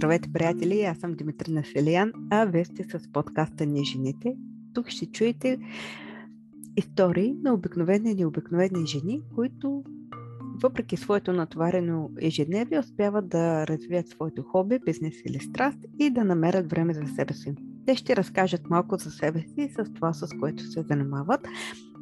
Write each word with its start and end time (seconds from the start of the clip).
Здравейте, 0.00 0.32
приятели! 0.32 0.82
Аз 0.82 0.98
съм 0.98 1.14
Димитрина 1.14 1.64
Селиян, 1.64 2.12
а 2.30 2.44
вие 2.44 2.64
сте 2.64 2.84
с 2.84 3.12
подкаста 3.12 3.66
Ни 3.66 3.84
жените. 3.84 4.36
Тук 4.74 4.88
ще 4.88 5.06
чуете 5.06 5.58
истории 6.76 7.34
на 7.42 7.54
обикновени 7.54 8.10
и 8.10 8.14
необикновени 8.14 8.86
жени, 8.86 9.20
които 9.34 9.84
въпреки 10.62 10.96
своето 10.96 11.32
натоварено 11.32 12.10
ежедневие 12.20 12.78
успяват 12.78 13.28
да 13.28 13.66
развият 13.66 14.08
своето 14.08 14.42
хоби, 14.42 14.78
бизнес 14.86 15.14
или 15.26 15.40
страст 15.40 15.78
и 15.98 16.10
да 16.10 16.24
намерят 16.24 16.70
време 16.70 16.94
за 16.94 17.06
себе 17.06 17.34
си. 17.34 17.54
Те 17.86 17.96
ще 17.96 18.16
разкажат 18.16 18.70
малко 18.70 18.96
за 18.96 19.10
себе 19.10 19.40
си 19.40 19.54
и 19.56 19.68
с 19.68 19.92
това, 19.94 20.12
с 20.12 20.28
което 20.40 20.62
се 20.62 20.82
занимават. 20.82 21.48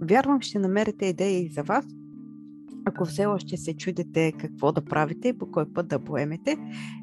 Вярвам, 0.03 0.41
ще 0.41 0.59
намерите 0.59 1.07
идеи 1.07 1.49
за 1.49 1.63
вас, 1.63 1.87
ако 2.85 3.05
все 3.05 3.27
още 3.27 3.57
се 3.57 3.77
чудите 3.77 4.33
какво 4.33 4.73
да 4.73 4.85
правите 4.85 5.29
и 5.29 5.39
по 5.39 5.51
кой 5.51 5.73
път 5.73 5.89
да 5.89 5.99
поемете, 5.99 6.57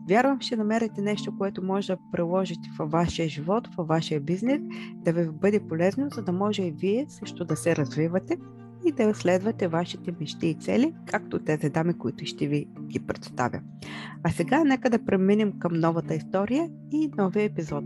вярвам, 0.09 0.41
ще 0.41 0.55
намерите 0.55 1.01
нещо, 1.01 1.37
което 1.37 1.63
може 1.63 1.93
да 1.93 1.99
приложите 2.11 2.69
във 2.79 2.91
вашия 2.91 3.29
живот, 3.29 3.67
във 3.77 3.87
вашия 3.87 4.21
бизнес, 4.21 4.61
да 4.95 5.13
ви 5.13 5.29
бъде 5.31 5.67
полезно, 5.67 6.09
за 6.09 6.21
да 6.21 6.31
може 6.31 6.63
и 6.63 6.71
вие 6.71 7.05
също 7.09 7.45
да 7.45 7.55
се 7.55 7.75
развивате 7.75 8.37
и 8.85 8.91
да 8.91 9.15
следвате 9.15 9.67
вашите 9.67 10.13
мечти 10.19 10.47
и 10.47 10.53
цели, 10.53 10.93
както 11.05 11.39
тези 11.39 11.69
дами, 11.69 11.93
които 11.93 12.25
ще 12.25 12.47
ви 12.47 12.67
ги 12.87 12.99
представя. 12.99 13.61
А 14.23 14.29
сега 14.29 14.63
нека 14.63 14.89
да 14.89 15.05
преминем 15.05 15.59
към 15.59 15.79
новата 15.79 16.15
история 16.15 16.69
и 16.91 17.11
новия 17.17 17.43
епизод. 17.43 17.83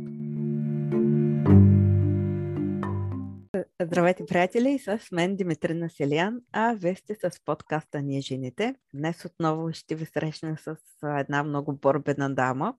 Здравейте, 3.91 4.25
приятели! 4.25 4.79
С 4.79 4.99
мен 5.11 5.35
Димитрина 5.35 5.89
Селян, 5.89 6.41
а 6.51 6.73
вие 6.73 6.95
сте 6.95 7.15
с 7.15 7.45
подкаста 7.45 8.01
Ние 8.01 8.21
жените. 8.21 8.75
Днес 8.93 9.25
отново 9.25 9.73
ще 9.73 9.95
ви 9.95 10.05
срещна 10.05 10.57
с 10.57 10.75
една 11.03 11.43
много 11.43 11.73
борбена 11.73 12.35
дама. 12.35 12.75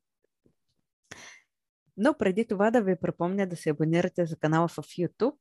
Но 1.96 2.14
преди 2.18 2.46
това 2.46 2.70
да 2.70 2.82
ви 2.82 2.96
припомня 2.96 3.46
да 3.46 3.56
се 3.56 3.70
абонирате 3.70 4.26
за 4.26 4.36
канала 4.36 4.68
в 4.68 4.76
YouTube, 4.76 5.36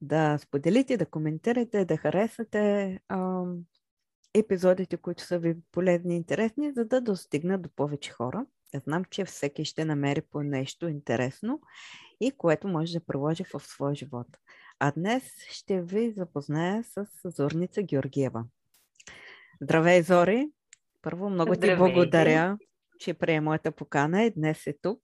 да 0.00 0.38
споделите, 0.38 0.96
да 0.96 1.06
коментирате, 1.06 1.84
да 1.84 1.96
харесате 1.96 3.00
ам, 3.08 3.58
епизодите, 4.34 4.96
които 4.96 5.22
са 5.22 5.38
ви 5.38 5.56
полезни 5.72 6.14
и 6.14 6.16
интересни, 6.16 6.72
за 6.72 6.84
да 6.84 7.00
достигнат 7.00 7.62
до 7.62 7.68
повече 7.76 8.10
хора. 8.12 8.46
Я 8.74 8.80
знам, 8.80 9.04
че 9.04 9.24
всеки 9.24 9.64
ще 9.64 9.84
намери 9.84 10.22
по 10.22 10.42
нещо 10.42 10.88
интересно 10.88 11.60
и 12.20 12.30
което 12.30 12.68
може 12.68 12.92
да 12.92 13.04
приложи 13.04 13.44
в 13.54 13.60
своя 13.60 13.94
живот. 13.94 14.26
А 14.78 14.92
днес 14.92 15.22
ще 15.50 15.82
ви 15.82 16.12
запозная 16.16 16.84
с 16.84 17.06
Зорница 17.24 17.82
Георгиева. 17.82 18.44
Здравей, 19.60 20.02
Зори! 20.02 20.48
Първо, 21.02 21.30
много 21.30 21.54
ти 21.54 21.76
благодаря, 21.76 22.58
че 22.98 23.14
прие 23.14 23.40
моята 23.40 23.72
покана 23.72 24.22
и 24.22 24.30
днес 24.30 24.66
е 24.66 24.74
тук. 24.82 25.00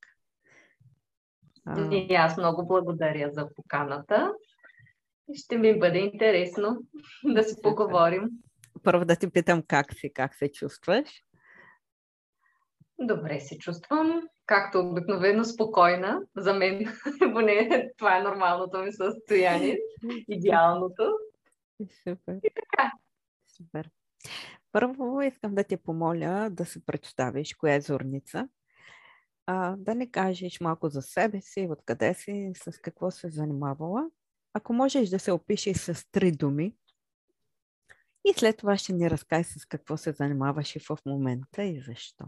И 1.90 2.14
аз 2.14 2.36
много 2.36 2.66
благодаря 2.66 3.30
за 3.32 3.48
поканата. 3.56 4.32
Ще 5.34 5.58
ми 5.58 5.78
бъде 5.78 5.98
интересно 5.98 6.78
да 7.24 7.42
си 7.44 7.55
поговорим. 7.62 8.28
Първо 8.82 9.05
да 9.05 9.16
ти 9.16 9.30
питам 9.30 9.62
как 9.62 9.94
си, 9.94 10.12
как 10.12 10.34
се 10.34 10.52
чувстваш? 10.52 11.08
Добре 12.98 13.40
се 13.40 13.58
чувствам 13.58 14.22
както 14.50 14.80
обикновено, 14.80 15.44
спокойна. 15.44 16.22
За 16.36 16.54
мен, 16.54 16.84
поне 17.32 17.90
това 17.96 18.18
е 18.18 18.22
нормалното 18.22 18.78
ми 18.78 18.92
състояние, 18.92 19.78
идеалното. 20.28 21.18
Супер. 21.80 22.34
И 22.44 22.50
така. 22.54 22.92
Супер. 23.56 23.90
Първо 24.72 25.22
искам 25.22 25.54
да 25.54 25.64
те 25.64 25.76
помоля 25.76 26.48
да 26.50 26.64
се 26.64 26.86
представиш 26.86 27.54
коя 27.54 27.74
е 27.74 27.80
Зорница. 27.80 28.48
А, 29.46 29.76
да 29.78 29.94
ни 29.94 30.10
кажеш 30.10 30.60
малко 30.60 30.88
за 30.88 31.02
себе 31.02 31.40
си, 31.40 31.68
откъде 31.70 32.14
си, 32.14 32.52
с 32.54 32.78
какво 32.78 33.10
се 33.10 33.28
занимавала. 33.28 34.10
Ако 34.55 34.72
можеш 34.72 35.08
да 35.08 35.18
се 35.18 35.33
опишеш 35.33 35.77
с 35.77 36.10
три 36.12 36.33
думи, 36.33 36.74
и 38.24 38.33
след 38.36 38.56
това 38.56 38.77
ще 38.77 38.92
ни 38.92 39.10
разкажеш 39.10 39.46
с 39.46 39.66
какво 39.66 39.96
се 39.96 40.12
занимаваш 40.12 40.77
и 40.77 40.78
в 40.78 40.98
момента 41.06 41.64
и 41.64 41.80
защо. 41.80 42.24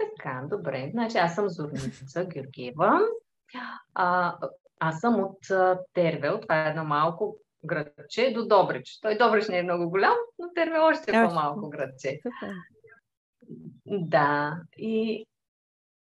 Така, 0.00 0.42
добре. 0.50 0.88
Значи 0.92 1.18
аз 1.18 1.34
съм 1.34 1.48
Зорница 1.48 2.24
Георгиева. 2.24 3.00
А, 3.94 4.36
аз 4.80 5.00
съм 5.00 5.20
от 5.20 5.38
Тервел. 5.92 6.40
Това 6.40 6.66
е 6.66 6.70
едно 6.70 6.84
малко 6.84 7.36
градче 7.64 8.32
до 8.34 8.46
Добрич. 8.46 8.98
Той 9.02 9.18
Добрич 9.18 9.48
не 9.48 9.58
е 9.58 9.62
много 9.62 9.90
голям, 9.90 10.16
но 10.38 10.52
Тервел 10.54 10.84
още 10.84 11.10
е 11.10 11.28
по-малко 11.28 11.68
градче. 11.68 12.20
Да. 13.86 14.60
И 14.76 15.26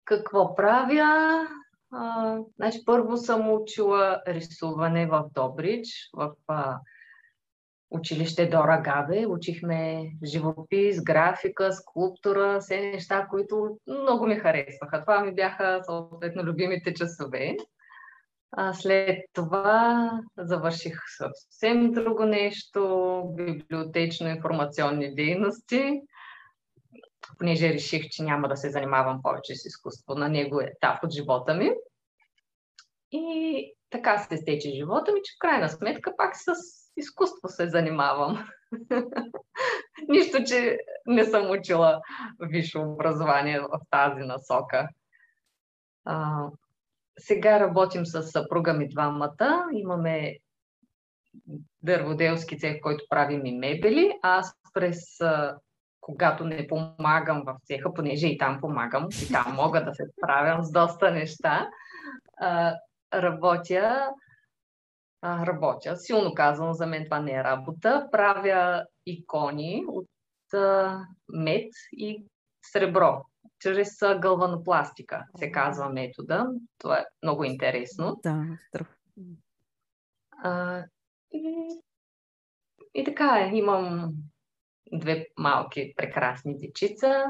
какво 0.05 0.55
правя? 0.55 1.47
А, 1.91 2.39
значи 2.57 2.85
първо 2.85 3.17
съм 3.17 3.53
учила 3.53 4.23
рисуване 4.27 5.07
в 5.07 5.25
Добрич, 5.35 5.89
в 6.15 6.33
а, 6.49 6.79
училище 7.93 8.47
Дора 8.47 8.81
Габе. 8.85 9.27
Учихме 9.27 10.11
живопис, 10.25 11.03
графика, 11.03 11.73
скулптура, 11.73 12.61
все 12.61 12.81
неща, 12.81 13.27
които 13.31 13.79
много 13.87 14.27
ми 14.27 14.37
харесваха. 14.37 15.01
Това 15.01 15.21
ми 15.21 15.35
бяха 15.35 15.81
съответно 15.85 16.43
любимите 16.43 16.95
часове. 16.95 17.57
А 18.57 18.73
след 18.73 19.19
това 19.33 20.11
завърших 20.39 20.99
съвсем 21.17 21.93
друго 21.93 22.25
нещо, 22.25 23.23
библиотечно-информационни 23.35 25.15
дейности, 25.15 26.01
понеже 27.39 27.73
реших, 27.73 28.09
че 28.09 28.23
няма 28.23 28.49
да 28.49 28.57
се 28.57 28.71
занимавам 28.71 29.23
повече 29.23 29.55
с 29.55 29.65
изкуство 29.65 30.15
на 30.15 30.29
него 30.29 30.61
етап 30.61 31.05
от 31.05 31.13
живота 31.13 31.55
ми. 31.55 31.71
И 33.13 33.75
така 33.91 34.19
се 34.19 34.37
стече 34.37 34.71
живота 34.71 35.13
ми, 35.13 35.21
че 35.25 35.33
в 35.33 35.39
крайна 35.39 35.69
сметка 35.69 36.13
пак 36.17 36.37
с 36.37 36.82
изкуство 36.97 37.49
се 37.49 37.69
занимавам. 37.69 38.49
Нищо, 40.09 40.45
че 40.45 40.79
не 41.07 41.25
съм 41.25 41.51
учила 41.51 42.01
висше 42.41 42.79
образование 42.79 43.61
в 43.61 43.81
тази 43.91 44.21
насока. 44.21 44.89
А, 46.05 46.47
сега 47.19 47.61
работим 47.61 48.07
с 48.07 48.23
съпруга 48.23 48.73
ми 48.73 48.89
двамата. 48.89 49.67
Имаме 49.73 50.37
дърводелски 51.83 52.59
цех, 52.59 52.81
който 52.81 53.05
правим 53.09 53.47
и 53.47 53.59
мебели. 53.59 54.13
Аз 54.23 54.55
през 54.75 54.99
когато 56.01 56.45
не 56.45 56.67
помагам 56.67 57.43
в 57.47 57.57
цеха, 57.65 57.95
понеже 57.95 58.27
и 58.27 58.39
там 58.39 58.61
помагам, 58.61 59.09
и 59.29 59.33
там 59.33 59.55
мога 59.55 59.85
да 59.85 59.95
се 59.95 60.05
справям 60.19 60.63
с 60.63 60.73
доста 60.73 61.11
неща, 61.11 61.69
работя 63.15 64.11
а, 65.23 65.47
работя. 65.47 65.97
Силно 65.97 66.35
казвам, 66.35 66.75
за 66.75 66.87
мен 66.87 67.05
това 67.05 67.21
не 67.21 67.33
е 67.33 67.45
работа. 67.45 68.09
Правя 68.13 68.87
икони 69.07 69.85
от 69.89 70.09
а, 70.55 71.01
мед 71.29 71.71
и 71.93 72.25
сребро, 72.63 73.25
чрез 73.59 73.99
гълванопластика, 74.21 75.25
се 75.37 75.53
казва 75.53 75.89
метода. 75.89 76.47
Това 76.79 76.99
е 76.99 77.05
много 77.23 77.45
интересно. 77.45 78.21
Да. 78.23 78.45
А, 80.43 80.83
и, 81.33 81.69
и 82.95 83.05
така 83.05 83.39
е. 83.41 83.57
Имам 83.57 84.15
две 84.93 85.27
малки 85.39 85.93
прекрасни 85.97 86.57
дечица. 86.57 87.25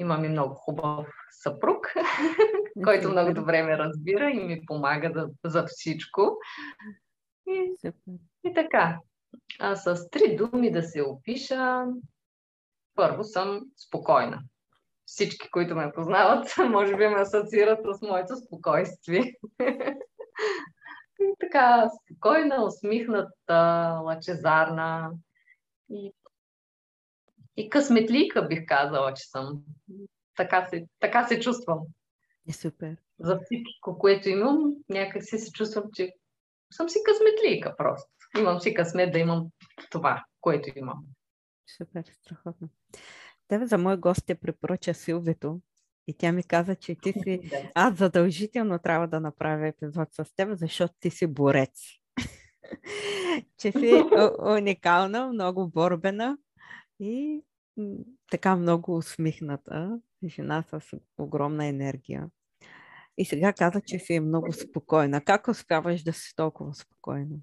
Имам 0.00 0.24
и 0.24 0.28
много 0.28 0.54
хубав 0.54 1.06
съпруг, 1.30 1.92
който 2.84 3.08
много 3.08 3.34
добре 3.34 3.62
ме 3.62 3.78
разбира 3.78 4.30
и 4.30 4.40
ми 4.40 4.66
помага 4.66 5.10
за, 5.14 5.28
за 5.44 5.64
всичко. 5.66 6.36
И, 7.48 7.74
и 8.44 8.54
така. 8.54 8.98
А 9.58 9.76
с 9.76 10.10
три 10.10 10.36
думи 10.36 10.72
да 10.72 10.82
се 10.82 11.02
опиша, 11.02 11.84
първо 12.94 13.24
съм 13.24 13.60
спокойна. 13.76 14.42
Всички, 15.04 15.50
които 15.50 15.74
ме 15.74 15.92
познават, 15.92 16.54
може 16.70 16.96
би 16.96 17.06
ме 17.06 17.20
асоциират 17.20 17.78
с 17.84 18.02
моето 18.02 18.36
спокойствие. 18.36 19.34
И 21.20 21.34
така, 21.40 21.90
спокойна, 22.04 22.64
усмихната, 22.64 24.00
лъчезарна 24.04 25.10
и, 25.90 26.12
и 27.60 27.70
късметлика 27.70 28.46
бих 28.46 28.66
казала, 28.66 29.14
че 29.14 29.30
съм 29.30 29.62
така 30.36 30.66
се, 30.70 30.86
така 31.00 31.26
се 31.26 31.40
чувствам. 31.40 31.78
Е, 32.48 32.52
супер. 32.52 32.96
За 33.18 33.38
всичко, 33.44 33.98
което 33.98 34.28
имам, 34.28 34.74
някак 34.88 35.24
си 35.24 35.38
се 35.38 35.52
чувствам, 35.52 35.84
че 35.94 36.12
съм 36.72 36.88
си 36.88 36.98
късметлийка 37.04 37.74
просто. 37.76 38.10
Имам 38.38 38.60
си 38.60 38.74
късмет 38.74 39.12
да 39.12 39.18
имам 39.18 39.46
това, 39.90 40.24
което 40.40 40.78
имам. 40.78 41.04
Супер, 41.76 42.04
страхотно. 42.22 42.68
Тебе 43.48 43.66
за 43.66 43.78
мой 43.78 43.96
гост 43.96 44.26
те 44.26 44.34
препоръча 44.34 44.94
Силвито 44.94 45.60
и 46.06 46.14
тя 46.14 46.32
ми 46.32 46.42
каза, 46.42 46.74
че 46.74 46.94
ти 46.94 47.12
си... 47.12 47.40
Аз 47.74 47.98
задължително 47.98 48.78
трябва 48.78 49.08
да 49.08 49.20
направя 49.20 49.68
епизод 49.68 50.08
с 50.12 50.34
теб, 50.36 50.48
защото 50.52 50.94
ти 51.00 51.10
си 51.10 51.26
борец. 51.26 51.80
че 53.58 53.72
си 53.72 54.02
уникална, 54.38 55.26
много 55.26 55.68
борбена 55.68 56.38
И 57.00 57.42
така 58.30 58.56
много 58.56 58.96
усмихната 58.96 60.00
жена 60.24 60.64
с 60.70 60.80
огромна 61.18 61.66
енергия. 61.66 62.28
И 63.18 63.24
сега 63.24 63.52
каза, 63.52 63.80
че 63.80 63.98
си 63.98 64.14
е 64.14 64.20
много 64.20 64.52
спокойна. 64.52 65.20
Как 65.20 65.48
успяваш 65.48 66.02
да 66.02 66.12
си 66.12 66.36
толкова 66.36 66.74
спокойна? 66.74 67.36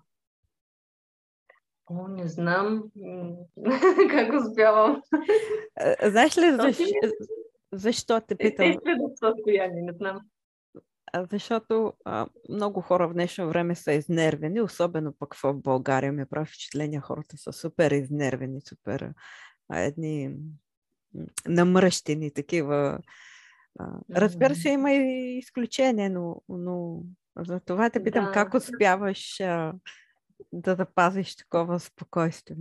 О, 1.89 2.07
не 2.07 2.27
знам 2.27 2.83
как 4.09 4.33
успявам. 4.33 5.01
Знаеш 6.03 6.37
ли, 6.37 6.51
защо, 6.51 6.85
защо 7.71 8.21
те 8.21 8.35
питам? 8.35 8.69
Естествено 8.69 9.13
състояние, 9.19 9.81
не 9.81 9.93
знам. 9.93 10.21
Защото 11.31 11.93
а, 12.05 12.27
много 12.49 12.81
хора 12.81 13.07
в 13.07 13.13
днешно 13.13 13.49
време 13.49 13.75
са 13.75 13.91
изнервени, 13.93 14.61
особено 14.61 15.13
пък 15.19 15.35
в 15.35 15.53
България 15.53 16.11
ми 16.11 16.25
прави 16.25 16.45
впечатление, 16.45 16.99
хората 16.99 17.37
са 17.37 17.53
супер 17.53 17.91
изнервени, 17.91 18.61
супер 18.61 19.13
едни 19.73 20.35
намръщени 21.47 22.31
такива. 22.33 22.99
Разбира 24.15 24.55
се, 24.55 24.69
има 24.69 24.91
и 24.91 25.37
изключения, 25.37 26.09
но, 26.09 26.41
но 26.49 27.01
за 27.37 27.59
това 27.59 27.89
те 27.89 28.03
питам 28.03 28.25
да. 28.25 28.31
как 28.31 28.53
успяваш 28.53 29.39
а, 29.39 29.73
да 30.53 30.75
запазиш 30.75 31.35
такова 31.35 31.79
спокойствие. 31.79 32.57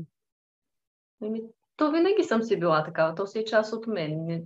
Ами, 1.22 1.42
то 1.76 1.92
винаги 1.92 2.24
съм 2.24 2.42
си 2.42 2.58
била 2.58 2.84
такава, 2.84 3.14
то 3.14 3.26
си 3.26 3.38
е 3.38 3.44
част 3.44 3.72
от 3.72 3.86
мен. 3.86 4.26
Не, 4.26 4.42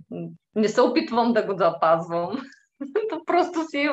не 0.55 0.69
се 0.69 0.81
опитвам 0.81 1.33
да 1.33 1.45
го 1.45 1.57
запазвам. 1.57 2.41
то 3.09 3.25
просто 3.25 3.65
си 3.69 3.77
е 3.77 3.89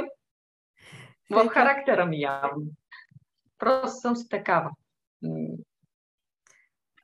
в 1.31 1.49
характера 1.49 2.07
ми 2.07 2.21
явно. 2.21 2.63
Просто 3.59 4.01
съм 4.01 4.17
си 4.17 4.29
такава. 4.29 4.71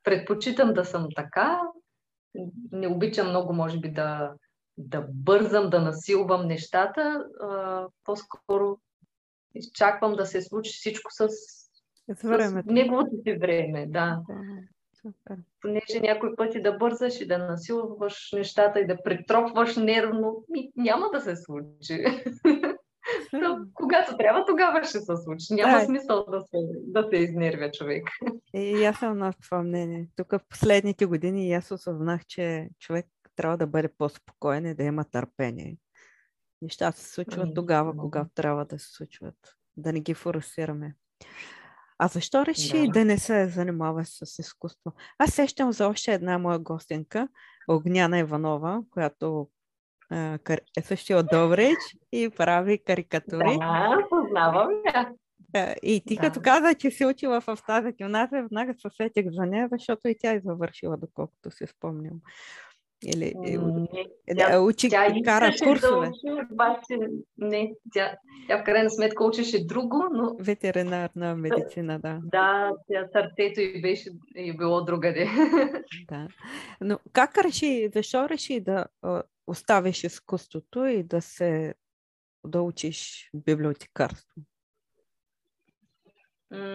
Предпочитам 0.05 0.73
да 0.73 0.85
съм 0.85 1.07
така. 1.15 1.61
Не 2.71 2.87
обичам 2.87 3.29
много, 3.29 3.53
може 3.53 3.79
би, 3.79 3.91
да, 3.91 4.33
да 4.77 5.05
бързам, 5.13 5.69
да 5.69 5.81
насилвам 5.81 6.47
нещата. 6.47 7.25
А, 7.41 7.87
по-скоро 8.03 8.77
изчаквам 9.55 10.15
да 10.15 10.25
се 10.25 10.41
случи 10.41 10.71
всичко 10.73 11.11
с, 11.11 11.27
с 12.15 12.63
неговото 12.65 13.11
си 13.23 13.37
време. 13.37 13.85
Да. 13.87 14.21
Супер. 15.01 15.37
Понеже 15.61 15.99
някой 16.01 16.35
пъти 16.35 16.61
да 16.61 16.77
бързаш 16.77 17.21
и 17.21 17.27
да 17.27 17.37
насилваш 17.37 18.29
нещата 18.33 18.79
и 18.79 18.87
да 18.87 19.03
притропваш 19.03 19.75
нервно, 19.75 20.45
няма 20.75 21.09
да 21.13 21.21
се 21.21 21.35
случи. 21.35 22.05
То, 23.31 23.65
когато 23.73 24.17
трябва, 24.17 24.45
тогава 24.45 24.83
ще 24.83 24.99
се 24.99 25.13
случи. 25.23 25.53
Няма 25.53 25.79
да. 25.79 25.85
смисъл 25.85 26.25
да 26.25 26.41
се, 26.41 26.57
да 26.87 27.07
се 27.09 27.15
изнервя 27.17 27.71
човек. 27.71 28.09
И 28.53 28.85
аз 28.85 28.99
съм 28.99 29.17
на 29.17 29.33
това 29.33 29.63
мнение. 29.63 30.07
Тук 30.15 30.31
в 30.31 30.39
последните 30.49 31.05
години 31.05 31.53
аз 31.53 31.71
осъзнах, 31.71 32.25
че 32.25 32.69
човек 32.79 33.05
трябва 33.35 33.57
да 33.57 33.67
бъде 33.67 33.89
по-спокоен 33.97 34.65
и 34.65 34.75
да 34.75 34.83
има 34.83 35.03
търпение. 35.03 35.77
Нещата 36.61 36.97
се 36.97 37.13
случват 37.13 37.43
ами, 37.43 37.53
тогава, 37.53 37.97
когато 37.97 38.29
трябва 38.35 38.65
да 38.65 38.79
се 38.79 38.93
случват. 38.93 39.35
Да 39.77 39.93
не 39.93 39.99
ги 39.99 40.13
форсираме. 40.13 40.95
А 41.99 42.07
защо 42.07 42.45
реши 42.45 42.85
да. 42.85 42.91
да 42.91 43.05
не 43.05 43.17
се 43.17 43.47
занимаваш 43.47 44.07
с 44.07 44.39
изкуство? 44.39 44.93
Аз 45.19 45.33
сещам 45.33 45.71
за 45.71 45.87
още 45.87 46.13
една 46.13 46.37
моя 46.37 46.59
гостенка, 46.59 47.27
Огняна 47.67 48.19
Иванова, 48.19 48.81
която 48.91 49.49
е 50.77 50.81
също 50.81 51.13
от 51.13 51.25
Добрич 51.31 51.77
и 52.11 52.29
прави 52.29 52.79
карикатури. 52.85 53.57
Да, 53.59 53.97
познавам 54.09 54.69
я. 54.95 55.11
И 55.83 56.03
ти 56.07 56.15
да. 56.15 56.21
като 56.21 56.41
каза, 56.41 56.73
че 56.75 56.91
си 56.91 57.05
учила 57.05 57.41
в 57.41 57.57
тази 57.67 57.91
гимназия, 57.91 58.43
веднага 58.43 58.73
се 58.73 58.89
сетих 58.97 59.25
за 59.29 59.45
нея, 59.45 59.67
защото 59.71 60.07
и 60.07 60.15
тя 60.19 60.31
е 60.31 60.41
завършила, 60.45 60.97
доколкото 60.97 61.51
си 61.51 61.67
спомням. 61.67 62.19
Или 63.05 63.33
не, 63.37 64.05
тя, 64.37 64.61
учи, 64.61 64.89
тя 64.89 65.07
кара 65.25 65.51
курсове. 65.63 66.07
Да 66.07 66.11
учи, 66.11 66.45
обаче 66.51 66.97
не, 67.37 67.73
тя, 67.93 68.17
тя 68.47 68.61
в 68.61 68.63
крайна 68.63 68.89
сметка 68.89 69.25
учеше 69.25 69.65
друго, 69.65 70.03
но... 70.13 70.35
Ветеринарна 70.39 71.35
медицина, 71.35 71.99
да. 71.99 72.19
Да, 72.23 72.71
тя 72.91 73.07
сърцето 73.11 73.61
и 73.61 73.81
беше 73.81 74.09
и 74.35 74.57
било 74.57 74.85
другаде. 74.85 75.29
Да. 76.09 76.27
Но 76.81 76.99
как 77.13 77.37
реши, 77.37 77.89
защо 77.93 78.29
реши 78.29 78.59
да 78.59 78.85
оставиш 79.47 80.03
изкуството 80.03 80.85
и 80.85 81.03
да 81.03 81.21
се 81.21 81.75
да 82.45 82.61
учиш 82.61 83.29
библиотекарство? 83.33 84.41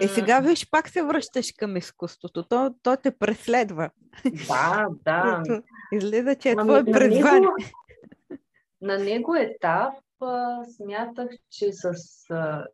И 0.00 0.08
сега 0.08 0.40
виж, 0.40 0.70
пак 0.70 0.88
се 0.88 1.02
връщаш 1.02 1.52
към 1.58 1.76
изкуството. 1.76 2.42
То, 2.42 2.74
то 2.82 2.96
те 3.02 3.10
преследва. 3.18 3.90
Да, 4.48 4.88
да. 5.04 5.42
Излиза, 5.92 6.34
че 6.34 6.48
е 6.48 6.54
ами, 6.58 6.68
твое 6.68 6.84
призвание. 6.84 7.48
На 8.80 8.98
него 8.98 9.34
етап 9.34 9.94
а, 10.20 10.64
смятах, 10.76 11.28
че 11.50 11.72
с 11.72 11.92
а, 12.30 12.66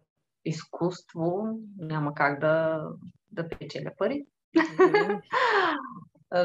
изкуство 0.45 1.59
няма 1.79 2.15
как 2.15 2.41
да, 2.41 2.83
да 3.33 3.49
печеля 3.49 3.91
пари. 3.99 4.27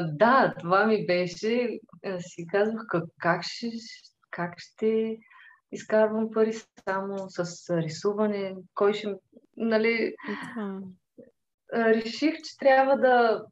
да, 0.02 0.54
това 0.60 0.86
ми 0.86 1.06
беше. 1.06 1.80
Си 2.18 2.46
казвах 2.46 2.82
как, 2.88 3.04
как, 3.18 3.42
ще, 3.44 3.70
как 4.30 4.54
ще 4.58 5.18
изкарвам 5.72 6.30
пари 6.30 6.52
само 6.88 7.16
с 7.28 7.70
рисуване, 7.76 8.56
кой 8.74 8.94
ще 8.94 9.14
нали, 9.56 10.14
uh-huh. 10.28 10.88
реших, 11.74 12.34
че 12.34 12.58
трябва 12.58 12.96
да, 12.96 13.44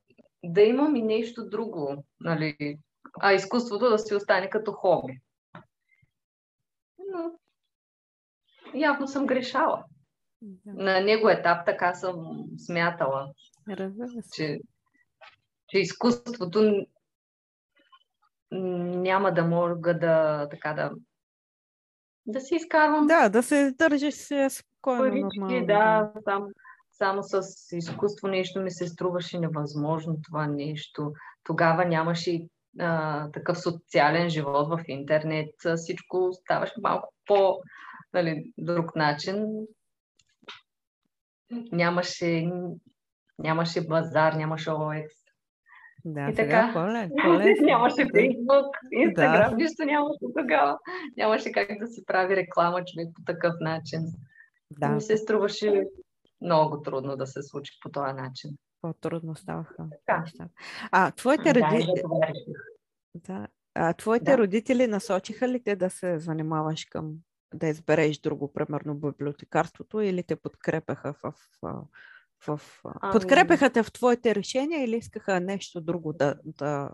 да 0.45 0.63
имам 0.63 0.97
и 0.97 1.03
нещо 1.03 1.49
друго, 1.49 2.05
нали, 2.21 2.79
а 3.21 3.33
изкуството 3.33 3.91
да 3.91 3.99
си 3.99 4.15
остане 4.15 4.51
като 4.51 4.73
хоби. 4.73 5.21
Но 6.99 7.33
явно 8.75 9.09
съм 9.09 9.27
грешала. 9.27 9.85
Да. 10.43 10.85
На 10.85 11.01
него 11.01 11.29
етап 11.29 11.67
така 11.67 11.95
съм 11.95 12.45
смятала, 12.67 13.33
че, 14.35 14.59
че 15.71 15.79
изкуството 15.79 16.87
няма 18.51 19.35
да 19.35 19.45
мога 19.45 19.99
да 19.99 20.49
така 20.51 20.73
да 20.73 20.91
да 22.27 22.41
си 22.41 22.55
изкарвам. 22.55 23.07
Да, 23.07 23.29
да 23.29 23.43
се 23.43 23.75
държиш 23.79 24.15
спокойно, 24.49 25.03
парички, 25.03 25.39
нормално. 25.39 25.67
Да, 25.67 26.13
само, 26.25 26.47
само 26.93 27.23
с 27.23 27.43
изкуство 27.73 28.29
нещо 28.29 28.61
ми 28.61 28.71
се 28.71 28.87
струваше 28.87 29.39
невъзможно 29.39 30.19
това 30.23 30.47
нещо. 30.47 31.13
Тогава 31.45 31.85
нямаше 31.85 32.47
а, 32.79 33.31
такъв 33.31 33.61
социален 33.61 34.29
живот 34.29 34.69
в 34.69 34.85
интернет. 34.89 35.55
Всичко 35.77 36.31
ставаше 36.33 36.75
малко 36.83 37.15
по 37.27 37.63
нали, 38.13 38.53
друг 38.59 38.97
начин. 38.97 39.47
Нямаше, 41.73 42.51
нямаше 43.39 43.87
базар, 43.87 44.33
нямаше 44.33 44.71
OX. 44.71 45.09
Да, 46.05 46.31
и 46.31 46.35
така. 46.35 46.71
Поле, 46.73 47.11
нямаше 47.61 48.07
Фейсбук, 48.15 48.67
Инстаграм, 48.93 49.51
да. 49.51 49.57
нищо 49.57 49.85
нямаше 49.85 50.19
тогава. 50.39 50.79
Нямаше 51.17 51.53
как 51.53 51.79
да 51.79 51.87
се 51.87 52.07
прави 52.07 52.37
реклама 52.37 52.85
човек 52.85 53.09
по 53.15 53.23
такъв 53.33 53.55
начин. 53.61 54.01
Да. 54.79 54.89
Ми 54.89 55.01
се 55.01 55.17
струваше 55.17 55.85
много 56.41 56.83
трудно 56.83 57.17
да 57.17 57.27
се 57.27 57.43
случи 57.43 57.79
по 57.83 57.91
този 57.91 58.13
начин. 58.13 58.51
По-трудно 58.83 59.37
ставаха. 59.37 59.89
Да. 60.07 60.25
А 60.93 61.11
твоите 61.11 61.55
родители... 61.55 62.03
Да, 63.15 63.47
а 63.75 63.93
твоите 63.93 64.31
да. 64.31 64.39
родители 64.39 64.87
насочиха 64.87 65.49
ли 65.49 65.63
те 65.63 65.77
да 65.77 65.91
се 65.91 66.19
занимаваш 66.19 66.85
към 66.85 67.15
да 67.55 67.69
избереш 67.69 68.19
друго, 68.19 68.53
примерно 68.53 68.95
библиотекарството, 68.95 70.01
или 70.01 70.23
те 70.23 70.37
подкрепяха 70.37 71.15
в, 71.23 71.35
в, 71.63 71.83
в... 72.47 72.61
Ами... 73.01 73.13
Подкрепяха 73.13 73.71
те 73.71 73.83
в 73.83 73.93
твоите 73.93 74.35
решения 74.35 74.85
или 74.85 74.97
искаха 74.97 75.41
нещо 75.41 75.81
друго 75.81 76.13
да, 76.13 76.35
да 76.45 76.91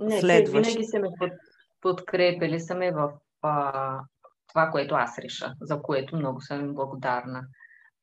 не, 0.00 0.20
следваш? 0.20 0.66
Не, 0.66 0.72
винаги 0.72 0.86
са 0.86 0.98
ме 0.98 1.08
под, 1.18 1.32
подкрепили 1.80 2.60
са 2.60 2.74
ме 2.74 2.92
в 2.92 3.12
а, 3.42 4.00
това, 4.48 4.70
което 4.70 4.94
аз 4.94 5.18
реша, 5.18 5.54
за 5.60 5.82
което 5.82 6.16
много 6.16 6.40
съм 6.40 6.60
им 6.60 6.74
благодарна. 6.74 7.42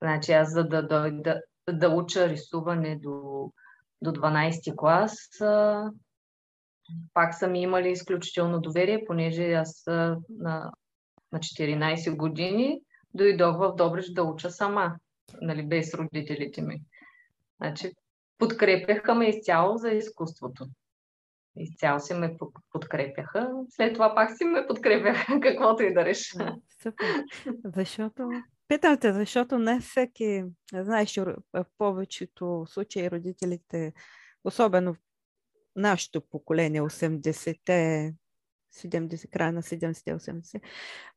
Значи 0.02 0.32
аз 0.32 0.52
за 0.52 0.64
да 0.64 0.88
дойда 0.88 1.42
да, 1.68 1.74
да 1.74 1.90
уча 1.90 2.30
рисуване 2.30 3.00
до, 3.04 3.52
до 4.02 4.12
12 4.12 4.76
клас, 4.76 5.42
а, 5.42 5.92
пак 7.14 7.34
са 7.34 7.48
ми 7.48 7.62
имали 7.62 7.90
изключително 7.90 8.60
доверие, 8.62 9.06
понеже 9.08 9.54
аз 9.54 9.88
а, 9.88 10.18
на, 10.30 10.72
на 11.32 11.40
14 11.40 12.16
години 12.16 12.82
дойдох 13.14 13.58
в 13.58 13.76
Добрич 13.76 14.10
да 14.10 14.24
уча 14.24 14.50
сама, 14.50 14.96
нали, 15.42 15.64
без 15.64 15.94
родителите 15.94 16.62
ми. 16.62 16.82
Значи, 17.58 17.92
подкрепяха 18.38 19.16
ме 19.16 19.30
изцяло 19.30 19.78
за 19.78 19.90
изкуството 19.90 20.68
изцяло 21.60 22.00
си 22.00 22.14
ме 22.14 22.38
подкрепяха. 22.72 23.52
След 23.70 23.94
това 23.94 24.16
пак 24.16 24.38
си 24.38 24.46
ме 24.46 24.68
подкрепяха, 24.68 25.40
каквото 25.42 25.84
и 25.84 25.94
да 25.94 26.06
реша. 26.06 26.56
Супер. 26.84 27.24
Защото, 27.76 28.30
питам 28.68 28.98
те, 28.98 29.14
защото 29.14 29.58
не 29.58 29.80
всеки, 29.80 30.44
знаеш, 30.74 31.16
в 31.54 31.66
повечето 31.78 32.66
случаи 32.68 33.12
родителите, 33.12 33.94
особено 34.44 34.96
нашето 35.76 36.22
поколение, 36.22 36.82
80-те, 36.82 38.14
70, 38.76 39.30
края 39.30 39.52
на 39.52 39.62
70-80. 39.62 40.62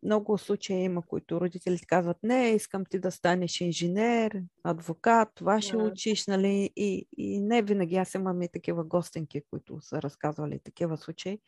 Много 0.03 0.39
случаи 0.39 0.77
има, 0.77 1.03
които 1.03 1.41
родителите 1.41 1.87
казват, 1.87 2.17
не, 2.23 2.51
искам 2.51 2.85
ти 2.85 2.99
да 2.99 3.11
станеш 3.11 3.61
инженер, 3.61 4.43
адвокат, 4.65 5.29
това 5.35 5.61
ще 5.61 5.77
yeah. 5.77 5.91
учиш, 5.91 6.27
нали? 6.27 6.71
И, 6.77 7.07
и 7.17 7.41
не 7.41 7.63
винаги. 7.63 7.97
Аз 7.97 8.15
имам 8.15 8.43
и 8.43 8.49
такива 8.49 8.85
гостенки, 8.85 9.43
които 9.51 9.81
са 9.81 10.03
разказвали 10.03 10.61
такива 10.65 10.97
случаи. 10.97 11.39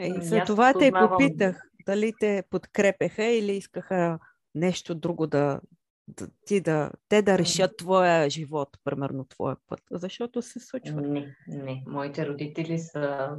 И 0.00 0.14
за 0.22 0.42
това 0.46 0.72
те 0.72 0.92
попитах, 0.92 1.62
дали 1.86 2.12
те 2.20 2.42
подкрепеха 2.50 3.24
или 3.24 3.56
искаха 3.56 4.18
нещо 4.54 4.94
друго 4.94 5.26
да, 5.26 5.60
да, 6.08 6.28
ти 6.46 6.60
да, 6.60 6.90
те 7.08 7.22
да 7.22 7.38
решат 7.38 7.76
твоя 7.76 8.30
живот, 8.30 8.68
примерно 8.84 9.24
твоя 9.24 9.56
път, 9.66 9.80
защото 9.90 10.42
се 10.42 10.60
случва. 10.60 11.00
Не, 11.00 11.36
не. 11.48 11.82
Моите 11.86 12.26
родители 12.26 12.78
са 12.78 13.36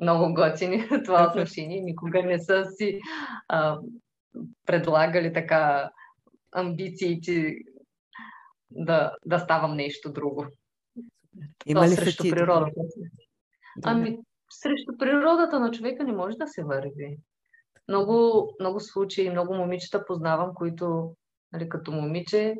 много 0.00 0.34
готини 0.34 0.78
в 0.90 1.02
това 1.04 1.28
отношение. 1.28 1.80
Никога 1.80 2.22
не 2.22 2.38
са 2.38 2.64
си 2.64 3.00
а, 3.48 3.78
предлагали 4.66 5.32
така 5.32 5.90
амбициите 6.52 7.56
да, 8.70 9.12
да 9.26 9.38
ставам 9.38 9.76
нещо 9.76 10.12
друго. 10.12 10.46
Има 11.66 11.88
ли 11.88 11.90
срещу 11.90 12.22
ти 12.22 12.30
природата? 12.30 12.80
Ами, 13.84 14.18
срещу 14.50 14.98
природата 14.98 15.60
на 15.60 15.70
човека 15.70 16.04
не 16.04 16.12
може 16.12 16.36
да 16.36 16.46
се 16.46 16.64
върви. 16.64 17.18
Много, 17.88 18.48
много 18.60 18.80
случаи, 18.80 19.30
много 19.30 19.54
момичета 19.54 20.04
познавам, 20.06 20.54
които 20.54 21.14
нали, 21.52 21.68
като 21.68 21.92
момиче 21.92 22.56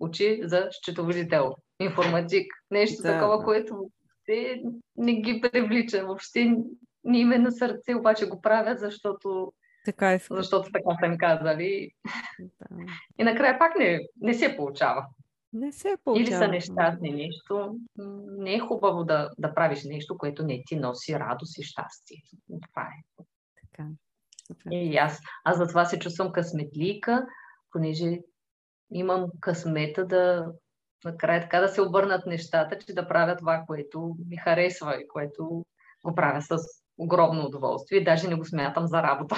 учи 0.00 0.40
за 0.44 0.68
счетоводител, 0.70 1.54
информатик, 1.80 2.52
нещо 2.70 3.02
да, 3.02 3.12
такова, 3.12 3.38
да. 3.38 3.44
което 3.44 3.90
те 4.30 4.62
не 4.96 5.14
ги 5.14 5.40
привлича. 5.40 6.06
Въобще 6.06 6.56
не 7.04 7.18
им 7.18 7.32
е 7.32 7.38
на 7.38 7.52
сърце, 7.52 7.94
обаче 7.94 8.28
го 8.28 8.40
правят, 8.40 8.78
защото 8.80 9.52
така 9.84 10.12
е. 10.12 10.20
Защото 10.30 10.70
така 10.72 10.96
са 11.00 11.06
им 11.06 11.18
казали. 11.18 11.90
Да. 12.38 12.76
И 13.18 13.24
накрая 13.24 13.58
пак 13.58 13.78
не, 13.78 14.00
не 14.20 14.34
се 14.34 14.56
получава. 14.56 15.06
Не 15.52 15.72
се 15.72 15.96
получава. 16.04 16.22
Или 16.22 16.32
са 16.32 16.48
нещастни 16.48 17.10
нещо. 17.10 17.76
Не 18.38 18.54
е 18.54 18.58
хубаво 18.58 19.04
да, 19.04 19.30
да 19.38 19.54
правиш 19.54 19.84
нещо, 19.84 20.18
което 20.18 20.44
не 20.44 20.62
ти 20.66 20.76
носи 20.76 21.18
радост 21.18 21.58
и 21.58 21.62
щастие. 21.62 22.22
Това 22.70 22.82
е. 22.82 23.24
Така. 23.60 23.88
И 24.70 24.96
аз, 24.96 25.20
аз 25.44 25.58
затова 25.58 25.84
се 25.84 25.98
чувствам 25.98 26.32
късметлика, 26.32 27.26
понеже 27.70 28.18
имам 28.90 29.26
късмета 29.40 30.06
да 30.06 30.52
накрая 31.04 31.42
така 31.42 31.60
да 31.60 31.68
се 31.68 31.82
обърнат 31.82 32.26
нещата, 32.26 32.78
че 32.78 32.94
да 32.94 33.08
правя 33.08 33.36
това, 33.36 33.64
което 33.66 34.16
ми 34.28 34.36
харесва 34.36 35.00
и 35.00 35.08
което 35.08 35.64
го 36.04 36.14
правя 36.14 36.42
с 36.42 36.56
огромно 36.98 37.46
удоволствие. 37.46 38.04
Даже 38.04 38.28
не 38.28 38.34
го 38.34 38.44
смятам 38.44 38.86
за 38.86 39.02
работа. 39.02 39.36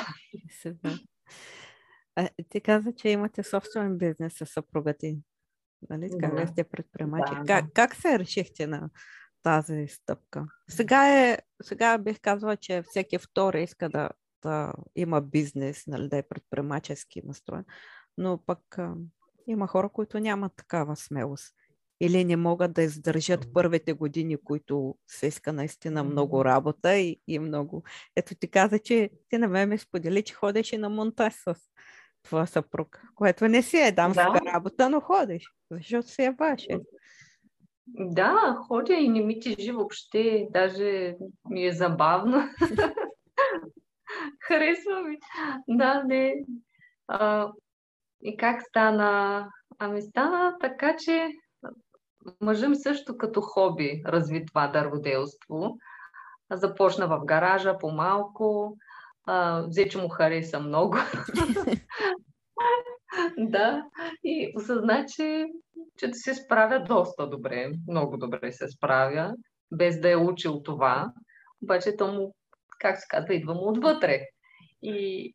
А, 2.17 2.29
ти 2.49 2.61
каза, 2.61 2.93
че 2.95 3.09
имате 3.09 3.43
собствен 3.43 3.99
бизнес 3.99 4.35
с 4.39 4.47
съпруга 4.47 4.95
ти. 4.95 5.19
Нали? 5.91 6.11
Как 6.21 6.35
да. 6.35 6.47
сте 6.47 6.65
предприемачи? 6.65 7.35
Да, 7.35 7.45
как, 7.47 7.67
да. 7.67 7.73
как 7.73 7.95
се 7.95 8.19
решихте 8.19 8.67
на 8.67 8.91
тази 9.43 9.87
стъпка? 9.89 10.47
Сега, 10.69 11.29
е, 11.31 11.39
сега 11.63 11.99
бих 11.99 12.21
казала, 12.21 12.57
че 12.57 12.83
всеки 12.83 13.19
втори 13.19 13.63
иска 13.63 13.89
да, 13.89 14.11
да 14.43 14.73
има 14.97 15.21
бизнес, 15.21 15.87
нали, 15.87 16.09
да 16.09 16.17
е 16.17 16.29
предприемачески 16.29 17.23
настроен, 17.25 17.65
но 18.19 18.39
пък 18.47 18.79
има 19.47 19.67
хора, 19.67 19.89
които 19.89 20.19
нямат 20.19 20.53
такава 20.57 20.97
смелост 20.97 21.55
или 22.01 22.25
не 22.25 22.37
могат 22.37 22.73
да 22.73 22.83
издържат 22.83 23.49
първите 23.55 23.93
години, 23.93 24.37
които 24.45 24.95
се 25.07 25.27
иска 25.27 25.53
наистина 25.53 26.05
много 26.05 26.45
работа 26.45 26.97
и, 26.97 27.21
и 27.29 27.39
много. 27.39 27.83
Ето 28.17 28.35
ти 28.35 28.51
каза, 28.51 28.79
че 28.79 29.11
ти 29.29 29.39
на 29.39 29.49
мен 29.49 29.69
ме 29.69 29.79
сподели, 29.79 30.23
че 30.23 30.35
ходеше 30.35 30.79
на 30.79 30.89
монтаж 30.89 31.35
с 31.35 31.55
твоя 32.23 32.47
съпруг, 32.47 33.03
което 33.15 33.49
не 33.49 33.63
си 33.63 33.77
е 33.77 33.93
дамска 33.93 34.41
да. 34.45 34.53
работа, 34.53 34.91
но 34.91 35.01
ходиш, 35.01 35.53
защото 35.71 36.09
си 36.09 36.23
е 36.23 36.35
ваше. 36.39 36.79
Да, 37.87 38.59
ходя 38.69 38.95
и 38.95 39.09
не 39.09 39.21
ми 39.21 39.41
тежи 39.41 39.73
въобще, 39.73 40.49
даже 40.51 41.17
ми 41.51 41.67
е 41.67 41.73
забавно. 41.73 42.49
Харесва 44.41 45.03
ми. 45.03 45.19
Да, 45.69 46.05
не. 46.05 46.35
А, 47.09 47.53
и 48.23 48.37
как 48.37 48.63
стана? 48.63 49.49
Ами 49.79 50.03
стана 50.03 50.57
така, 50.61 50.97
че 50.97 51.29
мъжа 52.41 52.69
ми 52.69 52.77
също 52.77 53.19
като 53.19 53.41
хоби 53.41 54.03
разви 54.07 54.47
това 54.47 54.69
дърводелство. 54.69 55.77
Започна 56.51 57.09
в 57.09 57.25
гаража 57.25 57.79
по-малко, 57.79 58.77
взе, 59.67 59.89
че 59.89 59.99
му 59.99 60.09
хареса 60.09 60.61
много. 60.61 60.97
да, 63.39 63.85
и 64.25 64.53
осъзна, 64.57 65.07
че, 65.17 65.47
че 65.99 66.13
се 66.13 66.35
справя 66.35 66.85
доста 66.89 67.29
добре, 67.29 67.73
много 67.89 68.17
добре 68.17 68.53
се 68.53 68.69
справя, 68.69 69.35
без 69.73 70.01
да 70.01 70.11
е 70.11 70.17
учил 70.17 70.63
това. 70.63 71.13
Обаче 71.63 71.97
то 71.97 72.13
му, 72.13 72.35
как 72.79 72.99
се 72.99 73.07
казва, 73.09 73.35
идва 73.35 73.55
му 73.55 73.69
отвътре. 73.69 74.21
И, 74.83 75.35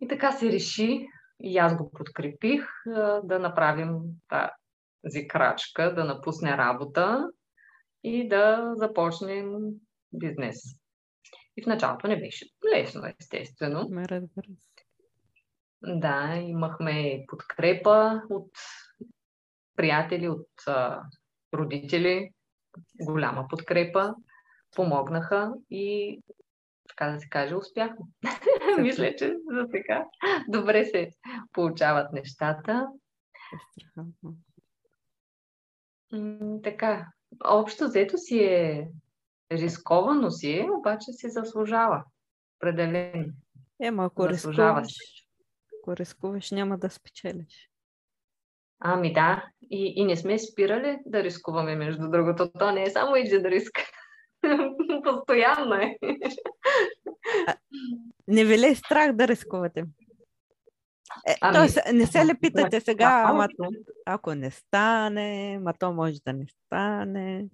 и 0.00 0.08
така 0.08 0.32
се 0.32 0.52
реши, 0.52 1.06
и 1.42 1.58
аз 1.58 1.76
го 1.76 1.90
подкрепих 1.90 2.66
да 3.24 3.38
направим 3.38 3.98
тази 5.02 5.28
крачка, 5.28 5.94
да 5.94 6.04
напусне 6.04 6.56
работа 6.56 7.30
и 8.04 8.28
да 8.28 8.72
започнем 8.76 9.54
бизнес. 10.12 10.56
И 11.56 11.62
в 11.62 11.66
началото 11.66 12.08
не 12.08 12.20
беше 12.20 12.46
лесно, 12.74 13.02
естествено. 13.20 13.88
Ме 13.90 14.08
разбира 14.08 14.46
Да, 15.82 16.36
имахме 16.36 17.24
подкрепа 17.28 18.22
от 18.30 18.50
приятели, 19.76 20.28
от 20.28 20.48
а, 20.66 21.02
родители, 21.54 22.30
голяма 23.00 23.46
подкрепа, 23.48 24.14
помогнаха 24.76 25.54
и 25.70 26.20
така 26.96 27.10
да 27.10 27.20
се 27.20 27.28
каже, 27.28 27.54
успяхме. 27.54 28.04
Мисля, 28.78 29.14
че 29.18 29.36
за 29.50 29.66
сега 29.70 30.06
добре 30.48 30.84
се 30.84 31.10
получават 31.52 32.12
нещата. 32.12 32.88
така, 36.62 37.06
общо 37.44 37.84
взето 37.84 38.18
си 38.18 38.38
е 38.38 38.88
рисковано 39.52 40.30
си 40.30 40.52
е, 40.52 40.68
обаче 40.78 41.12
си 41.12 41.30
заслужава. 41.30 42.04
Определено. 42.58 43.32
Ема, 43.82 44.04
ако 44.04 44.28
рискуваш, 44.28 44.94
ако 45.82 45.96
рискуваш, 45.96 46.50
няма 46.50 46.78
да 46.78 46.90
спечелиш. 46.90 47.70
Ами 48.78 49.12
да, 49.12 49.44
и, 49.70 49.92
и 49.96 50.04
не 50.04 50.16
сме 50.16 50.38
спирали 50.38 50.98
да 51.06 51.24
рискуваме, 51.24 51.76
между 51.76 52.10
другото. 52.10 52.50
То 52.58 52.72
не 52.72 52.82
е 52.82 52.90
само 52.90 53.16
един 53.16 53.46
риск. 53.46 53.72
Постоянно 55.04 55.74
е. 55.74 55.96
Не 58.28 58.44
ви 58.44 58.58
ли 58.58 58.66
е 58.66 58.74
страх 58.74 59.12
да 59.12 59.28
рискувате? 59.28 59.84
Е, 61.28 61.34
ами, 61.40 61.56
тоест, 61.56 61.78
не 61.92 62.06
се 62.06 62.26
ли 62.26 62.38
питате 62.40 62.80
сега, 62.80 63.24
ама 63.26 63.48
ако 64.06 64.34
не 64.34 64.50
стане, 64.50 65.58
ма 65.62 65.74
то 65.78 65.92
може 65.92 66.20
да 66.26 66.32
не 66.32 66.46
стане, 66.46 67.48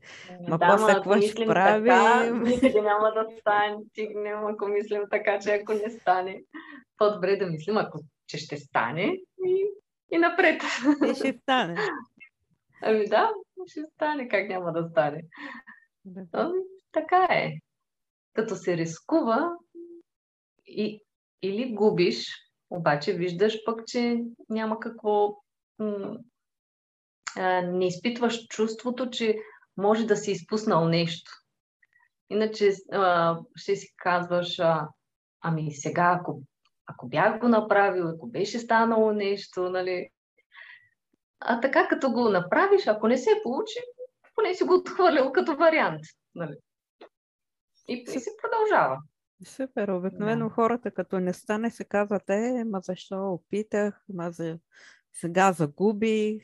ма 0.48 0.58
да, 0.58 0.66
после 0.66 0.94
какво 0.94 1.20
ще 1.20 1.46
правим? 1.46 2.42
Никъде 2.42 2.80
няма 2.80 3.12
да 3.12 3.26
стане, 3.40 3.76
стигнем, 3.90 4.46
ако 4.46 4.68
мислим 4.68 5.02
така, 5.10 5.38
че 5.38 5.50
ако 5.50 5.72
не 5.72 5.90
стане. 5.90 6.42
По-добре 6.98 7.36
да 7.36 7.46
мислим, 7.46 7.76
ако 7.76 7.98
че 8.26 8.38
ще 8.38 8.56
стане 8.56 9.16
и, 9.46 9.66
и 10.12 10.18
напред. 10.18 10.62
И 11.10 11.14
ще 11.14 11.38
стане. 11.42 11.76
Ами 12.82 13.08
да, 13.08 13.30
ще 13.66 13.80
стане, 13.94 14.28
как 14.28 14.48
няма 14.48 14.72
да 14.72 14.88
стане. 14.90 15.22
Да. 16.04 16.52
Така 16.92 17.28
е. 17.30 17.52
Като 18.32 18.56
се 18.56 18.76
рискува 18.76 19.52
и, 20.66 21.04
или 21.42 21.74
губиш, 21.74 22.26
обаче 22.70 23.12
виждаш 23.12 23.58
пък, 23.64 23.86
че 23.86 24.18
няма 24.48 24.80
какво. 24.80 25.36
М- 25.78 26.16
а, 27.36 27.62
не 27.62 27.86
изпитваш 27.86 28.46
чувството, 28.46 29.10
че 29.10 29.38
може 29.76 30.06
да 30.06 30.16
си 30.16 30.30
изпуснал 30.30 30.88
нещо. 30.88 31.30
Иначе 32.30 32.72
а, 32.92 33.38
ще 33.56 33.76
си 33.76 33.88
казваш, 33.96 34.58
а, 34.58 34.88
ами 35.40 35.72
сега, 35.72 36.18
ако, 36.20 36.42
ако 36.86 37.08
бях 37.08 37.40
го 37.40 37.48
направил, 37.48 38.08
ако 38.08 38.26
беше 38.26 38.58
станало 38.58 39.12
нещо, 39.12 39.70
нали. 39.70 40.08
А 41.40 41.60
така, 41.60 41.88
като 41.88 42.12
го 42.12 42.28
направиш, 42.28 42.86
ако 42.86 43.08
не 43.08 43.18
се 43.18 43.30
получи, 43.42 43.78
поне 44.34 44.54
си 44.54 44.64
го 44.64 44.74
отхвърлил 44.74 45.32
като 45.32 45.56
вариант. 45.56 46.00
Нали. 46.34 46.54
И, 47.90 48.04
и 48.16 48.20
се 48.20 48.30
продължава. 48.42 48.98
Супер. 49.46 49.88
Обикновено 49.88 50.48
да. 50.48 50.54
хората, 50.54 50.90
като 50.90 51.20
не 51.20 51.32
стане, 51.32 51.70
се 51.70 51.84
казват, 51.84 52.30
е, 52.30 52.64
ма 52.66 52.80
защо 52.80 53.32
опитах, 53.32 54.02
ма 54.14 54.30
за... 54.30 54.58
сега 55.12 55.52
загубих, 55.52 56.42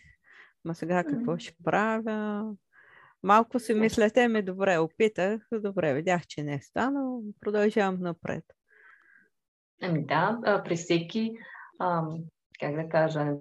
ма 0.64 0.74
сега 0.74 1.04
какво 1.04 1.38
ще 1.38 1.56
правя. 1.64 2.44
Малко 3.22 3.58
си 3.58 3.74
мислете 3.74 4.28
ми, 4.28 4.42
добре, 4.42 4.78
опитах, 4.78 5.48
добре, 5.52 5.94
видях, 5.94 6.26
че 6.26 6.42
не 6.42 6.54
е 6.54 6.60
станало, 6.60 7.22
продължавам 7.40 8.00
напред. 8.00 8.44
Ами 9.82 10.06
да, 10.06 10.62
при 10.64 10.76
всеки, 10.76 11.32
а, 11.78 12.02
как 12.60 12.74
да 12.74 12.88
кажа, 12.88 13.32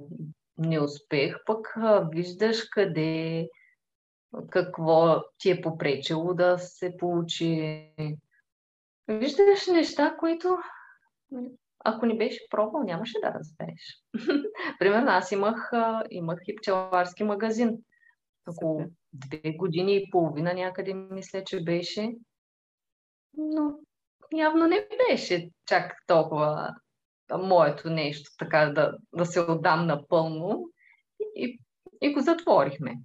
неуспех, 0.57 1.35
пък 1.45 1.73
а, 1.75 2.09
виждаш 2.11 2.63
къде, 2.63 3.49
какво 4.49 5.23
ти 5.37 5.51
е 5.51 5.61
попречило 5.61 6.33
да 6.33 6.57
се 6.57 6.97
получи. 6.97 7.89
Виждаш 9.07 9.67
неща, 9.67 10.15
които 10.19 10.57
ако 11.85 12.05
не 12.05 12.17
беше 12.17 12.49
пробвал, 12.49 12.83
нямаше 12.83 13.19
да 13.21 13.33
разбереш. 13.33 14.03
Примерно 14.79 15.11
аз 15.11 15.31
имах, 15.31 15.71
имах 16.09 16.39
и 16.47 16.55
пчеларски 16.55 17.23
магазин. 17.23 17.77
Около 18.49 18.81
две 19.13 19.51
години 19.51 19.95
и 19.95 20.09
половина 20.11 20.53
някъде 20.53 20.93
мисля, 20.93 21.43
че 21.43 21.63
беше. 21.63 22.11
Но 23.37 23.79
явно 24.33 24.67
не 24.67 24.87
беше 25.09 25.49
чак 25.65 25.93
толкова 26.07 26.75
моето 27.33 27.89
нещо, 27.89 28.31
така 28.39 28.65
да, 28.65 28.97
да 29.13 29.25
се 29.25 29.39
отдам 29.39 29.87
напълно. 29.87 30.69
И, 31.35 31.59
и 32.01 32.13
го 32.13 32.21
затворихме. 32.21 32.95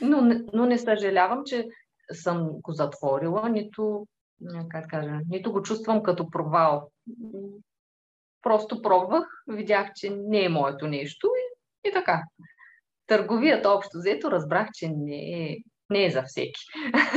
Но, 0.00 0.44
но 0.52 0.66
не 0.66 0.78
съжалявам, 0.78 1.42
че 1.46 1.68
съм 2.12 2.48
го 2.48 2.72
затворила, 2.72 3.48
нито, 3.48 4.06
как 4.68 4.90
кажа, 4.90 5.20
нито 5.28 5.52
го 5.52 5.62
чувствам 5.62 6.02
като 6.02 6.30
провал. 6.30 6.90
Просто 8.42 8.82
пробвах, 8.82 9.24
видях, 9.48 9.90
че 9.94 10.10
не 10.10 10.44
е 10.44 10.48
моето 10.48 10.86
нещо 10.86 11.26
и, 11.26 11.88
и 11.88 11.92
така. 11.92 12.22
Търговията 13.06 13.70
общо 13.70 13.98
взето 13.98 14.30
разбрах, 14.30 14.68
че 14.74 14.88
не 14.88 15.44
е, 15.44 15.56
не 15.90 16.06
е 16.06 16.10
за 16.10 16.22
всеки. 16.22 16.60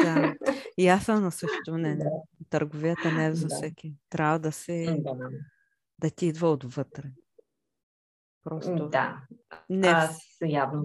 Да. 0.03 0.33
И 0.77 0.87
аз 0.87 1.05
съм 1.05 1.23
на 1.23 1.31
същото 1.31 1.71
мнение. 1.77 2.05
Търговията 2.49 3.11
не 3.11 3.25
е 3.25 3.33
за 3.33 3.47
да. 3.47 3.55
всеки. 3.55 3.93
Трябва 4.09 4.39
да 4.39 4.51
се... 4.51 4.97
Да. 4.99 5.29
да 5.99 6.09
ти 6.09 6.25
идва 6.25 6.51
отвътре. 6.51 7.03
Просто... 8.43 8.89
Да. 8.89 9.21
Не... 9.69 9.87
Аз 9.87 10.19
явно... 10.45 10.83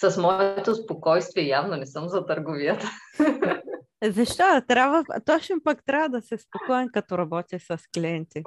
С 0.00 0.16
моето 0.16 0.74
спокойствие 0.74 1.44
явно 1.44 1.76
не 1.76 1.86
съм 1.86 2.08
за 2.08 2.26
търговията. 2.26 2.90
Защо? 4.04 4.62
Трябва, 4.68 5.04
точно 5.24 5.62
пък 5.64 5.84
трябва 5.86 6.08
да 6.08 6.22
се 6.22 6.38
спокоен, 6.38 6.88
като 6.92 7.18
работя 7.18 7.58
с 7.60 7.78
клиенти. 7.94 8.42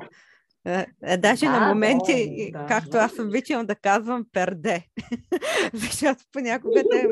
Е, 0.68 0.86
е, 1.04 1.18
даже 1.18 1.46
да, 1.46 1.52
на 1.52 1.68
моменти, 1.68 2.50
да, 2.54 2.66
както 2.66 2.90
да. 2.90 2.98
аз 2.98 3.20
обичам 3.20 3.66
да 3.66 3.76
казвам, 3.76 4.26
перде. 4.32 4.86
Защото 5.74 6.24
понякога 6.32 6.84
те, 6.92 7.08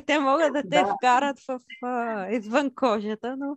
те 0.06 0.18
могат 0.18 0.52
да 0.52 0.62
те 0.62 0.68
да. 0.68 0.94
вкарат 0.96 1.36
в, 1.48 1.60
в, 1.82 2.28
извън 2.30 2.74
кожата, 2.74 3.36
но, 3.36 3.56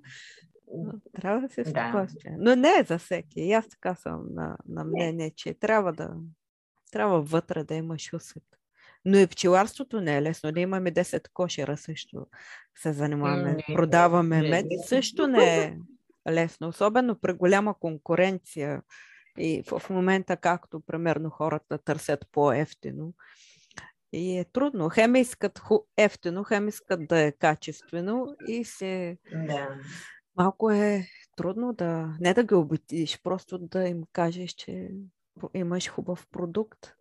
но 0.78 0.92
трябва 1.22 1.42
да 1.42 1.50
се 1.50 1.66
спокойствие. 1.66 2.32
Да. 2.32 2.38
Но 2.40 2.56
не 2.56 2.74
е 2.80 2.84
за 2.84 2.98
всеки. 2.98 3.42
И 3.42 3.54
аз 3.54 3.70
така 3.70 3.96
съм 3.96 4.26
на, 4.34 4.58
на 4.68 4.84
мнение, 4.84 5.32
че 5.36 5.54
трябва 5.54 5.94
да 5.94 6.14
трябва 6.92 7.22
вътре 7.22 7.64
да 7.64 7.76
имаш 7.76 8.14
усет. 8.14 8.44
Но 9.06 9.18
и 9.18 9.28
пчеларството 9.28 10.02
не 10.02 10.18
е 10.18 10.22
лесно. 10.22 10.52
Да 10.52 10.60
имаме 10.60 10.92
10 10.92 11.30
кошера 11.34 11.78
също 11.78 12.28
се 12.76 12.94
занимаваме. 12.94 13.52
Не, 13.52 13.76
Продаваме 13.76 14.42
не, 14.42 14.50
мед. 14.50 14.66
Не. 14.70 14.84
Също 14.88 15.28
не 15.28 15.58
е 15.58 15.78
лесно, 16.30 16.68
особено 16.68 17.20
при 17.20 17.34
голяма 17.34 17.80
конкуренция 17.80 18.82
и 19.38 19.64
в 19.68 19.90
момента, 19.90 20.38
както 20.38 20.80
примерно 20.80 21.30
хората 21.30 21.78
търсят 21.78 22.28
по-ефтино. 22.32 23.14
И 24.14 24.38
е 24.38 24.46
трудно. 24.46 24.90
Хем 24.90 25.16
искат 25.16 25.62
ефтино, 25.98 26.44
хем 26.44 26.68
искат 26.68 27.08
да 27.08 27.20
е 27.20 27.32
качествено 27.32 28.36
и 28.48 28.66
се... 28.66 29.18
Да. 29.32 29.80
Малко 30.36 30.72
е 30.72 31.08
трудно 31.38 31.74
да... 31.74 32.18
Не 32.20 32.34
да 32.34 32.44
ги 32.44 32.54
обидиш, 32.54 33.22
просто 33.24 33.58
да 33.58 33.88
им 33.88 34.04
кажеш, 34.14 34.52
че 34.52 34.90
имаш 35.54 35.90
хубав 35.90 36.28
продукт 36.32 36.96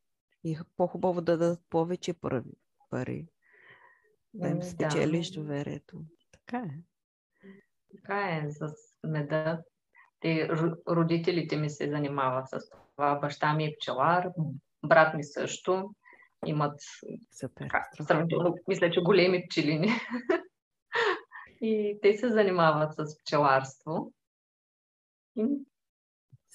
и 0.45 0.59
по-хубаво 0.77 1.21
да 1.21 1.39
дадат 1.39 1.61
повече 1.71 2.15
пари. 2.91 3.27
Да 4.35 4.49
им 4.49 4.63
спечелиш 4.63 5.31
да. 5.31 5.41
доверието. 5.41 6.01
Така 6.33 6.59
е. 6.59 6.83
Така 7.97 8.29
е. 8.29 8.51
С 8.51 8.73
меда. 9.03 9.63
Те, 10.21 10.49
родителите 10.89 11.57
ми 11.57 11.71
се 11.71 11.91
занимават 11.91 12.49
с 12.49 12.71
това. 12.71 13.15
Баща 13.15 13.55
ми 13.55 13.65
е 13.65 13.75
пчелар, 13.77 14.29
брат 14.87 15.15
ми 15.15 15.25
също. 15.25 15.95
Имат 16.47 16.81
Супер. 17.41 17.69
сравнително, 18.03 18.55
мисля, 18.69 18.91
че 18.91 19.01
големи 19.01 19.47
пчелини. 19.49 19.89
И 21.61 21.99
те 22.03 22.17
се 22.17 22.29
занимават 22.29 22.95
с 22.95 23.19
пчеларство. 23.19 24.13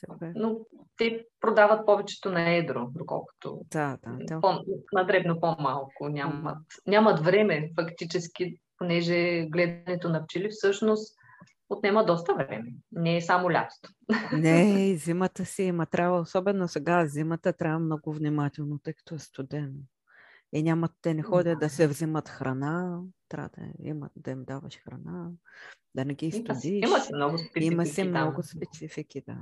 Супер. 0.06 0.32
Но 0.36 0.60
те 0.98 1.26
продават 1.42 1.86
повечето 1.86 2.32
на 2.32 2.56
едро, 2.56 2.88
доколкото 2.96 3.62
да, 3.72 3.98
да, 4.04 4.18
да. 4.20 4.42
По, 4.42 4.52
на 4.94 5.04
дребно 5.04 5.40
по-малко. 5.40 6.10
Нямат, 6.10 6.58
нямат 6.88 7.20
време, 7.20 7.72
фактически, 7.80 8.60
понеже 8.78 9.46
гледането 9.50 10.10
на 10.10 10.26
пчели 10.26 10.50
всъщност 10.50 11.20
отнема 11.70 12.06
доста 12.06 12.36
време. 12.36 12.74
Не 12.92 13.18
е 13.18 13.22
само 13.22 13.52
лятото. 13.52 13.90
Не, 14.34 14.96
зимата 14.98 15.46
си 15.46 15.64
има. 15.64 15.86
Трябва, 15.86 16.20
особено 16.20 16.68
сега, 16.68 17.06
зимата 17.06 17.54
трябва 17.54 17.80
много 17.80 18.14
внимателно, 18.14 18.80
тъй 18.84 18.94
като 18.94 19.16
е 19.16 19.20
студено. 19.20 19.80
И 20.54 20.64
няма, 20.64 20.90
те 21.02 21.14
не 21.14 21.24
ходят 21.24 21.60
да 21.60 21.70
се 21.70 21.88
взимат 21.88 22.30
храна, 22.30 23.02
трябва 23.30 23.50
да, 23.58 23.64
имат, 23.84 24.12
да 24.16 24.32
им 24.32 24.44
даваш 24.46 24.80
храна, 24.84 25.30
да 25.96 26.06
не 26.06 26.14
ги 26.14 26.26
изстудиш. 26.26 26.88
Има 26.88 27.00
си 27.00 27.14
много 27.16 27.38
специфики. 27.38 27.74
Има 27.74 27.86
си 27.86 28.04
много 28.04 28.44
специфики, 28.44 29.22
да. 29.28 29.38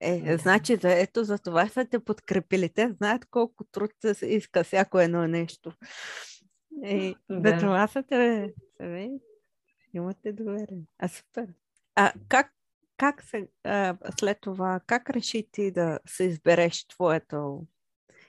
Е, 0.00 0.36
значи, 0.38 0.76
за, 0.76 0.92
ето 0.92 1.24
за 1.24 1.38
това 1.38 1.68
са 1.68 1.84
те 1.84 1.98
подкрепили. 1.98 2.68
Те 2.68 2.92
знаят 2.96 3.24
колко 3.30 3.64
труд 3.64 3.90
се 4.14 4.26
иска 4.26 4.64
всяко 4.64 5.00
едно 5.00 5.28
нещо. 5.28 5.72
И 6.84 7.14
да. 7.30 7.50
за 7.50 7.58
това 7.58 7.88
са 7.88 8.02
те, 8.02 8.52
Имате 9.94 10.32
доверие. 10.32 10.82
А 10.98 11.08
супер. 11.08 11.46
А 11.94 12.12
как, 12.28 12.52
как 12.96 13.22
се, 13.22 13.48
а, 13.64 13.96
след 14.20 14.38
това, 14.40 14.80
как 14.86 15.10
реши 15.10 15.48
ти 15.52 15.70
да 15.70 15.98
се 16.06 16.24
избереш 16.24 16.86
твоето, 16.86 17.66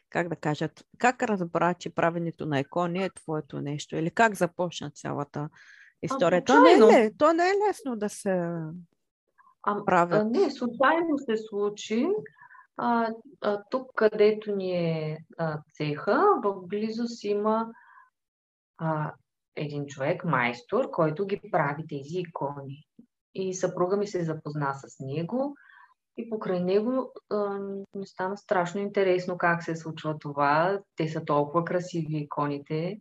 как 0.10 0.30
да 0.30 0.36
кажа, 0.36 0.70
как 0.98 1.24
разбра, 1.24 1.74
че 1.74 1.90
правенето 1.90 2.46
на 2.46 2.60
икони 2.60 3.04
е 3.04 3.10
твоето 3.10 3.62
нещо? 3.62 3.96
Или 3.96 4.12
как 4.12 4.36
започна 4.36 4.92
цялата 4.92 5.50
история? 6.02 6.40
А, 6.40 6.46
то, 6.46 6.62
не 6.62 7.00
е, 7.00 7.12
то 7.18 7.34
не 7.34 7.44
е 7.44 7.54
лесно 7.70 7.96
да 7.96 8.10
се 8.10 8.52
а, 9.63 9.86
правят. 9.86 10.21
А, 10.21 10.24
не, 10.24 10.52
случайно 10.52 11.17
се 11.17 11.38
случи. 11.38 12.08
А, 12.78 13.13
а, 13.41 13.63
тук, 13.69 13.91
където 13.95 14.56
ни 14.56 14.71
е 14.71 15.17
а, 15.38 15.62
цеха, 15.74 16.24
в 16.43 16.67
близост 16.67 17.24
има 17.24 17.74
а, 18.78 19.13
един 19.56 19.86
човек, 19.86 20.26
майстор, 20.26 20.91
който 20.91 21.26
ги 21.26 21.41
прави 21.52 21.88
тези 21.88 22.19
икони. 22.19 22.84
И 23.36 23.54
съпруга 23.54 23.97
ми 23.97 24.08
се 24.08 24.24
запозна 24.24 24.74
с 24.74 25.00
него 25.00 25.56
и 26.17 26.30
покрай 26.30 26.60
него 26.60 27.12
а, 27.30 27.60
ми 27.95 28.08
стана 28.08 28.38
страшно 28.38 28.82
интересно 28.82 29.38
как 29.38 29.63
се 29.63 29.76
случва 29.76 30.17
това. 30.19 30.82
Те 30.95 31.08
са 31.08 31.26
толкова 31.26 31.65
красиви 31.65 32.17
иконите. 32.17 33.00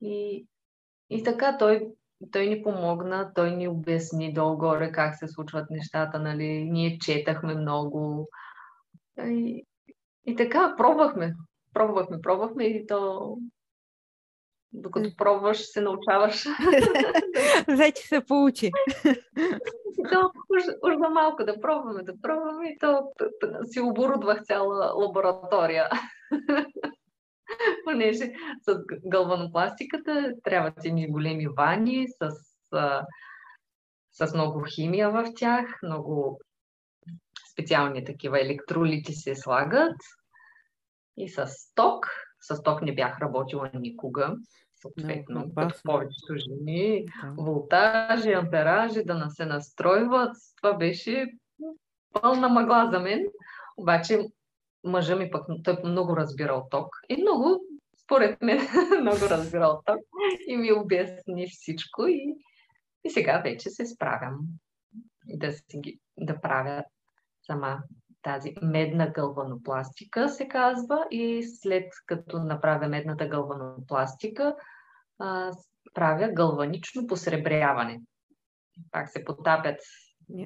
И, 0.00 0.46
и 1.10 1.22
така 1.24 1.58
той, 1.58 1.88
той 2.30 2.46
ни 2.46 2.62
помогна, 2.62 3.32
той 3.34 3.56
ни 3.56 3.68
обясни 3.68 4.32
долу-горе 4.32 4.92
как 4.92 5.14
се 5.18 5.28
случват 5.28 5.70
нещата. 5.70 6.18
Нали? 6.18 6.68
Ние 6.70 6.98
четахме 6.98 7.54
много. 7.54 8.28
И, 9.18 9.66
и 10.26 10.36
така, 10.36 10.74
пробвахме. 10.76 11.34
Пробвахме, 11.74 12.20
пробвахме 12.20 12.64
и 12.64 12.86
то 12.86 13.36
докато 14.72 15.16
пробваш, 15.16 15.58
се 15.58 15.80
научаваш. 15.80 16.46
Вече 17.68 18.02
се 18.02 18.24
получи. 18.24 18.70
И 19.98 20.02
то 20.12 20.30
уж, 20.50 20.62
уж 20.82 20.94
за 20.98 21.08
малко 21.08 21.44
да 21.44 21.60
пробваме, 21.60 22.02
да 22.02 22.12
пробваме 22.22 22.68
и 22.68 22.78
то 22.78 23.02
си 23.64 23.80
оборудвах 23.80 24.42
цяла 24.42 24.92
лаборатория. 24.94 25.88
Понеже 27.84 28.32
с 28.62 28.78
галванопластиката 29.06 30.32
трябват 30.44 30.84
ни 30.84 31.08
големи 31.08 31.48
вани 31.48 32.06
с, 32.08 32.30
с 34.12 34.34
много 34.34 34.64
химия 34.74 35.10
в 35.10 35.24
тях, 35.36 35.78
много 35.82 36.40
специални 37.52 38.04
такива 38.04 38.40
електролити 38.40 39.12
се 39.12 39.34
слагат 39.34 39.96
и 41.16 41.28
с 41.28 41.46
ток. 41.74 42.06
С 42.40 42.62
ток 42.62 42.82
не 42.82 42.94
бях 42.94 43.20
работила 43.20 43.70
никога 43.74 44.36
съответно, 44.82 45.40
no, 45.40 45.54
като 45.54 45.80
повечето 45.84 46.34
жени, 46.36 47.04
да. 47.04 47.34
волтажи, 47.42 48.32
амперажи, 48.32 49.04
да 49.04 49.26
се 49.30 49.46
настройват. 49.46 50.36
Това 50.56 50.74
беше 50.74 51.26
пълна 52.12 52.48
мъгла 52.48 52.88
за 52.92 53.00
мен. 53.00 53.20
Обаче 53.76 54.20
мъжа 54.84 55.16
ми 55.16 55.30
пък 55.30 55.46
той 55.64 55.76
много 55.84 56.16
разбира 56.16 56.52
от 56.52 56.70
ток 56.70 56.86
и 57.08 57.22
много 57.22 57.60
според 58.04 58.42
мен 58.42 58.58
много 59.00 59.18
разбира 59.30 59.80
и 60.48 60.56
ми 60.56 60.72
обясни 60.72 61.46
всичко 61.46 62.06
и, 62.06 62.34
и 63.04 63.10
сега 63.10 63.38
вече 63.38 63.70
се 63.70 63.86
справям 63.86 64.38
да, 65.26 65.52
си, 65.52 65.98
да 66.16 66.40
правя 66.40 66.84
сама 67.46 67.78
тази 68.22 68.54
медна 68.62 69.10
гълванопластика 69.10 70.28
се 70.28 70.48
казва 70.48 71.06
и 71.10 71.42
след 71.42 71.92
като 72.06 72.38
направя 72.38 72.88
медната 72.88 73.26
гълванопластика 73.26 74.56
правя 75.94 76.28
гълванично 76.32 77.06
посребряване. 77.06 78.00
Пак 78.90 79.10
се 79.10 79.24
потапят 79.24 79.80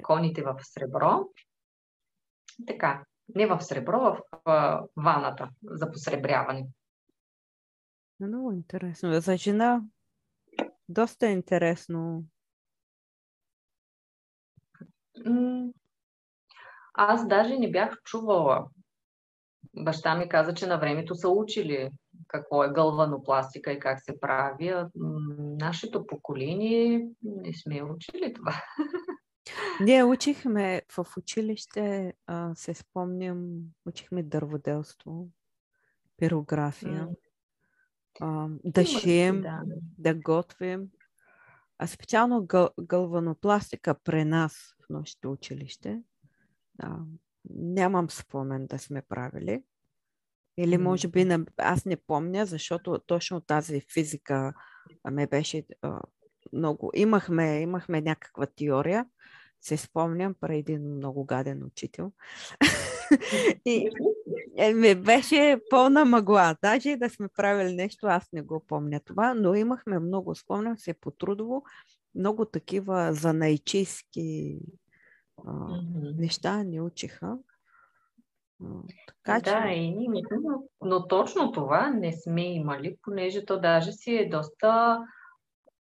коните 0.03 0.43
в 0.43 0.55
сребро. 0.61 1.29
Така, 2.67 3.03
не 3.35 3.47
в 3.47 3.61
сребро, 3.61 4.17
в, 4.45 4.87
ваната 4.95 5.49
за 5.63 5.91
посребряване. 5.91 6.67
Много 8.19 8.51
интересно. 8.51 9.21
За 9.21 9.37
жена 9.37 9.81
доста 10.89 11.27
интересно. 11.27 12.23
Аз 16.93 17.27
даже 17.27 17.57
не 17.57 17.71
бях 17.71 18.01
чувала. 18.03 18.67
Баща 19.73 20.15
ми 20.15 20.29
каза, 20.29 20.53
че 20.53 20.67
на 20.67 20.77
времето 20.77 21.15
са 21.15 21.29
учили 21.29 21.89
какво 22.27 22.63
е 22.63 22.73
гълванопластика 22.73 23.71
и 23.71 23.79
как 23.79 24.01
се 24.01 24.19
прави. 24.19 24.73
Нашето 25.59 26.07
поколение 26.07 27.07
не 27.23 27.53
сме 27.53 27.83
учили 27.83 28.33
това. 28.33 28.61
Ние 29.81 30.03
учихме 30.03 30.81
в 30.97 31.07
училище, 31.17 32.13
а, 32.27 32.55
се 32.55 32.73
спомням, 32.73 33.59
учихме 33.85 34.23
дърводелство, 34.23 35.29
пирография, 36.17 37.07
а, 38.19 38.47
да 38.63 38.85
шием, 38.85 39.41
да. 39.41 39.61
да 39.97 40.13
готвим. 40.13 40.87
А 41.77 41.87
специално 41.87 42.45
гъл, 42.45 42.69
гълванопластика 42.81 43.95
при 44.03 44.25
нас 44.25 44.75
в 44.85 44.89
нашето 44.89 45.31
училище. 45.31 46.01
А, 46.79 46.97
нямам 47.49 48.09
спомен 48.09 48.67
да 48.67 48.79
сме 48.79 49.01
правили. 49.01 49.63
Или 50.57 50.77
може 50.77 51.07
би 51.07 51.27
аз 51.57 51.85
не 51.85 51.97
помня, 51.97 52.45
защото 52.45 52.99
точно 53.07 53.41
тази 53.41 53.81
физика 53.93 54.53
ме 55.11 55.27
беше 55.27 55.63
а, 55.81 56.01
много. 56.53 56.91
Имахме, 56.95 57.61
имахме 57.61 58.01
някаква 58.01 58.45
теория, 58.45 59.05
се 59.61 59.77
спомням, 59.77 60.35
при 60.41 60.57
един 60.57 60.95
много 60.95 61.25
гаден 61.25 61.63
учител. 61.63 62.11
и 63.65 63.89
е, 64.57 64.73
ми 64.73 64.95
беше 64.95 65.61
пълна 65.69 66.05
мъгла. 66.05 66.55
Даже 66.61 66.95
да 66.95 67.09
сме 67.09 67.27
правили 67.27 67.75
нещо, 67.75 68.07
аз 68.07 68.31
не 68.33 68.41
го 68.41 68.63
помня 68.67 68.99
това, 69.05 69.33
но 69.33 69.55
имахме 69.55 69.99
много, 69.99 70.35
спомням 70.35 70.77
се 70.77 70.93
по 70.93 71.11
трудово, 71.11 71.63
много 72.15 72.45
такива 72.45 73.13
а, 75.45 75.51
mm-hmm. 75.51 76.19
неща 76.19 76.63
ни 76.63 76.81
учиха. 76.81 77.37
Така, 79.07 79.39
да, 79.39 79.63
че... 79.67 79.73
и 79.73 79.89
ние, 79.91 80.23
но, 80.31 80.63
но 80.81 81.07
точно 81.07 81.51
това 81.51 81.89
не 81.89 82.13
сме 82.13 82.53
имали, 82.53 82.97
понеже 83.01 83.45
то 83.45 83.59
даже 83.59 83.91
си 83.91 84.15
е 84.15 84.29
доста 84.29 84.99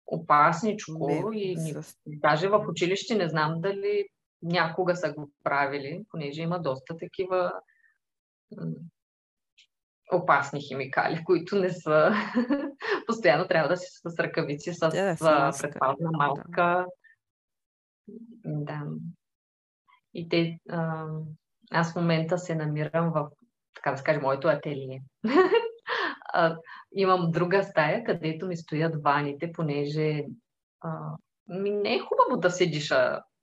опасничко 0.07 1.31
не, 1.31 1.41
и 1.41 1.57
с... 1.57 1.97
даже 2.07 2.49
в 2.49 2.65
училище 2.69 3.15
не 3.15 3.29
знам 3.29 3.61
дали 3.61 4.09
някога 4.43 4.97
са 4.97 5.13
го 5.13 5.31
правили, 5.45 6.05
понеже 6.11 6.43
има 6.43 6.59
доста 6.59 6.97
такива 6.97 7.53
опасни 10.13 10.61
химикали, 10.61 11.25
които 11.25 11.57
не 11.57 11.71
са... 11.71 12.13
Постоянно 13.07 13.49
трябва 13.49 13.69
да 13.69 13.77
си 13.77 13.87
с 14.05 14.19
ръкавици, 14.19 14.75
с 14.75 14.79
да, 14.79 15.53
предпазна 15.61 16.11
малка. 16.13 16.87
Да. 18.45 18.83
И 20.15 20.29
те... 20.29 20.59
А, 20.69 21.07
аз 21.71 21.93
в 21.93 21.97
момента 21.97 22.39
се 22.39 22.55
намирам 22.55 23.13
в, 23.13 23.31
така 23.75 23.91
да 23.91 23.97
скажем, 23.97 24.23
моето 24.23 24.49
ателие. 24.49 25.03
а, 26.37 26.57
имам 26.95 27.31
друга 27.31 27.63
стая, 27.63 28.05
където 28.05 28.47
ми 28.47 28.57
стоят 28.57 29.03
ваните, 29.03 29.53
понеже 29.53 30.25
а, 30.81 31.17
ми 31.49 31.71
не 31.71 31.95
е 31.95 31.99
хубаво 31.99 32.41
да 32.41 32.51
седиш 32.51 32.89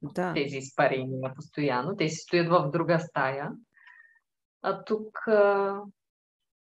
да. 0.01 0.33
тези 0.33 0.57
изпарения 0.57 1.33
постоянно. 1.35 1.97
Те 1.97 2.09
си 2.09 2.15
стоят 2.15 2.49
в 2.49 2.69
друга 2.71 2.99
стая. 2.99 3.51
А 4.61 4.83
тук 4.83 5.27
а, 5.27 5.79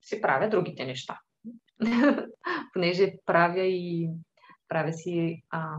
си 0.01 0.21
правя 0.21 0.49
другите 0.49 0.85
неща. 0.85 1.19
понеже 2.73 3.13
правя 3.25 3.63
и 3.63 4.09
правя 4.67 4.93
си 4.93 5.43
а, 5.49 5.75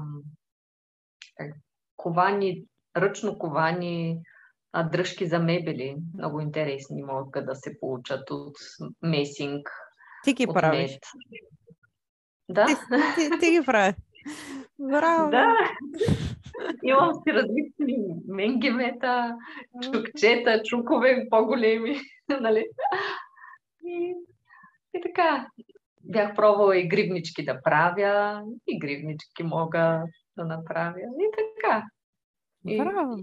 как, 1.37 1.55
ковани, 1.97 2.65
ръчно 2.97 3.39
ковани 3.39 4.21
а, 4.73 4.83
дръжки 4.83 5.27
за 5.27 5.39
мебели. 5.39 5.97
Много 6.15 6.41
интересни 6.41 7.03
могат 7.03 7.47
да 7.47 7.55
се 7.55 7.79
получат 7.81 8.31
от 8.31 8.57
месинг, 9.03 9.71
ти 10.25 10.33
ги 10.33 10.47
правиш. 10.47 10.99
Да. 12.49 12.67
Ти, 12.67 12.75
ти, 13.15 13.39
ти 13.41 13.51
ги 13.51 13.63
правиш. 13.67 13.95
Браво! 14.79 15.31
Да. 15.31 15.57
Имам 16.83 17.15
си 17.15 17.33
различни 17.33 17.97
менгемета, 18.29 19.37
чукчета, 19.83 20.63
чукове 20.63 21.27
по-големи. 21.31 22.01
нали? 22.41 22.67
И, 23.85 24.15
и 24.95 25.01
така. 25.01 25.49
Бях 26.03 26.35
пробвала 26.35 26.79
и 26.79 26.89
гривнички 26.89 27.45
да 27.45 27.63
правя, 27.63 28.43
и 28.67 28.79
гривнички 28.79 29.43
мога 29.43 30.03
да 30.37 30.45
направя. 30.45 30.99
И 30.99 31.27
така. 31.37 31.85
И, 32.67 32.79
Браво! 32.79 33.17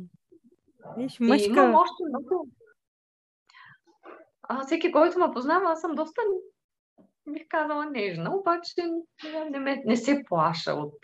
Виж, 0.97 1.19
мъжка... 1.19 1.45
И 1.45 1.53
имам 1.53 1.75
още 1.75 2.03
много. 2.09 2.47
А, 4.43 4.65
всеки, 4.65 4.91
който 4.91 5.19
ме 5.19 5.33
познава, 5.33 5.71
аз 5.71 5.81
съм 5.81 5.95
доста 5.95 6.21
бих 7.31 7.47
казала 7.49 7.85
нежна, 7.85 8.35
обаче 8.35 8.73
не, 9.51 9.59
ме, 9.59 9.83
не 9.85 9.97
се 9.97 10.23
плаша 10.29 10.73
от, 10.73 10.97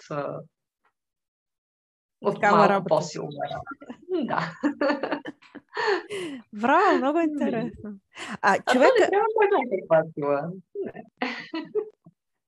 от 2.21 2.41
малко 2.41 2.85
по-силна 2.87 3.61
Да. 4.09 4.53
Браво, 6.53 6.97
много 6.97 7.19
интересно. 7.19 7.93
А, 8.41 8.57
човек... 8.71 8.89
А 8.97 9.01
не 9.01 9.07
трябва 9.87 10.03
да 10.03 10.11
сила. 10.13 10.51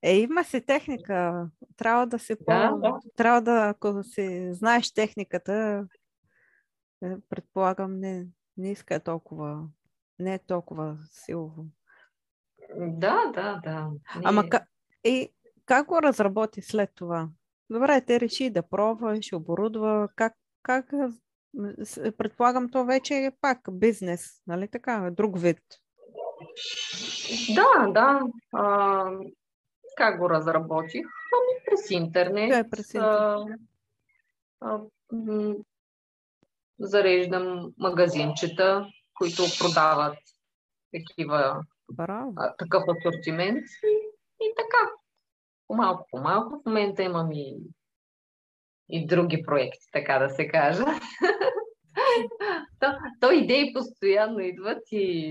Е, 0.01 0.17
има 0.17 0.43
си 0.43 0.65
техника. 0.65 1.47
Трябва 1.77 2.07
да 2.07 2.19
се 2.19 2.35
по... 2.35 2.45
Да, 2.45 2.71
да. 2.71 2.99
Трябва 3.15 3.41
да, 3.41 3.67
ако 3.69 4.03
си 4.03 4.53
знаеш 4.53 4.93
техниката, 4.93 5.87
е, 7.03 7.15
предполагам, 7.29 7.99
не, 7.99 8.27
не 8.57 8.71
иска 8.71 8.99
толкова, 8.99 9.67
не 10.19 10.33
е 10.33 10.39
толкова 10.39 10.97
силово. 11.11 11.65
Да, 12.77 13.31
да, 13.33 13.59
да. 13.63 13.89
Ама 14.23 14.49
как, 14.49 14.63
и 15.03 15.31
как 15.65 15.87
го 15.87 16.01
разработи 16.01 16.61
след 16.61 16.89
това? 16.95 17.29
Добре, 17.69 18.01
те 18.01 18.19
реши 18.19 18.49
да 18.49 18.63
пробваш, 18.63 19.33
оборудва. 19.33 20.09
Как, 20.15 20.33
как 20.61 20.91
предполагам, 22.17 22.69
то 22.69 22.85
вече 22.85 23.13
е 23.13 23.31
пак 23.41 23.59
бизнес, 23.71 24.41
нали 24.47 24.67
така? 24.67 25.09
Друг 25.11 25.39
вид. 25.39 25.59
Да, 27.55 27.87
да. 27.87 28.21
А, 28.53 29.11
как 29.97 30.19
го 30.19 30.29
разработих? 30.29 31.05
Ами 31.05 31.63
през 31.65 31.91
интернет. 31.91 32.49
Да, 32.49 32.69
през 32.69 32.93
интернет. 32.93 33.59
А, 34.61 34.81
а, 35.11 35.53
зареждам 36.79 37.73
магазинчета, 37.77 38.87
които 39.13 39.43
продават 39.59 40.17
такива 40.93 41.63
Браво. 41.91 42.33
а, 42.35 42.55
такъв 42.55 42.83
асортимент 42.87 43.65
и, 43.83 43.93
и 44.45 44.53
така. 44.57 44.91
По-малко, 45.67 46.07
по-малко. 46.11 46.61
В 46.61 46.65
момента 46.65 47.03
имам 47.03 47.31
и, 47.31 47.57
и 48.89 49.07
други 49.07 49.41
проекти, 49.41 49.87
така 49.91 50.19
да 50.19 50.29
се 50.29 50.47
каже. 50.47 50.83
то, 52.79 52.97
то 53.19 53.31
идеи 53.31 53.73
постоянно 53.73 54.39
идват 54.39 54.83
и, 54.91 55.29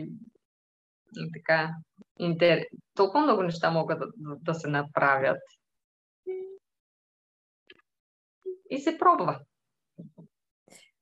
и 1.17 1.33
така. 1.35 1.71
Интер... 2.19 2.67
Толкова 2.95 3.21
много 3.21 3.43
неща 3.43 3.71
могат 3.71 3.99
да, 3.99 4.07
да 4.17 4.55
се 4.55 4.69
направят. 4.69 5.43
И 8.71 8.79
се 8.79 8.99
пробва. 8.99 9.41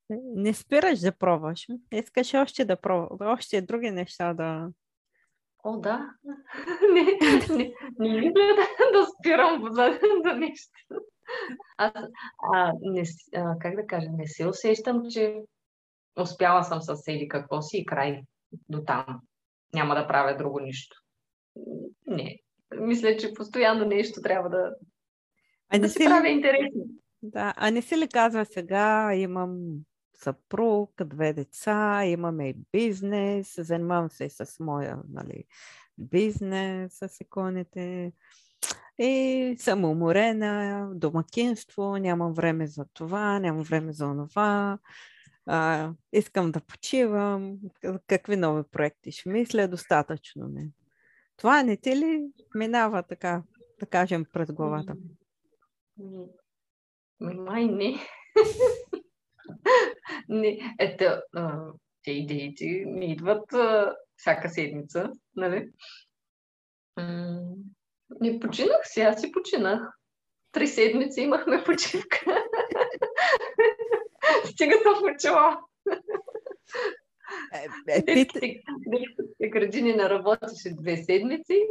Не 0.09 0.53
спираш 0.53 0.99
да 0.99 1.17
пробваш. 1.17 1.67
Искаш 1.91 2.33
още 2.33 2.65
да 2.65 2.81
пробваш, 2.81 3.27
още 3.27 3.61
други 3.61 3.91
неща 3.91 4.33
да, 4.33 4.69
О, 5.63 5.77
да. 5.77 6.09
не, 6.93 7.03
не, 7.57 7.73
не 7.99 8.21
мисля 8.21 8.31
да, 8.31 8.67
да 8.99 9.05
спирам 9.05 9.63
за, 9.71 9.99
за 10.25 10.33
нещо. 10.33 10.71
Аз, 11.77 11.93
а, 12.53 12.73
не, 12.81 13.03
а, 13.35 13.59
как 13.59 13.75
да 13.75 13.87
кажа, 13.87 14.07
не 14.11 14.27
се 14.27 14.47
усещам, 14.47 15.03
че 15.09 15.35
успяла 16.19 16.63
съм 16.63 16.81
с 16.81 16.95
седи 16.95 17.27
какво 17.27 17.61
си 17.61 17.77
и 17.77 17.85
край 17.85 18.21
до 18.69 18.81
там. 18.81 19.21
Няма 19.73 19.95
да 19.95 20.07
правя 20.07 20.37
друго 20.37 20.59
нищо. 20.59 20.95
Не. 22.07 22.39
мисля, 22.79 23.17
че 23.17 23.33
постоянно 23.33 23.85
нещо 23.85 24.21
трябва 24.21 24.49
да, 24.49 24.75
а 25.69 25.79
да 25.79 25.89
си 25.89 26.05
прави 26.05 26.29
интересно. 26.29 26.81
Да, 27.21 27.53
а 27.57 27.71
не 27.71 27.81
си 27.81 27.97
ли 27.97 28.07
казва 28.07 28.45
сега, 28.45 29.15
имам 29.15 29.57
съпруг, 30.17 31.03
две 31.03 31.33
деца, 31.33 32.05
имаме 32.05 32.49
и 32.49 32.55
бизнес, 32.71 33.55
занимавам 33.57 34.09
се 34.09 34.25
и 34.25 34.29
с 34.29 34.55
моя 34.59 34.99
нали, 35.09 35.43
бизнес, 35.97 36.97
с 36.97 37.21
иконите. 37.21 38.13
И 38.99 39.55
съм 39.59 39.85
уморена, 39.85 40.89
домакинство, 40.95 41.97
нямам 41.97 42.33
време 42.33 42.67
за 42.67 42.85
това, 42.93 43.39
нямам 43.39 43.63
време 43.63 43.93
за 43.93 44.27
това. 44.29 44.79
А, 45.45 45.91
искам 46.13 46.51
да 46.51 46.61
почивам. 46.61 47.57
Какви 48.07 48.35
нови 48.35 48.63
проекти 48.71 49.11
ще 49.11 49.29
мисля? 49.29 49.67
Достатъчно 49.67 50.47
не. 50.47 50.69
Това 51.37 51.63
не 51.63 51.77
ти 51.77 51.95
ли 51.95 52.27
минава 52.55 53.03
така, 53.03 53.43
да 53.79 53.85
кажем, 53.85 54.25
пред 54.33 54.53
главата? 54.53 54.95
Май 57.19 57.65
не. 57.65 57.95
не. 60.29 60.75
Ето, 60.79 61.21
те 62.03 62.11
идеите 62.11 62.65
ми 62.87 63.11
идват 63.11 63.53
а, 63.53 63.95
всяка 64.15 64.49
седмица, 64.49 65.11
нали? 65.35 65.69
Не 68.21 68.39
починах 68.39 68.81
си, 68.83 69.01
аз 69.01 69.21
си 69.21 69.31
починах. 69.31 69.81
Три 70.51 70.67
седмици 70.67 71.21
имахме 71.21 71.63
почивка. 71.63 72.19
Стига 74.45 74.75
съм 74.83 75.13
почила. 75.13 75.59
Е, 77.87 78.25
е, 79.39 79.49
градини 79.49 79.93
не 79.93 80.09
работеше 80.09 80.75
две 80.81 80.97
седмици 80.97 81.67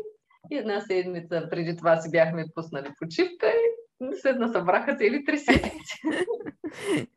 и 0.51 0.57
една 0.57 0.81
седмица 0.81 1.49
преди 1.51 1.77
това 1.77 1.97
си 1.97 2.11
бяхме 2.11 2.45
пуснали 2.55 2.93
почивка 2.99 3.47
и 3.47 4.17
се 4.17 4.33
насъбраха 4.33 4.97
цели 4.97 5.25
три 5.25 5.39
седмици. 5.39 6.01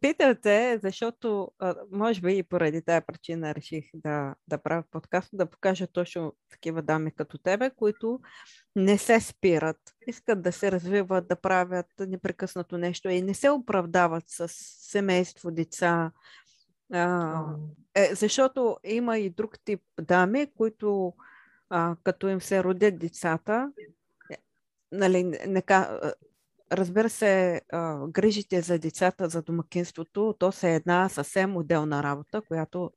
Питате, 0.00 0.78
защото 0.82 1.50
може 1.92 2.20
би 2.20 2.38
и 2.38 2.42
поради 2.42 2.82
тази 2.82 3.06
причина 3.06 3.54
реших 3.54 3.84
да, 3.94 4.34
да 4.48 4.58
правя 4.58 4.82
подкаст, 4.90 5.30
да 5.32 5.46
покажа 5.46 5.86
точно 5.86 6.32
такива 6.50 6.82
дами 6.82 7.10
като 7.10 7.38
тебе, 7.38 7.70
които 7.70 8.20
не 8.76 8.98
се 8.98 9.20
спират, 9.20 9.80
искат 10.06 10.42
да 10.42 10.52
се 10.52 10.72
развиват, 10.72 11.28
да 11.28 11.36
правят 11.36 11.86
непрекъснато 12.00 12.78
нещо 12.78 13.08
и 13.08 13.22
не 13.22 13.34
се 13.34 13.50
оправдават 13.50 14.24
с 14.26 14.48
семейство, 14.90 15.50
деца. 15.50 16.12
А, 16.92 17.44
е, 17.94 18.14
защото 18.14 18.76
има 18.84 19.18
и 19.18 19.30
друг 19.30 19.58
тип 19.64 19.82
дами, 20.00 20.46
които 20.56 21.14
а, 21.70 21.96
като 22.04 22.28
им 22.28 22.40
се 22.40 22.64
родят 22.64 22.98
децата, 22.98 23.72
е, 24.30 24.36
нали, 24.92 25.24
не, 25.24 25.62
разбира 26.72 27.10
се, 27.10 27.60
грижите 28.08 28.60
за 28.60 28.78
децата, 28.78 29.28
за 29.28 29.42
домакинството, 29.42 30.34
то 30.38 30.52
са 30.52 30.68
една 30.68 31.08
съвсем 31.08 31.56
отделна 31.56 32.02
работа, 32.02 32.42
която 32.48 32.90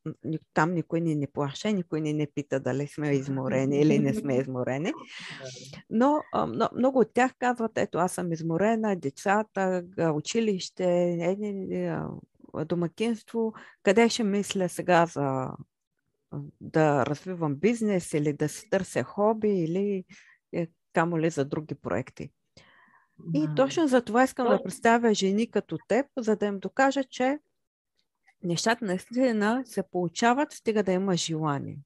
там 0.53 0.73
никой 0.73 1.01
ни 1.01 1.15
не 1.15 1.27
плаща, 1.27 1.71
никой 1.71 2.01
ни 2.01 2.13
не 2.13 2.27
пита 2.35 2.59
дали 2.59 2.87
сме 2.87 3.11
изморени 3.11 3.81
или 3.81 3.99
не 3.99 4.13
сме 4.13 4.37
изморени. 4.37 4.93
Но 5.89 6.21
много 6.75 6.99
от 6.99 7.13
тях 7.13 7.31
казват, 7.39 7.71
ето 7.77 7.97
аз 7.97 8.11
съм 8.11 8.31
изморена, 8.31 8.95
децата, 8.95 9.83
училище, 10.13 11.35
домакинство, 12.65 13.53
къде 13.83 14.09
ще 14.09 14.23
мисля 14.23 14.69
сега 14.69 15.05
за 15.05 15.47
да 16.61 17.05
развивам 17.05 17.55
бизнес 17.55 18.13
или 18.13 18.33
да 18.33 18.49
си 18.49 18.69
търся 18.69 19.03
хоби 19.03 19.49
или 19.49 20.03
е, 20.53 20.67
камо 20.93 21.19
ли 21.19 21.29
за 21.29 21.45
други 21.45 21.75
проекти. 21.75 22.31
И 23.33 23.47
точно 23.55 23.87
за 23.87 24.01
това 24.01 24.23
искам 24.23 24.47
да 24.47 24.63
представя 24.63 25.13
жени 25.13 25.51
като 25.51 25.77
теб, 25.87 26.05
за 26.17 26.35
да 26.35 26.45
им 26.45 26.59
докажа, 26.59 27.03
че 27.03 27.39
нещата 28.43 28.85
наистина 28.85 29.63
се 29.65 29.83
получават, 29.91 30.51
стига 30.51 30.83
да 30.83 30.91
има 30.91 31.15
желание. 31.15 31.79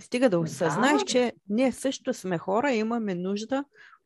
Стига 0.00 0.30
да 0.30 0.38
осъзнаеш, 0.38 1.00
да. 1.00 1.06
че 1.06 1.32
ние 1.48 1.72
също 1.72 2.14
сме 2.14 2.38
хора 2.38 2.72
и 2.72 2.78
имаме 2.78 3.14
нужда 3.14 3.64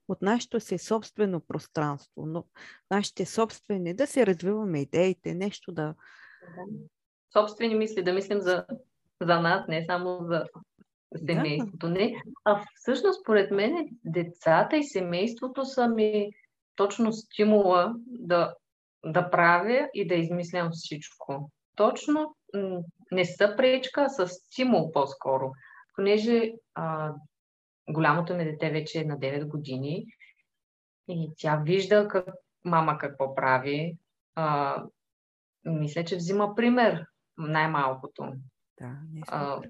от 0.09 0.23
нашето 0.23 0.61
си 0.61 0.79
собствено 0.79 1.41
пространство, 1.41 2.27
но 2.27 2.45
нашите 2.91 3.27
собствени, 3.27 3.95
да 3.95 4.07
се 4.07 4.27
развиваме 4.27 4.81
идеите, 4.81 5.35
нещо 5.35 5.73
да... 5.73 5.95
Собствени 7.33 7.75
мисли, 7.75 8.03
да 8.03 8.13
мислим 8.13 8.41
за, 8.41 8.67
за 9.21 9.41
нас, 9.41 9.69
не 9.69 9.85
само 9.87 10.19
за 10.25 10.45
семейството. 11.27 11.87
Да. 11.87 11.93
Не. 11.93 12.23
А 12.45 12.65
всъщност, 12.75 13.21
според 13.21 13.51
мен, 13.51 13.89
децата 14.05 14.77
и 14.77 14.85
семейството 14.85 15.65
са 15.65 15.89
ми 15.89 16.31
точно 16.79 17.13
стимула 17.13 17.95
да, 18.07 18.55
да 19.05 19.31
правя 19.31 19.89
и 19.95 20.07
да 20.07 20.15
измислям 20.15 20.69
всичко. 20.73 21.51
Точно 21.77 22.37
не 23.13 23.25
са 23.25 23.55
пречка, 23.57 24.05
а 24.05 24.09
са 24.09 24.29
стимул 24.29 24.93
по-скоро. 24.93 25.53
Понеже 25.97 26.53
а, 26.75 27.15
голямото 27.91 28.35
ми 28.35 28.45
дете 28.45 28.71
вече 28.71 29.01
е 29.01 29.05
на 29.05 29.19
9 29.19 29.47
години 29.47 30.07
и 31.09 31.31
тя 31.37 31.57
вижда 31.57 32.09
как, 32.09 32.35
мама 32.65 32.99
какво 32.99 33.35
прави. 33.35 33.97
А, 34.35 34.83
мисля, 35.65 36.05
че 36.05 36.17
взима 36.17 36.55
пример 36.55 37.07
най-малкото. 37.39 38.33
Да, 38.81 38.97
а, 39.29 39.61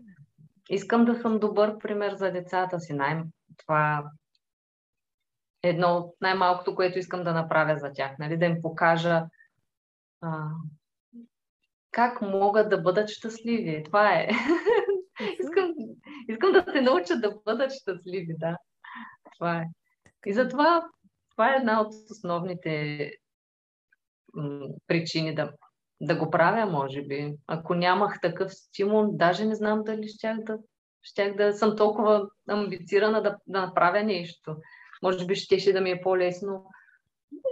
искам 0.71 1.05
да 1.05 1.15
съм 1.15 1.39
добър 1.39 1.79
пример 1.79 2.15
за 2.15 2.33
децата 2.33 2.81
си. 2.81 2.93
Най- 2.93 3.23
това 3.57 4.11
едно 5.63 5.97
от 5.97 6.15
най-малкото, 6.21 6.75
което 6.75 6.99
искам 6.99 7.25
да 7.25 7.33
направя 7.33 7.79
за 7.79 7.93
тях, 7.93 8.19
нали? 8.19 8.37
да 8.37 8.47
им 8.47 8.63
покажа 8.63 9.25
а, 10.21 10.49
как 11.91 12.23
могат 12.23 12.71
да 12.71 12.79
бъдат 12.79 13.09
щастливи. 13.09 13.83
Това 13.85 14.15
е. 14.15 14.29
искам, 15.43 15.75
искам 16.29 16.53
да 16.53 16.65
се 16.73 16.81
научат 16.81 17.21
да 17.21 17.39
бъдат 17.45 17.73
щастливи, 17.73 18.37
да. 18.39 18.57
Това 19.39 19.59
е. 19.59 19.67
И 20.27 20.33
затова 20.33 20.89
това 21.31 21.55
е 21.55 21.57
една 21.57 21.81
от 21.81 21.95
основните 22.11 23.13
м- 24.35 24.69
причини 24.87 25.35
да, 25.35 25.53
да 26.01 26.17
го 26.17 26.31
правя, 26.31 26.67
може 26.67 27.03
би. 27.03 27.35
Ако 27.47 27.75
нямах 27.75 28.21
такъв 28.21 28.53
стимул, 28.53 29.07
даже 29.13 29.45
не 29.45 29.55
знам 29.55 29.85
дали 29.85 30.09
щях 30.09 30.39
да, 30.39 30.59
щях 31.03 31.37
да 31.37 31.53
съм 31.53 31.77
толкова 31.77 32.29
амбицирана 32.49 33.23
да, 33.23 33.37
да 33.47 33.61
направя 33.61 34.03
нещо. 34.03 34.57
Може 35.03 35.27
би 35.27 35.35
ще, 35.35 35.59
ще 35.59 35.73
да 35.73 35.81
ми 35.81 35.91
е 35.91 36.01
по-лесно 36.01 36.67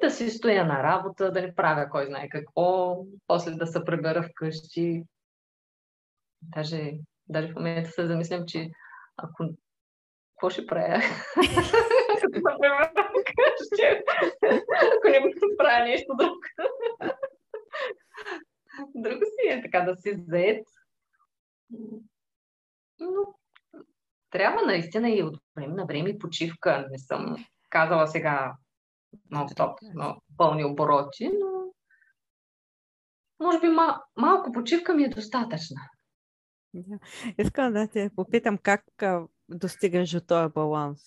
да 0.02 0.10
си 0.10 0.30
стоя 0.30 0.64
на 0.64 0.82
работа, 0.82 1.32
да 1.32 1.42
не 1.42 1.54
правя 1.54 1.90
кой 1.90 2.06
знае 2.06 2.28
какво, 2.28 2.98
после 3.26 3.50
да 3.50 3.66
се 3.66 3.84
пребера 3.84 4.22
вкъщи. 4.22 5.04
Даже, 6.42 6.92
даже 7.28 7.52
в 7.52 7.54
момента 7.54 7.90
се 7.90 8.06
замислям, 8.06 8.44
че 8.46 8.70
ако... 9.16 9.44
Какво 10.34 10.50
ще 10.50 10.66
правя? 10.66 11.02
Ако 14.96 15.08
не 15.08 15.20
мога 15.20 15.36
правя 15.58 15.84
нещо 15.84 16.12
друго. 16.18 16.36
Друго 18.94 19.24
си 19.24 19.48
е 19.48 19.62
така 19.62 19.80
да 19.80 19.96
си 19.96 20.24
заед. 20.28 20.66
Но 23.00 23.34
трябва 24.30 24.62
наистина 24.66 25.10
и 25.10 25.22
от 25.22 25.38
време 25.56 25.74
на 25.74 25.86
време 25.86 26.10
и 26.10 26.18
почивка. 26.18 26.86
Не 26.90 26.98
съм 26.98 27.36
казала 27.70 28.06
сега 28.06 28.56
нон-стоп, 29.32 29.78
но 29.94 30.16
пълни 30.36 30.64
обороти, 30.64 31.30
но 31.40 31.72
може 33.40 33.60
би 33.60 33.66
мал- 33.66 34.02
малко 34.16 34.52
почивка 34.52 34.94
ми 34.94 35.04
е 35.04 35.08
достатъчна. 35.08 35.80
Искам 37.38 37.72
да 37.72 37.88
те 37.88 38.10
попитам 38.16 38.58
как 38.58 38.84
достигаш 39.48 40.10
до 40.10 40.20
този 40.20 40.52
баланс. 40.52 41.00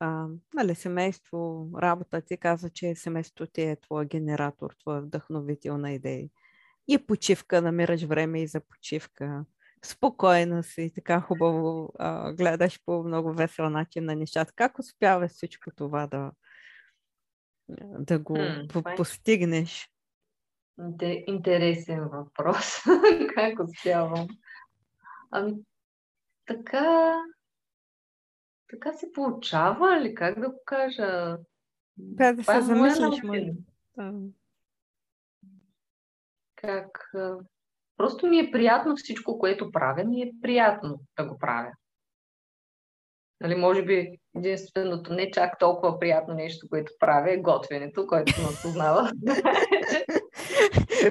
А, 0.00 0.26
нали, 0.54 0.74
семейство, 0.74 1.70
работа, 1.78 2.20
ти 2.20 2.36
каза, 2.36 2.70
че 2.70 2.94
семейството 2.94 3.46
ти 3.46 3.62
е 3.62 3.80
твой 3.80 4.06
генератор, 4.06 4.70
твой 4.80 5.00
вдъхновител 5.00 5.78
на 5.78 5.92
идеи. 5.92 6.30
И 6.88 7.06
почивка, 7.06 7.62
намираш 7.62 8.02
време 8.02 8.42
и 8.42 8.46
за 8.46 8.60
почивка 8.60 9.44
спокойна 9.86 10.62
си, 10.62 10.92
така 10.94 11.20
хубаво 11.20 11.92
а, 11.98 12.32
гледаш 12.32 12.80
по 12.84 13.02
много 13.02 13.32
весел 13.32 13.70
начин 13.70 14.04
на 14.04 14.16
нещата. 14.16 14.52
Как 14.56 14.78
успяваш 14.78 15.30
всичко 15.30 15.70
това 15.70 16.06
да, 16.06 16.32
да 17.98 18.18
го 18.18 18.36
hmm, 18.36 18.92
е 18.92 18.96
постигнеш? 18.96 19.90
Интересен 21.26 22.08
въпрос. 22.08 22.66
как 23.34 23.60
успявам? 23.60 24.28
Ами, 25.30 25.54
така, 26.46 27.16
така 28.68 28.92
се 28.92 29.12
получава 29.12 30.00
ли? 30.00 30.14
Как 30.14 30.40
да 30.40 30.48
го 30.48 30.60
кажа? 30.66 31.38
Да, 31.96 32.32
да 32.32 32.44
се 32.44 32.56
е 32.56 32.60
замислиш. 32.60 33.22
Как 36.56 37.10
Просто 37.96 38.26
ми 38.26 38.38
е 38.38 38.50
приятно 38.50 38.96
всичко, 38.96 39.38
което 39.38 39.70
правя, 39.70 40.04
ми 40.04 40.22
е 40.22 40.32
приятно 40.42 41.00
да 41.16 41.24
го 41.24 41.38
правя. 41.38 41.70
Нали, 43.40 43.54
може 43.54 43.82
би 43.82 44.18
единственото 44.36 45.12
не 45.12 45.30
чак 45.30 45.58
толкова 45.58 45.98
приятно 45.98 46.34
нещо, 46.34 46.66
което 46.70 46.92
правя 46.98 47.32
е 47.32 47.36
готвенето, 47.36 48.06
което 48.06 48.40
ме 48.40 48.48
познава. 48.62 49.12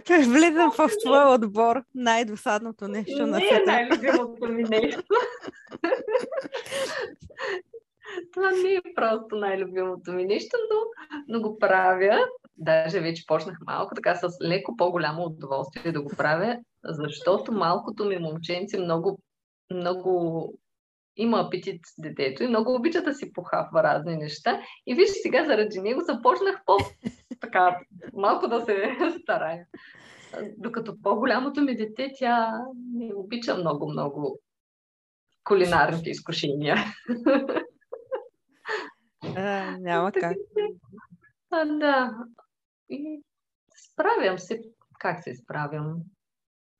Влизам 0.10 0.72
в 0.72 0.90
твоя 1.04 1.28
отбор. 1.28 1.84
Най-досадното 1.96 2.88
нещо 2.88 3.28
на 3.28 3.38
света. 3.38 3.56
Не 3.56 3.62
е 3.62 3.66
най-любимото 3.66 4.48
ми 4.48 4.64
нещо. 4.64 5.04
Това 8.34 8.52
не 8.52 8.74
е 8.74 8.82
просто 8.96 9.36
най-любимото 9.36 10.12
ми 10.12 10.26
нещо, 10.26 10.58
но, 10.72 10.78
но 11.28 11.42
го 11.42 11.60
правя. 11.60 12.28
Даже 12.58 13.00
вече 13.00 13.24
почнах 13.28 13.58
малко, 13.66 13.96
така 13.96 14.16
с 14.16 14.28
леко 14.44 14.76
по-голямо 14.78 15.24
удоволствие 15.24 15.92
да 15.92 16.02
го 16.02 16.12
правя, 16.18 16.58
защото 16.84 17.52
малкото 17.52 18.06
ми 18.06 18.18
момченце 18.18 18.80
много, 18.80 19.20
много 19.72 20.54
има 21.18 21.40
апетит 21.40 21.82
детето 21.98 22.44
и 22.44 22.48
много 22.48 22.76
обича 22.76 23.02
да 23.02 23.14
си 23.14 23.34
похапва 23.34 23.84
разни 23.84 24.18
неща. 24.18 24.62
И 24.86 24.96
виж, 24.96 25.10
сега 25.22 25.46
заради 25.46 25.82
него 25.82 26.02
започнах 26.02 26.62
по 26.66 26.78
така 27.40 27.80
малко 28.14 28.48
да 28.48 28.62
се 28.62 28.98
старая. 29.24 29.66
Докато 30.58 31.02
по-голямото 31.02 31.62
ми 31.62 31.78
дете, 31.78 32.12
тя 32.20 32.60
не 32.94 33.14
обича 33.16 33.58
много-много 33.58 34.40
кулинарните 35.44 36.10
изкушения. 36.10 36.76
А, 39.36 39.78
няма 39.80 40.12
как. 40.12 40.38
А, 41.52 41.66
да. 41.66 42.12
И 42.90 43.22
справям 43.76 44.40
се. 44.40 44.62
Как 45.00 45.24
се 45.24 45.36
справям? 45.36 45.98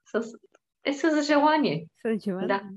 С... 0.06 0.34
Е, 0.84 0.94
с 0.94 1.24
желание. 1.24 1.88
С 2.06 2.20
желание. 2.24 2.48
Да. 2.48 2.70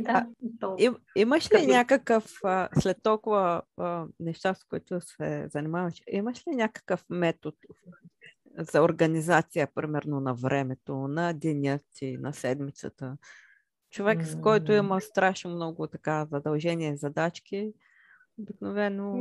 Да, 0.00 0.26
а, 0.62 0.74
им, 0.78 0.96
имаш 1.16 1.52
ли 1.52 1.66
някакъв, 1.66 2.30
а, 2.44 2.68
след 2.80 2.96
толкова 3.02 3.62
а, 3.76 4.06
неща, 4.20 4.54
с 4.54 4.64
които 4.64 5.00
се 5.00 5.48
занимаваш, 5.48 6.02
имаш 6.08 6.46
ли 6.46 6.56
някакъв 6.56 7.04
метод 7.10 7.56
за 8.58 8.82
организация, 8.82 9.68
примерно 9.74 10.20
на 10.20 10.34
времето, 10.34 10.94
на 10.96 11.32
деня 11.32 11.78
си, 11.92 12.16
на 12.20 12.32
седмицата? 12.32 13.16
Човек, 13.90 14.26
с 14.26 14.40
който 14.40 14.72
има 14.72 15.00
страшно 15.00 15.50
много 15.50 15.86
така 15.86 16.26
задължения 16.30 16.92
и 16.92 16.96
задачки, 16.96 17.72
обикновено... 18.38 19.14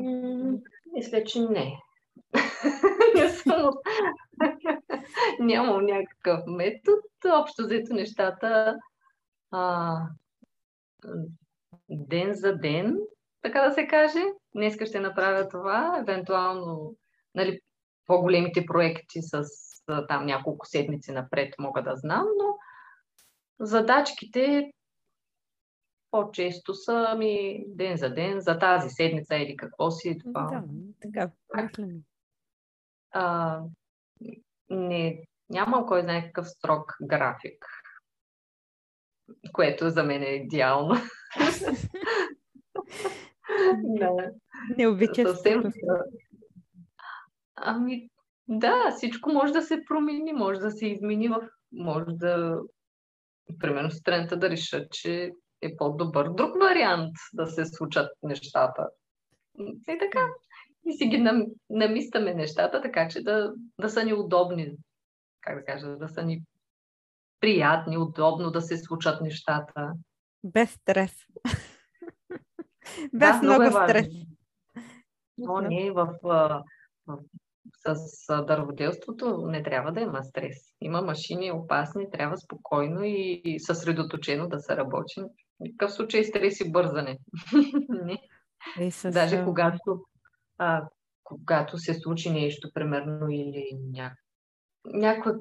Мисля, 0.94 1.24
че 1.24 1.40
не. 1.40 1.80
Не 3.20 3.30
съм... 3.30 3.70
Нямам 5.40 5.86
някакъв 5.86 6.44
метод. 6.48 7.02
Общо 7.34 7.64
взето 7.64 7.94
нещата 7.94 8.78
а, 9.52 9.96
ден 11.90 12.34
за 12.34 12.56
ден, 12.56 12.98
така 13.42 13.62
да 13.62 13.72
се 13.72 13.88
каже. 13.88 14.24
Днеска 14.56 14.86
ще 14.86 15.00
направя 15.00 15.50
това, 15.50 15.98
евентуално 16.00 16.96
нали, 17.36 17.60
по-големите 18.06 18.66
проекти 18.66 19.22
с 19.22 19.44
там 20.08 20.26
няколко 20.26 20.66
седмици 20.66 21.12
напред 21.12 21.54
мога 21.60 21.84
да 21.84 21.96
знам, 21.96 22.26
но 22.38 22.58
задачките 23.60 24.72
по-често 26.12 26.74
са 26.74 27.16
ми 27.18 27.64
ден 27.68 27.98
за 27.98 28.10
ден, 28.10 28.40
за 28.40 28.60
тази 28.60 28.90
седмица 28.90 29.36
или 29.36 29.58
какво 29.58 29.92
си. 29.92 30.18
Това. 30.20 30.42
Да, 30.42 30.64
така, 31.02 31.32
а, 33.12 33.60
не, 34.70 35.24
нямам 35.50 35.86
кой 35.86 36.02
знае 36.02 36.26
какъв 36.26 36.50
строг 36.50 36.96
график 37.02 37.66
което 39.54 39.90
за 39.90 40.04
мен 40.04 40.24
е 40.24 40.26
идеално. 40.26 40.96
да. 43.84 44.32
Не 44.78 44.88
обичаш. 44.88 45.28
Съвсем... 45.28 45.64
Ами, 47.56 48.10
да, 48.48 48.92
всичко 48.92 49.30
може 49.30 49.54
да 49.54 49.62
се 49.62 49.86
промени, 49.86 50.34
може 50.34 50.60
да 50.60 50.72
се 50.72 50.88
измени 50.88 51.28
в... 51.28 51.50
Може 51.72 52.06
да... 52.08 52.60
Примерно 53.60 53.92
страната 53.92 54.38
да 54.38 54.50
решат, 54.50 54.92
че 54.92 55.32
е 55.62 55.78
по-добър 55.78 56.30
друг 56.30 56.60
вариант 56.62 57.16
да 57.34 57.48
се 57.48 57.66
случат 57.66 58.12
нещата. 58.24 58.90
И 59.90 59.98
така. 60.00 60.28
И 60.86 60.94
си 60.94 61.06
ги 61.06 61.18
нам, 61.18 61.46
намистаме 61.70 62.34
нещата, 62.34 62.82
така 62.82 63.08
че 63.08 63.24
да, 63.24 63.54
да 63.82 63.90
са 63.90 64.04
ни 64.04 64.14
удобни. 64.14 64.78
Как 65.42 65.60
да 65.60 65.66
кажа, 65.66 65.98
да 65.98 66.10
са 66.10 66.24
ни 66.24 66.44
приятни, 67.40 67.98
удобно 67.98 68.52
да 68.52 68.62
се 68.62 68.78
случат 68.78 69.22
нещата. 69.22 69.92
Без 70.44 70.72
стрес. 70.72 71.26
Без 73.14 73.30
да, 73.30 73.40
много, 73.44 73.62
много 73.62 73.84
е 73.84 73.90
стрес. 73.90 74.08
Но 75.38 75.62
не 75.62 75.92
в, 75.92 76.08
в, 76.24 76.64
с 77.88 78.44
дърводелството 78.46 79.48
не 79.48 79.64
трябва 79.64 79.92
да 79.92 80.02
има 80.02 80.24
стрес. 80.24 80.58
Има 80.82 81.02
машини 81.02 81.52
опасни, 81.52 82.12
трябва 82.12 82.38
спокойно 82.38 83.04
и, 83.04 83.42
и 83.46 83.60
съсредоточено 83.60 84.48
да 84.48 84.60
се 84.60 84.76
работи. 84.76 85.22
В 85.22 85.28
никакъв 85.60 85.94
случай 85.94 86.24
стрес 86.24 86.60
и 86.60 86.72
бързане. 86.72 87.18
не. 87.90 88.22
И 88.80 88.92
с... 88.92 89.12
Даже 89.12 89.44
когато, 89.44 90.06
а, 90.60 90.88
когато 91.24 91.78
се 91.78 91.94
случи 91.94 92.30
нещо, 92.30 92.70
примерно, 92.74 93.30
или 93.30 93.78
някаква, 94.86 95.34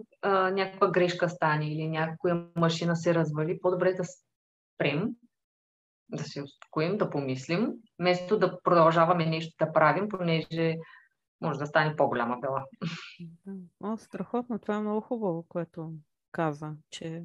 някаква 0.50 0.90
грешка 0.90 1.28
стане 1.28 1.72
или 1.72 1.88
някоя 1.88 2.46
машина 2.56 2.96
се 2.96 3.14
развали, 3.14 3.60
по-добре 3.60 3.92
да 3.92 4.04
спрем, 4.04 5.08
да 6.08 6.24
се 6.24 6.42
успокоим, 6.42 6.98
да 6.98 7.10
помислим, 7.10 7.72
вместо 7.98 8.38
да 8.38 8.62
продължаваме 8.62 9.26
нещо 9.26 9.64
да 9.66 9.72
правим, 9.72 10.08
понеже 10.08 10.76
може 11.40 11.58
да 11.58 11.66
стане 11.66 11.96
по-голяма 11.96 12.36
бела. 12.40 12.64
О, 13.82 13.96
страхотно. 13.96 14.58
Това 14.58 14.74
е 14.76 14.80
много 14.80 15.00
хубаво, 15.00 15.42
което 15.48 15.92
каза, 16.32 16.72
че 16.90 17.22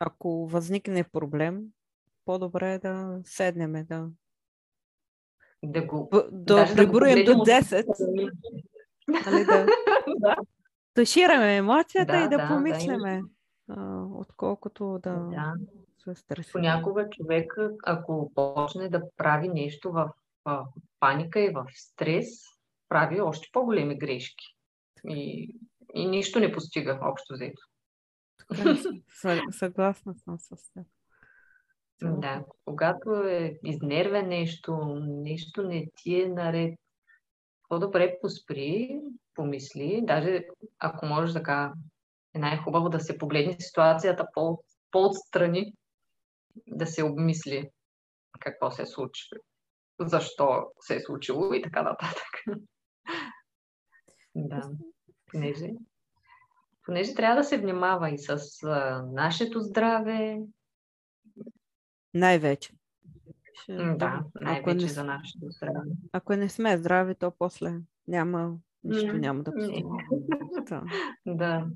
ако 0.00 0.46
възникне 0.46 1.04
проблем, 1.04 1.62
по-добре 2.24 2.72
е 2.72 2.78
да 2.78 3.20
седнем, 3.24 3.86
да 3.86 4.08
да 5.64 5.82
го... 5.82 6.10
Да 6.32 6.72
приброим 6.76 7.24
до 7.24 7.32
10. 7.32 7.84
Нали, 9.08 9.44
да, 9.44 9.66
да 10.18 10.36
тушираме 10.94 11.56
емоцията 11.56 12.12
да, 12.12 12.18
и 12.18 12.28
да, 12.28 12.38
да 12.38 12.48
помисляме, 12.48 13.22
да. 13.68 14.06
отколкото 14.14 14.98
да, 15.02 15.14
да. 15.14 15.54
се 16.04 16.14
стресираме. 16.14 16.52
Понякога 16.52 17.08
човек, 17.10 17.54
ако 17.84 18.32
почне 18.34 18.88
да 18.88 19.02
прави 19.16 19.48
нещо 19.48 19.92
в, 19.92 20.10
в 20.44 20.66
паника 21.00 21.40
и 21.40 21.50
в 21.50 21.66
стрес, 21.74 22.26
прави 22.88 23.20
още 23.20 23.48
по-големи 23.52 23.98
грешки. 23.98 24.56
И, 25.08 25.54
и 25.94 26.06
нищо 26.06 26.40
не 26.40 26.52
постига 26.52 26.98
общо 27.02 27.34
взето. 27.34 27.62
Съгласна 29.50 30.14
съм 30.14 30.38
с 30.38 30.72
теб. 30.72 30.86
Да, 32.02 32.44
когато 32.64 33.14
е 33.14 33.58
изнервен 33.64 34.28
нещо, 34.28 34.76
нещо 35.06 35.62
не 35.62 35.86
ти 35.96 36.22
е 36.22 36.28
наред, 36.28 36.78
по-добре 37.68 38.18
поспри, 38.20 39.00
помисли, 39.34 40.00
даже 40.02 40.44
ако 40.78 41.06
можеш 41.06 41.34
така, 41.34 41.72
е 42.34 42.38
най-хубаво 42.38 42.88
да 42.88 43.00
се 43.00 43.18
погледне 43.18 43.56
ситуацията 43.58 44.26
по, 44.34 44.64
по-отстрани, 44.90 45.72
да 46.66 46.86
се 46.86 47.04
обмисли 47.04 47.70
какво 48.40 48.70
се 48.70 48.86
случи, 48.86 49.28
защо 50.00 50.66
се 50.80 50.96
е 50.96 51.00
случило 51.00 51.54
и 51.54 51.62
така 51.62 51.82
нататък. 51.82 52.58
да, 54.34 54.70
понеже, 55.30 55.70
понеже 56.84 57.14
трябва 57.14 57.36
да 57.36 57.44
се 57.44 57.58
внимава 57.58 58.10
и 58.10 58.18
с 58.18 58.38
а, 58.62 59.02
нашето 59.12 59.60
здраве. 59.60 60.38
Най-вече. 62.14 62.72
Да, 63.68 64.24
най-вече 64.40 64.86
не, 64.86 64.92
за 64.92 65.04
нашето 65.04 65.46
здраве. 65.48 65.90
Ако 66.12 66.36
не 66.36 66.48
сме 66.48 66.76
здрави, 66.76 67.14
то 67.14 67.32
после 67.38 67.80
няма 68.08 68.56
Нищо 68.84 69.12
няма 69.12 69.42
да 69.42 69.52
постигне. 69.52 69.90
да. 70.68 70.84
да. 71.26 71.66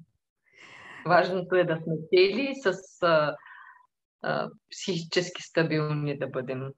Важното 1.07 1.55
е 1.55 1.64
да 1.64 1.76
сме 1.76 1.95
цели 2.11 2.55
с 2.55 3.03
а, 3.03 3.37
а, 4.22 4.51
психически 4.70 5.43
стабилни 5.43 6.18
да 6.18 6.26
бъдем. 6.26 6.72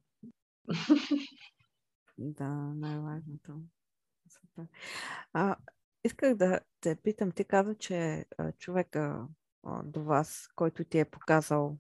да, 2.18 2.48
най-важното. 2.54 3.61
Супер. 4.28 4.66
А, 5.32 5.56
исках 6.04 6.34
да 6.34 6.61
те 6.80 6.96
питам, 6.96 7.32
ти 7.32 7.44
каза, 7.44 7.74
че 7.74 8.24
а, 8.38 8.52
човека 8.52 9.26
а, 9.64 9.82
до 9.82 10.04
вас, 10.04 10.48
който 10.54 10.84
ти 10.84 10.98
е 10.98 11.04
показал 11.04 11.78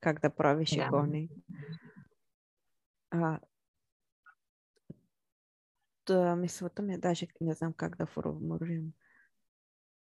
как 0.00 0.20
да 0.20 0.30
правиш 0.30 0.70
да. 0.70 0.82
икони, 0.82 1.28
а, 3.10 3.40
мисълта 6.36 6.82
ми 6.82 6.94
е, 6.94 6.98
даже 6.98 7.26
не 7.40 7.54
знам 7.54 7.72
как 7.72 7.96
да 7.96 8.06
формулирам. 8.06 8.92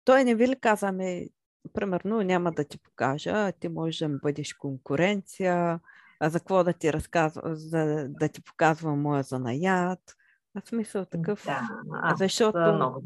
Той 0.05 0.25
не 0.25 0.35
ви 0.35 0.49
ли 0.49 0.61
каза 0.61 0.93
ми, 0.93 1.29
примерно, 1.73 2.23
няма 2.23 2.53
да 2.53 2.65
ти 2.65 2.79
покажа, 2.79 3.53
ти 3.53 3.69
можеш 3.69 3.99
да 3.99 4.09
ми 4.09 4.19
бъдеш 4.23 4.55
конкуренция, 4.55 5.81
а 6.21 6.31
за 6.31 6.39
какво 6.39 6.65
да 6.65 6.73
ти 6.73 6.93
разказва, 6.93 7.57
за 7.57 8.07
да 8.09 8.29
ти 8.29 8.43
показвам 8.43 9.01
моя 9.01 9.23
занаят. 9.23 10.17
А 10.55 10.61
смисъл 10.61 11.05
такъв. 11.05 11.45
Да, 11.45 11.69
аз 11.93 12.19
защото 12.19 12.59
много, 12.59 13.03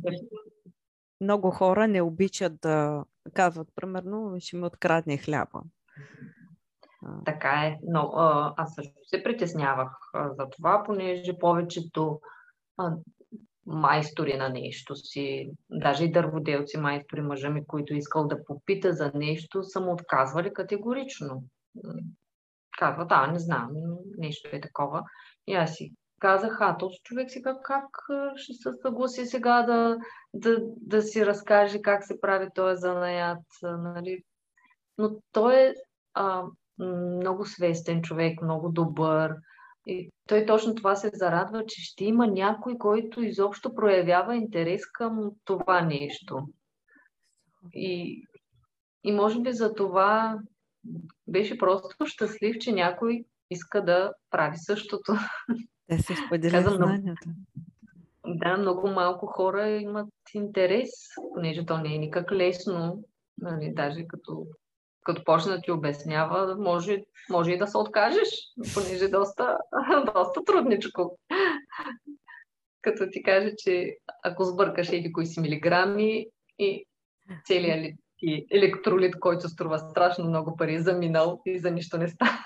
много 1.20 1.51
хора 1.51 1.88
не 1.88 2.03
обичат 2.03 2.61
да 2.61 3.05
казват, 3.34 3.68
примерно, 3.74 4.36
ще 4.41 4.57
ми 4.57 4.66
открадне 4.66 5.18
хляба. 5.18 5.62
Така 7.24 7.48
е, 7.48 7.78
но 7.82 8.11
аз 8.57 8.74
също 8.74 8.94
се 9.03 9.22
притеснявах 9.22 9.88
за 10.14 10.46
това, 10.51 10.82
понеже 10.86 11.38
повечето 11.38 12.20
майстори 13.66 14.36
на 14.36 14.48
нещо 14.48 14.96
си, 14.96 15.51
даже 15.70 16.05
и 16.05 16.12
дърводелци 16.12 16.76
майстори, 16.76 17.20
мъжа 17.20 17.51
ми, 17.51 17.66
които 17.66 17.94
искал 17.94 18.26
да 18.26 18.44
попита 18.44 18.92
за 18.92 19.12
нещо, 19.14 19.62
са 19.62 19.80
му 19.80 19.92
отказвали 19.92 20.53
категорично. 20.53 21.42
Казва, 22.78 23.07
да, 23.07 23.26
не 23.26 23.38
знам, 23.38 23.70
нещо 24.18 24.48
е 24.53 24.61
такова. 24.61 25.03
И 25.46 25.55
аз 25.55 25.74
си 25.74 25.92
казах, 26.20 26.59
а 26.61 26.76
този 26.76 26.96
човек 27.03 27.30
сега 27.30 27.59
как 27.64 27.88
ще 28.36 28.53
се 28.53 28.70
съгласи 28.82 29.26
сега 29.26 29.62
да, 29.62 29.98
да, 30.34 30.59
да 30.76 31.03
си 31.03 31.26
разкаже 31.26 31.82
как 31.82 32.05
се 32.05 32.20
прави 32.20 32.48
този 32.55 32.80
занаят. 32.80 33.44
Нали? 33.62 34.22
Но 34.98 35.11
той 35.32 35.55
е 35.55 35.74
а, 36.14 36.44
много 36.87 37.47
свестен 37.47 38.03
човек, 38.03 38.43
много 38.43 38.68
добър. 38.68 39.35
И 39.87 40.11
той 40.28 40.47
точно 40.47 40.74
това 40.74 40.97
се 40.97 41.11
зарадва, 41.14 41.64
че 41.66 41.83
ще 41.83 42.05
има 42.05 42.26
някой, 42.26 42.78
който 42.78 43.22
изобщо 43.22 43.74
проявява 43.74 44.37
интерес 44.37 44.87
към 44.87 45.31
това 45.45 45.81
нещо. 45.81 46.49
И, 47.74 48.24
и 49.05 49.12
може 49.12 49.41
би 49.41 49.53
за 49.53 49.74
това 49.74 50.39
беше 51.28 51.59
просто 51.59 52.07
щастлив, 52.07 52.59
че 52.61 52.72
някой 52.72 53.24
иска 53.51 53.85
да 53.85 54.12
прави 54.31 54.57
същото. 54.57 55.12
Те 55.87 55.99
се 55.99 56.14
споделят 56.26 56.74
знанията. 56.74 57.31
Да, 58.26 58.57
много 58.57 58.89
малко 58.89 59.26
хора 59.26 59.68
имат 59.68 60.09
интерес, 60.35 60.91
понеже 61.35 61.66
то 61.66 61.78
не 61.78 61.95
е 61.95 61.99
никак 61.99 62.33
лесно, 62.33 63.05
нали, 63.39 63.72
даже 63.74 64.07
като 64.07 64.47
като 65.05 65.24
почне 65.24 65.53
да 65.53 65.61
ти 65.61 65.70
обяснява, 65.70 66.57
може, 66.59 67.03
може 67.30 67.53
и 67.53 67.59
да 67.59 67.66
се 67.66 67.78
откажеш, 67.78 68.28
понеже 68.74 69.09
доста, 69.09 69.59
доста 70.14 70.44
трудничко. 70.44 71.18
Като 72.82 73.07
ти 73.11 73.22
каже, 73.22 73.53
че 73.59 73.96
ако 74.24 74.44
сбъркаш 74.44 74.88
еди 74.88 75.12
кои 75.12 75.26
си 75.26 75.40
милиграми 75.40 76.26
и 76.59 76.86
целият 77.46 77.94
електролит, 78.51 79.20
който 79.20 79.48
струва 79.48 79.78
страшно 79.78 80.24
много 80.24 80.57
пари, 80.57 80.74
е 80.74 80.80
заминал 80.80 81.42
и 81.46 81.59
за 81.59 81.70
нищо 81.70 81.98
не 81.98 82.09
става. 82.09 82.38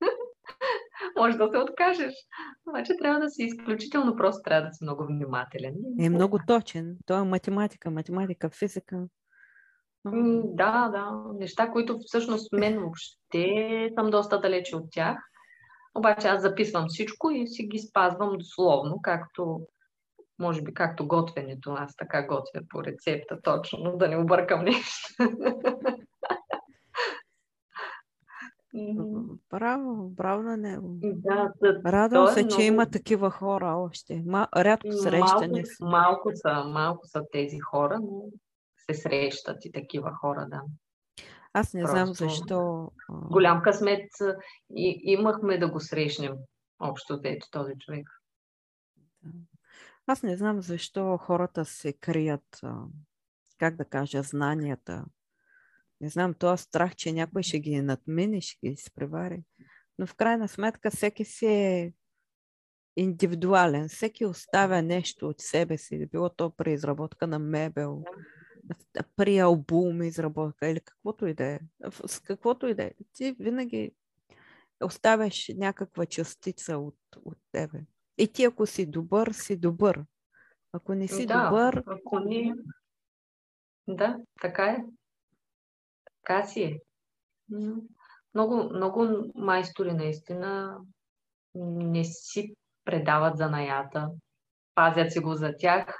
може 1.18 1.38
да 1.38 1.48
се 1.52 1.58
откажеш. 1.58 2.14
Обаче 2.68 2.92
трябва 2.98 3.20
да 3.20 3.30
си 3.30 3.42
изключително 3.42 4.16
просто, 4.16 4.42
трябва 4.44 4.68
да 4.68 4.74
си 4.74 4.84
много 4.84 5.06
внимателен. 5.06 5.74
Е 6.00 6.10
много 6.10 6.38
точен. 6.46 6.96
Това 7.06 7.18
е 7.18 7.24
математика, 7.24 7.90
математика, 7.90 8.50
физика. 8.50 9.06
Да, 10.04 10.88
да. 10.88 11.22
Неща, 11.38 11.70
които 11.70 11.98
всъщност 12.06 12.52
мен 12.52 12.78
въобще 12.78 13.90
съм 13.98 14.10
доста 14.10 14.40
далече 14.40 14.76
от 14.76 14.84
тях. 14.90 15.18
Обаче 15.94 16.28
аз 16.28 16.42
записвам 16.42 16.84
всичко 16.88 17.30
и 17.30 17.46
си 17.46 17.62
ги 17.62 17.78
спазвам 17.78 18.38
дословно, 18.38 18.98
както 19.02 19.60
може 20.38 20.62
би 20.62 20.74
както 20.74 21.08
готвенето. 21.08 21.74
Аз 21.78 21.96
така 21.96 22.26
готвя 22.26 22.60
по 22.68 22.84
рецепта 22.84 23.42
точно, 23.42 23.96
да 23.96 24.08
не 24.08 24.16
объркам 24.16 24.64
нещо. 24.64 25.08
Браво, 29.50 30.08
браво 30.08 30.42
на 30.42 30.56
него. 30.56 30.96
Да, 31.02 31.52
Радвам 31.86 32.26
се, 32.26 32.40
е 32.40 32.42
много... 32.42 32.56
че 32.56 32.66
има 32.66 32.90
такива 32.90 33.30
хора 33.30 33.66
още. 33.66 34.22
Ма, 34.26 34.48
рядко 34.56 34.92
срещани 34.92 35.62
малко, 35.62 35.66
са. 35.66 35.84
Малко 35.84 36.30
са, 36.34 36.64
малко 36.64 37.06
са 37.06 37.22
тези 37.32 37.58
хора, 37.58 37.98
но 38.00 38.22
се 38.90 39.00
срещат 39.00 39.64
и 39.64 39.72
такива 39.72 40.12
хора, 40.20 40.46
да. 40.50 40.62
Аз 41.52 41.74
не 41.74 41.82
Просто 41.82 41.94
знам 41.94 42.14
защо. 42.14 42.90
Голям 43.10 43.62
късмет 43.62 44.10
и 44.76 45.00
имахме 45.04 45.58
да 45.58 45.70
го 45.70 45.80
срещнем 45.80 46.32
общо 46.80 47.20
ето 47.24 47.46
този 47.50 47.72
човек. 47.78 48.08
Аз 50.06 50.22
не 50.22 50.36
знам 50.36 50.60
защо 50.60 51.16
хората 51.16 51.64
се 51.64 51.92
крият, 51.92 52.60
как 53.58 53.76
да 53.76 53.84
кажа, 53.84 54.22
знанията. 54.22 55.04
Не 56.00 56.08
знам, 56.08 56.34
този 56.34 56.62
страх, 56.62 56.94
че 56.94 57.12
някой 57.12 57.42
ще 57.42 57.60
ги 57.60 57.80
надмине, 57.80 58.40
ще 58.40 58.58
ги 58.66 58.72
изпревари. 58.72 59.42
Но 59.98 60.06
в 60.06 60.14
крайна 60.14 60.48
сметка 60.48 60.90
всеки 60.90 61.24
си 61.24 61.46
е 61.46 61.92
индивидуален. 62.96 63.88
Всеки 63.88 64.26
оставя 64.26 64.82
нещо 64.82 65.28
от 65.28 65.40
себе 65.40 65.78
си, 65.78 66.06
било 66.06 66.28
то 66.28 66.50
при 66.50 66.72
изработка 66.72 67.26
на 67.26 67.38
мебел, 67.38 68.02
при 69.16 69.38
албум 69.38 70.02
изработка 70.02 70.68
или 70.68 70.80
каквото 70.80 71.26
и 71.26 71.34
да 71.34 71.44
е. 71.44 71.60
С 72.06 72.20
каквото 72.20 72.66
и 72.66 72.74
да 72.74 72.82
е. 72.82 72.92
Ти 73.12 73.36
винаги 73.38 73.92
оставяш 74.84 75.50
някаква 75.56 76.06
частица 76.06 76.78
от, 76.78 76.98
от 77.24 77.38
тебе. 77.52 77.80
И 78.18 78.32
ти 78.32 78.44
ако 78.44 78.66
си 78.66 78.86
добър, 78.86 79.32
си 79.32 79.56
добър. 79.56 80.04
Ако 80.72 80.94
не 80.94 81.08
си 81.08 81.26
да, 81.26 81.44
добър... 81.44 81.82
Ако 81.86 82.20
не... 82.20 82.54
Да, 83.88 84.18
така 84.40 84.64
е. 84.64 84.78
Така 86.04 86.46
си 86.46 86.62
е. 86.62 86.80
Много, 88.34 88.70
много 88.74 89.30
майстори 89.34 89.92
наистина 89.92 90.78
не 91.54 92.04
си 92.04 92.54
предават 92.84 93.36
занаята, 93.36 94.10
пазят 94.74 95.12
си 95.12 95.18
го 95.18 95.34
за 95.34 95.54
тях 95.58 95.98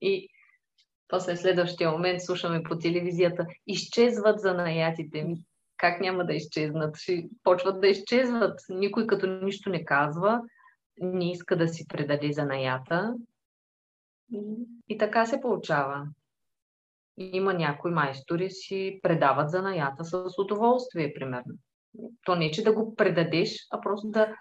и 0.00 0.28
после 1.10 1.36
следващия 1.36 1.90
момент 1.90 2.22
слушаме 2.22 2.62
по 2.62 2.78
телевизията, 2.78 3.46
изчезват 3.66 4.40
занаятите 4.40 5.22
ми. 5.22 5.44
Как 5.76 6.00
няма 6.00 6.26
да 6.26 6.34
изчезнат? 6.34 6.96
Ще 6.96 7.28
почват 7.42 7.80
да 7.80 7.88
изчезват. 7.88 8.60
Никой 8.68 9.06
като 9.06 9.26
нищо 9.26 9.70
не 9.70 9.84
казва, 9.84 10.40
не 11.00 11.30
иска 11.30 11.56
да 11.56 11.68
си 11.68 11.86
предаде 11.88 12.32
занаята. 12.32 13.14
И 14.88 14.98
така 14.98 15.26
се 15.26 15.40
получава. 15.40 16.06
Има 17.16 17.54
някои 17.54 17.90
майстори 17.90 18.50
си 18.50 19.00
предават 19.02 19.50
занаята 19.50 20.04
с 20.04 20.24
удоволствие, 20.38 21.14
примерно. 21.14 21.54
То 22.24 22.36
не, 22.36 22.50
че 22.50 22.64
да 22.64 22.72
го 22.72 22.94
предадеш, 22.94 23.66
а 23.70 23.80
просто 23.80 24.08
да, 24.08 24.36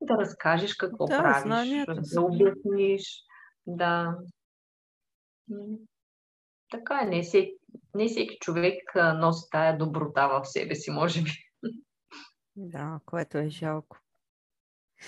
да 0.00 0.14
разкажеш 0.14 0.74
какво 0.74 1.06
да, 1.06 1.18
правиш, 1.18 1.42
знанията. 1.42 1.94
да 2.14 2.22
обясниш. 2.22 3.22
Да 3.66 4.16
така 6.70 7.00
е, 7.02 7.06
не 7.06 7.22
всеки, 7.22 7.52
не 7.94 8.08
всеки 8.08 8.38
човек 8.40 8.82
носи 8.94 9.48
тая 9.50 9.78
доброта 9.78 10.28
в 10.28 10.44
себе 10.44 10.74
си, 10.74 10.90
може 10.90 11.22
би. 11.22 11.30
Да, 12.56 13.00
което 13.06 13.38
е 13.38 13.48
жалко. 13.48 13.96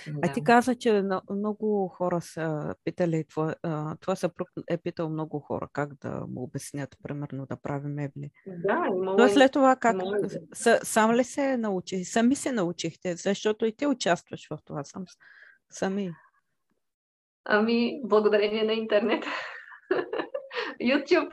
Да. 0.06 0.20
А 0.22 0.32
ти 0.32 0.44
каза, 0.44 0.74
че 0.74 1.02
много 1.30 1.88
хора 1.88 2.20
са 2.20 2.74
питали, 2.84 3.24
това, 4.00 4.16
съпруг 4.16 4.48
е 4.70 4.78
питал 4.78 5.08
много 5.08 5.40
хора 5.40 5.68
как 5.72 5.94
да 5.94 6.24
му 6.28 6.42
обяснят, 6.42 6.96
примерно, 7.02 7.46
да 7.46 7.56
прави 7.56 7.88
мебли. 7.88 8.30
Да, 8.46 8.84
имало... 8.86 9.16
Но 9.18 9.28
след 9.28 9.52
това 9.52 9.76
как? 9.76 9.96
С, 10.54 10.80
сам 10.82 11.14
ли 11.14 11.24
се 11.24 11.56
научи? 11.56 12.04
Сами 12.04 12.36
се 12.36 12.52
научихте, 12.52 13.16
защото 13.16 13.66
и 13.66 13.76
ти 13.76 13.86
участваш 13.86 14.48
в 14.50 14.58
това 14.64 14.84
сам, 14.84 15.04
сами. 15.70 16.12
Ами, 17.44 18.00
благодарение 18.04 18.64
на 18.64 18.72
интернет. 18.72 19.24
YouTube 20.82 21.32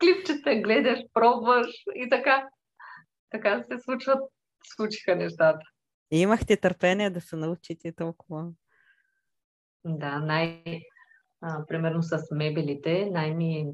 клипчета 0.00 0.54
гледаш, 0.54 0.98
пробваш 1.14 1.66
и 1.94 2.08
така. 2.10 2.48
Така 3.30 3.62
се 3.62 3.78
случват, 3.78 4.18
случиха 4.76 5.16
нещата. 5.16 5.66
И 6.10 6.20
имахте 6.20 6.56
търпение 6.56 7.10
да 7.10 7.20
се 7.20 7.36
научите 7.36 7.92
толкова. 7.92 8.48
Да, 9.84 10.18
най... 10.18 10.62
А, 11.40 11.66
примерно 11.66 12.02
с 12.02 12.18
мебелите, 12.30 13.08
най-ми 13.12 13.56
е 13.56 13.66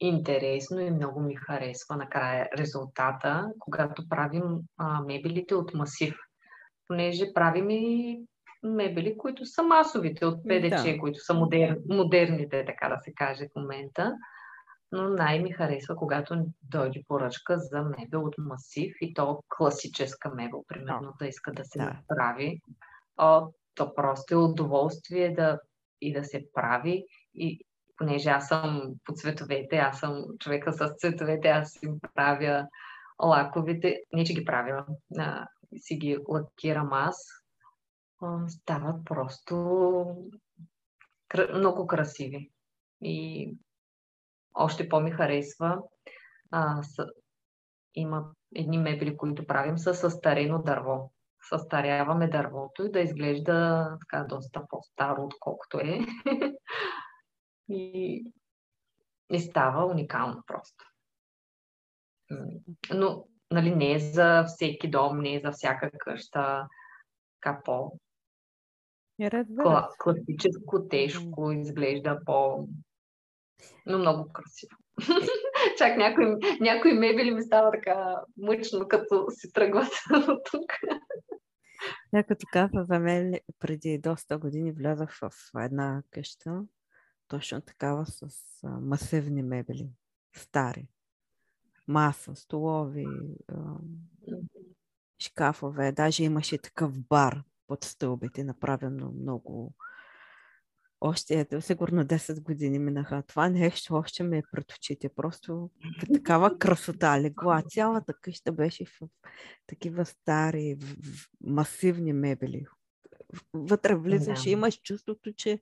интересно 0.00 0.80
и 0.80 0.90
много 0.90 1.20
ми 1.20 1.36
харесва 1.36 1.96
накрая 1.96 2.48
резултата, 2.58 3.52
когато 3.58 4.08
правим 4.08 4.60
а, 4.76 5.00
мебелите 5.00 5.54
от 5.54 5.74
масив. 5.74 6.14
Понеже 6.88 7.32
правим 7.34 7.70
и 7.70 8.20
мебели, 8.62 9.18
които 9.18 9.46
са 9.46 9.62
масовите 9.62 10.26
от 10.26 10.42
ПДЧ, 10.42 10.84
да. 10.84 10.98
които 11.00 11.18
са 11.18 11.34
модер, 11.34 11.78
модерните, 11.88 12.64
така 12.64 12.88
да 12.88 12.98
се 13.02 13.12
каже 13.14 13.44
в 13.44 13.60
момента. 13.60 14.14
Но 14.92 15.08
най-ми 15.08 15.52
харесва, 15.52 15.96
когато 15.96 16.44
дойде 16.62 17.02
поръчка 17.08 17.58
за 17.58 17.82
мебел 17.82 18.24
от 18.24 18.34
масив 18.38 18.94
и 19.00 19.14
то 19.14 19.42
класическа 19.48 20.30
мебел, 20.34 20.64
примерно, 20.68 21.14
да 21.18 21.26
иска 21.26 21.52
да 21.52 21.64
се 21.64 21.78
да. 21.78 21.96
прави. 22.08 22.60
О, 23.16 23.46
то 23.74 23.94
просто 23.94 24.34
е 24.34 24.36
удоволствие 24.36 25.34
да 25.34 25.60
и 26.00 26.12
да 26.12 26.24
се 26.24 26.46
прави. 26.54 27.06
И 27.34 27.64
понеже 27.96 28.30
аз 28.30 28.48
съм 28.48 28.94
по 29.04 29.12
цветовете, 29.12 29.76
аз 29.76 30.00
съм 30.00 30.24
човека 30.38 30.72
с 30.72 30.94
цветовете, 30.98 31.48
аз 31.48 31.72
си 31.72 31.88
правя 32.14 32.68
лаковите, 33.22 34.00
не 34.12 34.24
че 34.24 34.34
ги 34.34 34.44
правя, 34.44 34.86
си 35.76 35.96
ги 35.96 36.18
лакирам 36.28 36.92
аз, 36.92 37.16
стават 38.48 39.04
просто 39.04 39.56
много 41.54 41.86
красиви. 41.86 42.50
И 43.00 43.54
още 44.54 44.88
по-ми 44.88 45.10
харесва. 45.10 45.78
А, 46.50 46.82
с, 46.82 47.06
има 47.94 48.24
едни 48.54 48.78
мебели, 48.78 49.16
които 49.16 49.46
правим 49.46 49.78
с 49.78 49.94
състарено 49.94 50.62
дърво. 50.62 51.12
Състаряваме 51.48 52.28
дървото 52.28 52.84
и 52.84 52.90
да 52.90 53.00
изглежда 53.00 53.88
така 54.00 54.24
доста 54.24 54.62
по-старо, 54.68 55.24
отколкото 55.24 55.78
е. 55.78 55.98
и, 57.68 58.24
и 59.30 59.40
става 59.40 59.86
уникално 59.86 60.42
просто. 60.46 60.84
Но 62.94 63.26
нали, 63.50 63.74
не 63.74 63.92
е 63.92 63.98
за 63.98 64.44
всеки 64.44 64.90
дом, 64.90 65.20
не 65.20 65.34
е 65.34 65.40
за 65.40 65.52
всяка 65.52 65.90
къща. 65.98 66.68
Така 67.40 67.60
по 67.64 67.92
Кла, 69.62 69.88
класическо, 69.98 70.88
тежко, 70.88 71.52
изглежда 71.52 72.20
по... 72.26 72.68
Но 73.86 73.98
много 73.98 74.32
красиво. 74.32 74.76
Чак 75.78 75.96
някои, 75.96 76.26
някои 76.60 76.92
мебели 76.92 77.30
ми 77.30 77.42
става 77.42 77.70
така 77.70 78.20
мъчно, 78.36 78.88
като 78.88 79.26
си 79.30 79.52
тръгват 79.52 79.92
от 80.28 80.40
тук. 80.50 80.72
Я 82.14 82.24
като 82.24 82.46
каза 82.52 82.84
за 82.84 82.98
мен, 82.98 83.34
преди 83.58 83.98
доста 83.98 84.38
години 84.38 84.72
влязах 84.72 85.18
в 85.20 85.30
една 85.64 86.02
къща, 86.10 86.62
точно 87.28 87.60
такава 87.60 88.06
с 88.06 88.26
масивни 88.62 89.42
мебели, 89.42 89.88
стари. 90.36 90.88
Маса, 91.88 92.34
столови, 92.34 93.06
шкафове. 95.18 95.92
Даже 95.92 96.24
имаше 96.24 96.58
такъв 96.58 97.00
бар 97.00 97.42
под 97.66 97.84
стълбите, 97.84 98.44
направено 98.44 99.12
много. 99.12 99.74
Още, 101.04 101.40
ето, 101.40 101.60
сигурно 101.60 102.04
10 102.04 102.42
години 102.42 102.78
минаха. 102.78 103.22
Това 103.22 103.48
нещо 103.48 103.94
още 103.94 104.22
ме 104.22 104.38
е 104.38 104.42
пред 104.52 104.72
очите. 104.72 105.08
Просто 105.08 105.70
такава 106.14 106.58
красота 106.58 107.20
легла. 107.20 107.62
Цялата 107.68 108.14
къща 108.14 108.52
беше 108.52 108.84
в 108.84 109.08
такива 109.66 110.04
стари, 110.04 110.76
в, 110.80 110.84
в, 110.84 111.28
масивни 111.40 112.12
мебели. 112.12 112.66
Вътре 113.54 113.94
влизаш 113.94 114.46
и 114.46 114.50
имаш 114.50 114.80
чувството, 114.82 115.32
че 115.32 115.60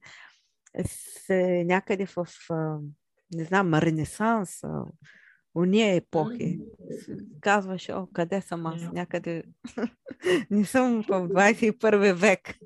се 0.84 1.64
някъде 1.64 2.06
в, 2.06 2.26
не 3.34 3.44
знам, 3.44 3.74
ренесанс, 3.74 4.60
уния 5.54 5.94
епохи. 5.94 6.60
Казваш, 7.40 7.88
о, 7.88 8.08
къде 8.12 8.40
съм 8.40 8.66
аз? 8.66 8.92
Някъде 8.92 9.44
не 10.50 10.64
съм 10.64 11.02
в 11.02 11.06
21 11.06 12.12
век. 12.12 12.58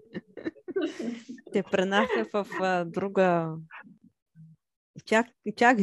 Те 1.52 1.62
пренася 1.62 2.26
в 2.32 2.46
а, 2.60 2.84
друга... 2.84 3.56
Чак, 5.04 5.26
чак, 5.56 5.78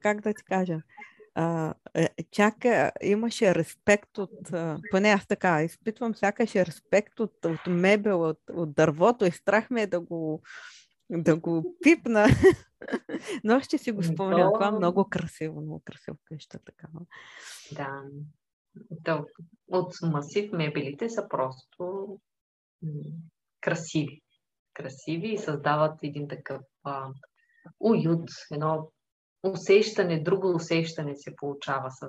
как 0.00 0.20
да 0.20 0.34
ти 0.34 0.44
кажа? 0.44 0.82
А, 1.34 1.74
е, 1.94 2.08
чак 2.30 2.54
имаше 3.02 3.54
респект 3.54 4.18
от, 4.18 4.52
а, 4.52 4.78
поне 4.90 5.08
аз 5.08 5.26
така, 5.26 5.62
изпитвам 5.62 6.14
сякаш 6.14 6.54
респект 6.54 7.20
от, 7.20 7.44
от 7.44 7.66
мебел, 7.66 8.22
от, 8.22 8.40
от 8.52 8.72
дървото 8.72 9.24
и 9.24 9.30
страх 9.30 9.70
ме 9.70 9.82
е 9.82 9.86
да 9.86 10.00
го, 10.00 10.42
да 11.10 11.36
го 11.36 11.76
пипна. 11.82 12.26
Но 13.44 13.60
ще 13.60 13.78
си 13.78 13.92
го 13.92 14.02
спомням. 14.02 14.52
Това 14.54 14.68
е 14.68 14.70
много 14.70 15.04
красиво, 15.04 15.60
много 15.60 15.82
красиво 15.84 16.16
къща 16.24 16.58
такава. 16.58 17.00
Да. 17.72 18.02
То, 19.04 19.26
от 19.68 19.94
масив 20.02 20.52
мебелите 20.52 21.08
са 21.08 21.28
просто 21.28 22.18
красиви. 23.60 24.21
Красиви 24.74 25.32
и 25.32 25.38
създават 25.38 25.98
един 26.02 26.28
такъв 26.28 26.60
а, 26.84 27.08
уют, 27.80 28.30
едно 28.50 28.90
усещане, 29.42 30.22
друго 30.22 30.54
усещане 30.54 31.16
се 31.16 31.36
получава 31.36 31.90
с... 31.90 32.08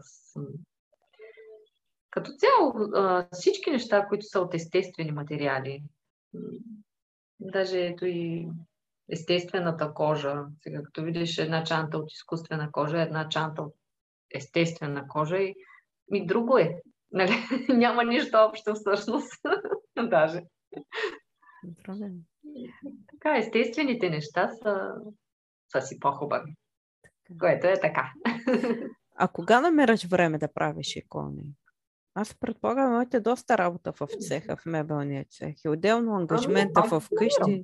Като 2.10 2.32
цяло, 2.32 2.74
а, 2.96 3.28
всички 3.32 3.72
неща, 3.72 4.08
които 4.08 4.26
са 4.26 4.40
от 4.40 4.54
естествени 4.54 5.12
материали, 5.12 5.84
даже 7.40 7.86
ето 7.86 8.06
и 8.06 8.48
естествената 9.10 9.94
кожа. 9.94 10.46
Сега, 10.62 10.84
като 10.84 11.04
видиш 11.04 11.38
една 11.38 11.64
чанта 11.64 11.98
от 11.98 12.12
изкуствена 12.12 12.72
кожа, 12.72 13.02
една 13.02 13.30
чанта 13.30 13.62
от 13.62 13.76
естествена 14.34 15.08
кожа 15.08 15.38
и, 15.38 15.56
и 16.14 16.26
друго 16.26 16.58
е. 16.58 16.82
Нали? 17.16 17.34
Няма 17.70 18.04
нищо 18.04 18.38
общо 18.38 18.74
всъщност. 18.74 19.42
Даже. 20.10 20.42
Така, 23.12 23.38
естествените 23.38 24.10
неща 24.10 24.50
са, 24.64 24.94
са 25.72 25.82
си 25.82 26.00
по-хубави. 26.00 26.56
Което 27.40 27.68
е 27.68 27.80
така. 27.82 28.12
А 29.16 29.28
кога 29.28 29.62
намираш 29.62 30.06
време 30.06 30.38
да 30.38 30.54
правиш 30.54 30.96
икони? 30.96 31.54
Аз 32.16 32.36
предполагам, 32.36 32.94
имате 32.94 33.20
доста 33.20 33.58
работа 33.58 33.92
в 33.92 34.08
цеха, 34.20 34.58
в 34.58 34.66
мебелния 34.66 35.26
цех 35.26 35.56
и 35.66 35.70
отделно 35.70 36.16
ангажмента 36.16 36.82
ами, 36.82 36.90
в 36.90 37.04
къщи. 37.16 37.64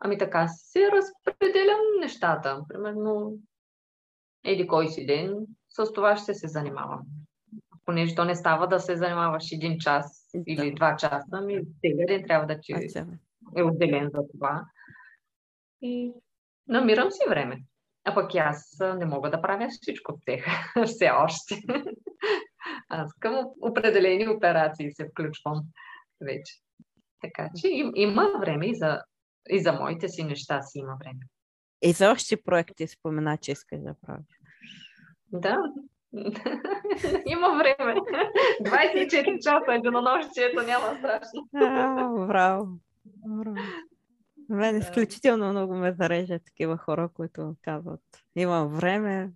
Ами 0.00 0.18
така 0.18 0.48
се 0.48 0.90
разпределям 0.90 1.80
нещата. 2.00 2.64
Примерно, 2.68 3.38
еди 4.44 4.66
кой 4.66 4.88
си 4.88 5.06
ден, 5.06 5.46
с 5.68 5.92
това 5.92 6.16
ще 6.16 6.34
се 6.34 6.48
занимавам. 6.48 7.00
Понеже 7.84 8.14
то 8.14 8.24
не 8.24 8.34
става 8.34 8.68
да 8.68 8.80
се 8.80 8.96
занимаваш 8.96 9.52
един 9.52 9.78
час 9.78 10.28
да. 10.34 10.52
или 10.52 10.74
два 10.74 10.96
часа, 10.96 11.26
ами 11.32 11.62
целият 11.80 12.08
ден 12.08 12.24
трябва 12.26 12.46
да 12.46 12.60
ти 12.60 12.74
е 13.56 13.62
отделен 13.62 14.10
за 14.14 14.20
това. 14.32 14.64
И 15.82 16.12
намирам 16.68 17.10
си 17.10 17.22
време. 17.28 17.62
А 18.04 18.14
пък 18.14 18.34
и 18.34 18.38
аз 18.38 18.76
не 18.80 19.06
мога 19.06 19.30
да 19.30 19.42
правя 19.42 19.68
всичко 19.70 20.12
от 20.12 20.20
тех. 20.24 20.44
Все 20.86 21.10
още. 21.10 21.62
Аз 22.88 23.14
към 23.20 23.46
определени 23.62 24.28
операции 24.28 24.92
се 24.92 25.08
включвам 25.08 25.62
вече. 26.20 26.54
Така 27.20 27.50
че 27.56 27.68
им, 27.68 27.92
има 27.94 28.30
време 28.40 28.66
и 28.66 28.74
за 28.74 29.02
и 29.50 29.60
за 29.60 29.72
моите 29.72 30.08
си 30.08 30.24
неща 30.24 30.62
си 30.62 30.78
има 30.78 30.96
време. 31.00 31.20
И 31.82 31.92
за 31.92 32.10
още 32.10 32.42
проекти 32.42 32.86
спомена, 32.86 33.38
че 33.38 33.52
искаш 33.52 33.80
да 33.80 33.94
правиш. 34.06 34.26
Да. 35.32 35.58
има 37.26 37.48
време. 37.48 37.94
24 38.62 39.42
часа 39.42 39.74
е 39.74 39.80
денонощието, 39.80 40.62
няма 40.62 40.98
страшно. 40.98 41.48
А, 41.54 42.08
браво. 42.26 42.68
Мен 44.48 44.76
изключително 44.76 45.50
много 45.50 45.74
ме 45.74 45.92
зарежат 45.92 46.44
такива 46.44 46.76
хора, 46.76 47.08
които 47.14 47.54
казват, 47.62 48.00
имам 48.36 48.68
време, 48.68 49.30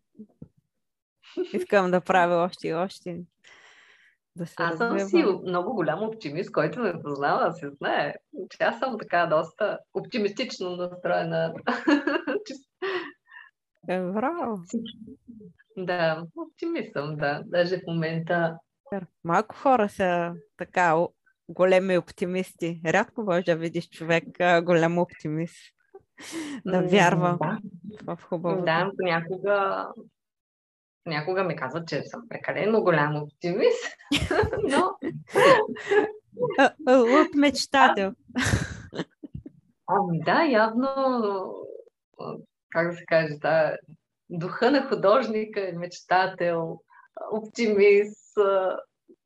искам 1.53 1.91
да 1.91 2.01
правя 2.01 2.37
още 2.37 2.69
и 2.69 2.75
още. 2.75 3.21
Да 4.37 4.47
се 4.47 4.55
аз 4.59 4.77
съм 4.77 4.99
си 4.99 5.25
много 5.47 5.75
голям 5.75 6.03
оптимист, 6.03 6.53
който 6.53 6.81
ме 6.81 7.03
познава, 7.03 7.53
се 7.53 7.71
знае, 7.71 8.15
че 8.51 8.65
аз 8.65 8.79
съм 8.79 8.99
така 8.99 9.27
доста 9.27 9.79
оптимистично 9.95 10.77
настроена. 10.77 11.55
Е, 13.89 14.01
браво! 14.01 14.59
Да, 15.77 16.27
оптимист 16.37 16.93
съм, 16.93 17.17
да. 17.17 17.43
Даже 17.47 17.77
в 17.77 17.83
момента... 17.87 18.59
Малко 19.25 19.57
хора 19.57 19.89
са 19.89 20.35
така 20.57 20.97
големи 21.51 21.99
оптимисти. 21.99 22.81
Рядко 22.87 23.23
може 23.23 23.45
да 23.45 23.57
видиш 23.57 23.89
човек 23.89 24.25
голям 24.63 24.99
оптимист. 24.99 25.75
Да 26.67 26.83
вярва 26.83 27.39
да. 27.41 27.59
в 28.15 28.23
хубаво. 28.23 28.63
Да, 28.65 28.91
понякога 28.99 29.87
Някога 31.07 31.45
ми 31.45 31.57
казват, 31.57 31.89
че 31.89 32.03
съм 32.05 32.23
прекалено 32.29 32.83
голям 32.83 33.17
оптимист, 33.17 33.85
но... 34.63 34.91
От 36.89 37.35
мечтател. 37.35 38.13
Ами 39.87 40.21
да, 40.25 40.45
явно, 40.45 40.89
как 42.71 42.91
да 42.91 42.97
се 42.97 43.05
каже, 43.05 43.35
да, 43.41 43.77
духа 44.31 44.71
на 44.71 44.89
художника 44.89 45.69
е 45.69 45.73
мечтател, 45.73 46.81
оптимист. 47.33 48.39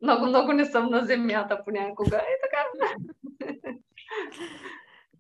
Много-много 0.05 0.53
не 0.53 0.65
съм 0.65 0.91
на 0.91 1.05
земята 1.05 1.63
понякога. 1.65 2.17
Е 2.17 2.37
така. 2.43 2.65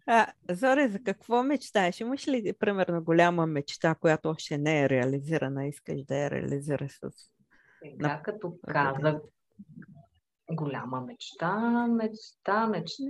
А, 0.06 0.26
Зоре, 0.50 0.88
за 0.88 0.98
какво 1.02 1.42
мечтаеш? 1.42 2.00
Имаш 2.00 2.28
ли, 2.28 2.52
примерно, 2.58 3.04
голяма 3.04 3.46
мечта, 3.46 3.94
която 3.94 4.28
още 4.28 4.58
не 4.58 4.82
е 4.82 4.88
реализирана, 4.88 5.66
искаш 5.66 6.04
да 6.04 6.16
я 6.16 6.30
реализираш 6.30 6.92
с... 6.92 7.10
Сега, 7.82 8.08
на... 8.08 8.22
като 8.22 8.54
казах, 8.68 9.16
голяма 10.50 11.00
мечта, 11.00 11.86
мечта, 11.86 12.66
мечта. 12.66 13.02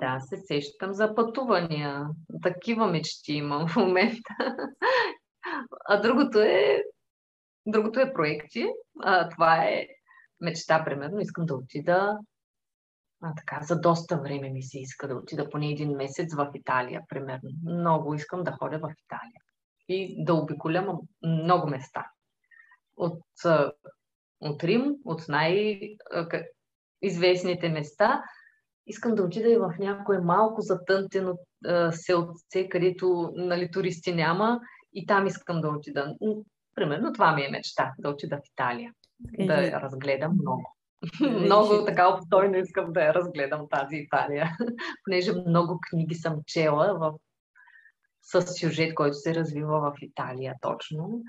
Да, 0.00 0.20
се 0.20 0.36
сещам 0.36 0.92
за 0.92 1.14
пътувания. 1.14 2.06
Такива 2.42 2.86
мечти 2.86 3.32
имам 3.32 3.68
в 3.68 3.76
момента. 3.76 4.34
А 5.88 6.00
другото 6.00 6.40
е, 6.40 6.82
другото 7.66 8.00
е 8.00 8.12
проекти. 8.12 8.66
А, 9.02 9.28
това 9.28 9.64
е 9.64 9.86
мечта, 10.40 10.84
примерно, 10.84 11.20
искам 11.20 11.46
да 11.46 11.54
отида 11.54 12.18
а, 13.22 13.34
така, 13.34 13.60
за 13.62 13.80
доста 13.80 14.16
време 14.16 14.50
ми 14.50 14.62
се 14.62 14.78
иска 14.78 15.08
да 15.08 15.14
отида 15.14 15.50
поне 15.50 15.68
един 15.68 15.90
месец 15.90 16.34
в 16.34 16.50
Италия, 16.54 17.02
примерно. 17.08 17.50
Много 17.64 18.14
искам 18.14 18.44
да 18.44 18.52
ходя 18.52 18.78
в 18.78 18.94
Италия 19.04 19.40
и 19.88 20.24
да 20.24 20.34
обиколям 20.34 20.98
много 21.22 21.66
места. 21.66 22.06
От, 22.96 23.22
от 24.40 24.64
Рим, 24.64 24.94
от 25.04 25.28
най-известните 25.28 27.68
места, 27.68 28.24
искам 28.86 29.14
да 29.14 29.22
отида 29.22 29.48
и 29.48 29.56
в 29.56 29.74
някое 29.78 30.18
малко 30.18 30.60
затънтено 30.60 31.38
селце, 31.90 32.68
където 32.68 33.32
нали, 33.34 33.70
туристи 33.70 34.14
няма 34.14 34.60
и 34.92 35.06
там 35.06 35.26
искам 35.26 35.60
да 35.60 35.68
отида. 35.68 36.14
Примерно 36.74 37.12
това 37.12 37.34
ми 37.34 37.44
е 37.44 37.50
мечта, 37.50 37.92
да 37.98 38.10
отида 38.10 38.36
в 38.36 38.48
Италия. 38.52 38.92
Е, 39.38 39.46
да 39.46 39.62
я 39.62 39.80
разгледам 39.80 40.32
много. 40.32 40.76
много 41.20 41.84
така 41.84 42.08
обстойно 42.08 42.56
искам 42.56 42.92
да 42.92 43.02
я 43.02 43.14
разгледам 43.14 43.68
тази 43.70 43.96
Италия, 43.96 44.56
понеже 45.04 45.32
много 45.32 45.80
книги 45.90 46.14
съм 46.14 46.40
чела 46.46 46.98
в... 46.98 47.18
с 48.22 48.42
сюжет, 48.42 48.94
който 48.94 49.14
се 49.14 49.34
развива 49.34 49.80
в 49.80 49.94
Италия 50.02 50.54
точно. 50.60 51.22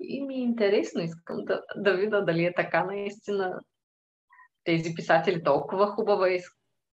И 0.00 0.22
ми 0.22 0.34
е 0.34 0.42
интересно, 0.42 1.02
искам 1.02 1.44
да, 1.44 1.62
да 1.76 1.96
видя 1.96 2.24
дали 2.24 2.44
е 2.44 2.54
така 2.54 2.84
наистина. 2.84 3.60
Тези 4.64 4.94
писатели 4.94 5.44
толкова 5.44 5.86
хубаво 5.86 6.26
из... 6.26 6.44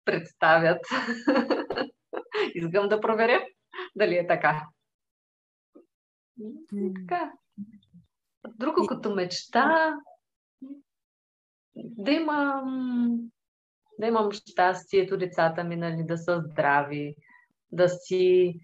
представят. 0.05 0.82
искам 2.55 2.89
да 2.89 3.01
проверя 3.01 3.45
дали 3.95 4.15
е 4.15 4.28
така. 4.28 4.68
така. 6.70 7.32
Друго 8.56 8.88
като 8.88 9.16
мечта, 9.16 9.95
да 11.76 12.12
имам, 12.12 13.20
да 14.00 14.08
имам 14.08 14.32
щастието 14.32 15.18
децата 15.18 15.64
ми 15.64 15.76
нали, 15.76 16.04
да 16.04 16.18
са 16.18 16.43
здрави, 16.52 17.16
да 17.72 17.89
си 17.89 18.60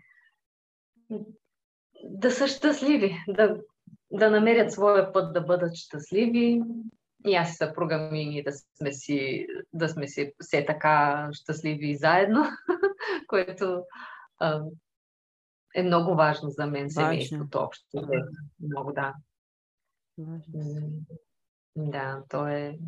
да 2.04 2.32
са 2.32 2.48
щастливи, 2.48 3.18
да, 3.28 3.58
да 4.12 4.30
намерят 4.30 4.72
своя 4.72 5.14
път 5.14 5.34
да 5.34 5.42
бъдат 5.42 5.76
щастливи. 5.76 6.62
И 7.28 7.36
аз 7.36 7.54
и 7.54 7.56
съпруга 7.56 7.98
ми 8.12 8.44
да 8.44 8.52
сме 8.78 8.92
си, 8.92 9.48
да 9.74 9.90
сме 9.90 10.08
си 10.08 10.34
все 10.40 10.66
така 10.66 11.30
щастливи 11.34 11.96
заедно, 11.96 12.44
което 13.28 13.84
а, 14.40 14.62
е 15.76 15.84
много 15.84 16.16
важно 16.16 16.50
за 16.50 16.66
мен, 16.66 16.90
семейството 16.90 17.60
общо. 17.60 17.86
Много, 18.60 18.94
да. 18.94 19.14
Да, 21.76 22.24
то 22.30 22.48
е, 22.48 22.80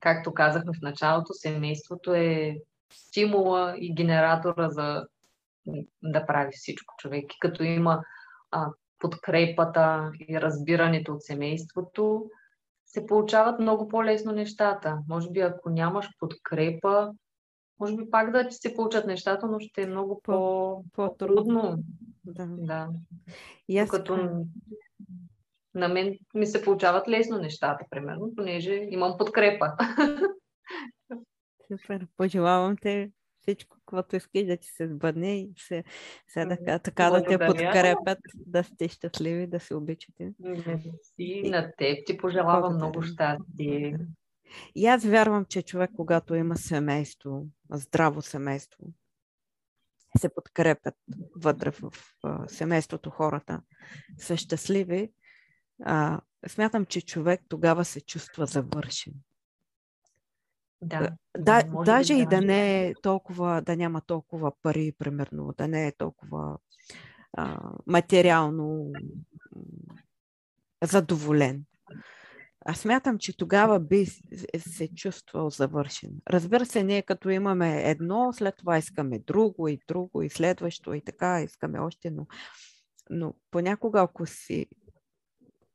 както 0.00 0.34
казахме 0.34 0.72
в 0.78 0.82
началото, 0.82 1.32
семейството 1.32 2.14
е 2.14 2.58
стимула 2.92 3.74
и 3.78 3.94
генератора 3.94 4.70
за 4.70 5.06
да 6.02 6.26
прави 6.26 6.50
всичко 6.52 6.94
човек. 6.98 7.24
И 7.34 7.38
като 7.40 7.62
има 7.62 8.04
а, 8.50 8.70
подкрепата 8.98 10.12
и 10.28 10.40
разбирането 10.40 11.12
от 11.12 11.22
семейството, 11.22 12.30
се 12.86 13.06
получават 13.06 13.60
много 13.60 13.88
по-лесно 13.88 14.32
нещата. 14.32 14.98
Може 15.08 15.30
би 15.30 15.40
ако 15.40 15.70
нямаш 15.70 16.08
подкрепа, 16.18 17.12
може 17.80 17.96
би 17.96 18.10
пак 18.10 18.32
да 18.32 18.48
ти 18.48 18.54
се 18.54 18.74
получат 18.74 19.06
нещата, 19.06 19.46
но 19.46 19.60
ще 19.60 19.82
е 19.82 19.86
много 19.86 20.20
по- 20.22 20.84
по-трудно. 20.92 21.82
Да. 22.24 22.46
да. 22.48 22.88
И 23.68 23.78
аз... 23.78 23.88
Като 23.88 24.44
на 25.78 25.88
мен 25.88 26.18
ми 26.34 26.46
се 26.46 26.62
получават 26.62 27.08
лесно 27.08 27.38
нещата, 27.38 27.84
примерно, 27.90 28.32
понеже 28.36 28.86
имам 28.90 29.18
подкрепа. 29.18 29.72
Супер. 31.72 32.06
Пожелавам 32.16 32.76
те 32.76 33.10
всичко, 33.40 33.76
което 33.86 34.16
искаш 34.16 34.44
да 34.44 34.56
ти 34.56 34.68
се 34.68 34.88
сбъдне 34.88 35.40
и 35.40 35.52
се, 35.58 35.84
се 36.28 36.46
така, 36.48 36.78
така 36.78 37.10
да 37.10 37.24
те 37.24 37.38
подкрепят, 37.38 38.18
да 38.34 38.64
сте 38.64 38.88
щастливи, 38.88 39.46
да 39.46 39.60
се 39.60 39.74
обичате. 39.74 40.32
И 41.18 41.50
на 41.50 41.72
теб 41.78 42.06
ти 42.06 42.18
пожелавам 42.18 42.74
много 42.74 43.02
щастие. 43.02 43.98
И 44.74 44.86
аз 44.86 45.04
вярвам, 45.04 45.44
че 45.44 45.62
човек, 45.62 45.90
когато 45.96 46.34
има 46.34 46.56
семейство, 46.56 47.46
здраво 47.70 48.22
семейство, 48.22 48.84
се 50.18 50.34
подкрепят 50.34 50.94
вътре 51.36 51.70
в 51.70 51.92
семейството 52.48 53.10
хората, 53.10 53.60
са 54.18 54.36
щастливи, 54.36 55.10
а, 55.84 56.20
смятам, 56.46 56.86
че 56.86 57.00
човек 57.00 57.40
тогава 57.48 57.84
се 57.84 58.00
чувства 58.00 58.46
завършен. 58.46 59.12
Да, 60.82 61.10
да 61.38 61.62
даже 61.84 62.14
да, 62.14 62.20
и 62.20 62.26
да 62.26 62.40
не 62.40 62.86
е 62.86 62.94
толкова, 63.02 63.62
да 63.62 63.76
няма 63.76 64.00
толкова 64.00 64.52
пари, 64.62 64.92
примерно, 64.98 65.54
да 65.58 65.68
не 65.68 65.86
е 65.86 65.96
толкова 65.96 66.58
а, 67.32 67.60
материално 67.86 68.92
задоволен. 70.84 71.64
Аз 72.64 72.78
смятам, 72.78 73.18
че 73.18 73.36
тогава 73.36 73.80
би 73.80 74.06
се 74.58 74.94
чувствал 74.94 75.50
завършен. 75.50 76.10
Разбира 76.30 76.66
се, 76.66 76.84
ние 76.84 77.02
като 77.02 77.30
имаме 77.30 77.82
едно, 77.90 78.32
след 78.32 78.56
това 78.56 78.78
искаме 78.78 79.18
друго 79.18 79.68
и 79.68 79.80
друго 79.88 80.22
и 80.22 80.30
следващо 80.30 80.94
и 80.94 81.00
така, 81.00 81.42
искаме 81.42 81.78
още, 81.78 82.10
но, 82.10 82.26
но 83.10 83.34
понякога, 83.50 84.00
ако 84.00 84.26
си 84.26 84.66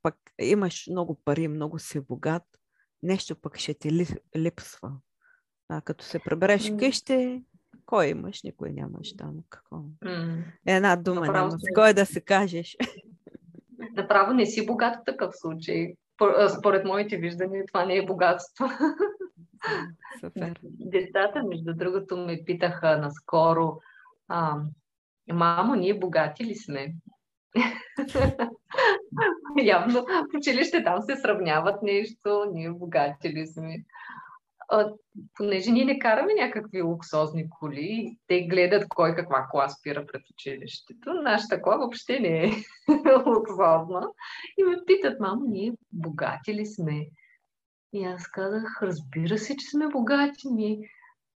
пък 0.04 0.16
имаш 0.40 0.88
много 0.92 1.22
пари, 1.26 1.48
много 1.48 1.80
си 1.80 2.00
богат, 2.00 2.44
нещо 3.04 3.36
пък 3.36 3.58
ще 3.58 3.74
ти 3.74 4.06
липсва. 4.38 4.92
А 5.70 5.82
като 5.82 6.06
се 6.06 6.20
пребереш 6.20 6.62
mm. 6.62 6.80
къщи, 6.80 7.44
кой 7.86 8.08
имаш? 8.08 8.44
Никой 8.44 8.72
нямаш 8.72 9.16
там. 9.16 9.36
Какво? 9.50 9.78
Mm. 9.78 10.44
Една 10.66 10.96
дума 10.96 11.22
Направо 11.22 11.48
няма. 11.48 11.60
С 11.60 11.64
кой 11.76 11.94
да 11.94 12.06
се 12.06 12.22
кажеш? 12.22 12.78
Направо 13.96 14.34
не 14.34 14.46
си 14.46 14.66
богат 14.66 14.96
в 14.96 15.04
такъв 15.06 15.36
случай. 15.36 15.94
Според 16.60 16.86
моите 16.86 17.18
виждания, 17.18 17.66
това 17.66 17.86
не 17.86 17.96
е 17.96 18.06
богатство. 18.06 18.66
Супер. 20.20 20.60
Децата, 20.64 21.44
между 21.44 21.74
другото, 21.74 22.18
ме 22.18 22.44
питаха 22.46 22.98
наскоро, 22.98 23.80
а, 24.28 24.62
мамо, 25.34 25.76
ние 25.76 26.00
богати 26.00 26.46
ли 26.46 26.56
сме? 26.56 26.94
Явно 29.64 30.02
в 30.02 30.06
училище 30.38 30.84
там 30.84 31.02
се 31.02 31.16
сравняват 31.16 31.84
нещо, 31.84 32.46
ние 32.54 32.72
богати 32.72 33.30
ли 33.30 33.48
сме. 33.48 33.84
А, 34.70 34.94
понеже 35.36 35.72
ние 35.72 35.86
не 35.86 36.00
караме 36.00 36.34
някакви 36.34 36.82
луксозни 36.82 37.50
коли, 37.50 38.18
те 38.28 38.48
гледат 38.48 38.88
кой 38.90 39.16
каква 39.16 39.48
кола 39.52 39.70
спира 39.70 40.06
пред 40.06 40.22
училището. 40.34 41.14
Нашата 41.14 41.62
кола 41.62 41.78
въобще 41.78 42.20
не 42.20 42.46
е 42.46 42.52
луксозна. 43.26 44.10
И 44.58 44.64
ме 44.64 44.78
питат, 44.86 45.20
мамо, 45.20 45.42
ние 45.48 45.74
богати 45.92 46.54
ли 46.54 46.66
сме? 46.66 47.08
И 47.94 48.04
аз 48.04 48.28
казах, 48.28 48.82
разбира 48.82 49.38
се, 49.38 49.58
че 49.58 49.68
сме 49.68 49.88
богати. 49.88 50.48
Ние, 50.52 50.80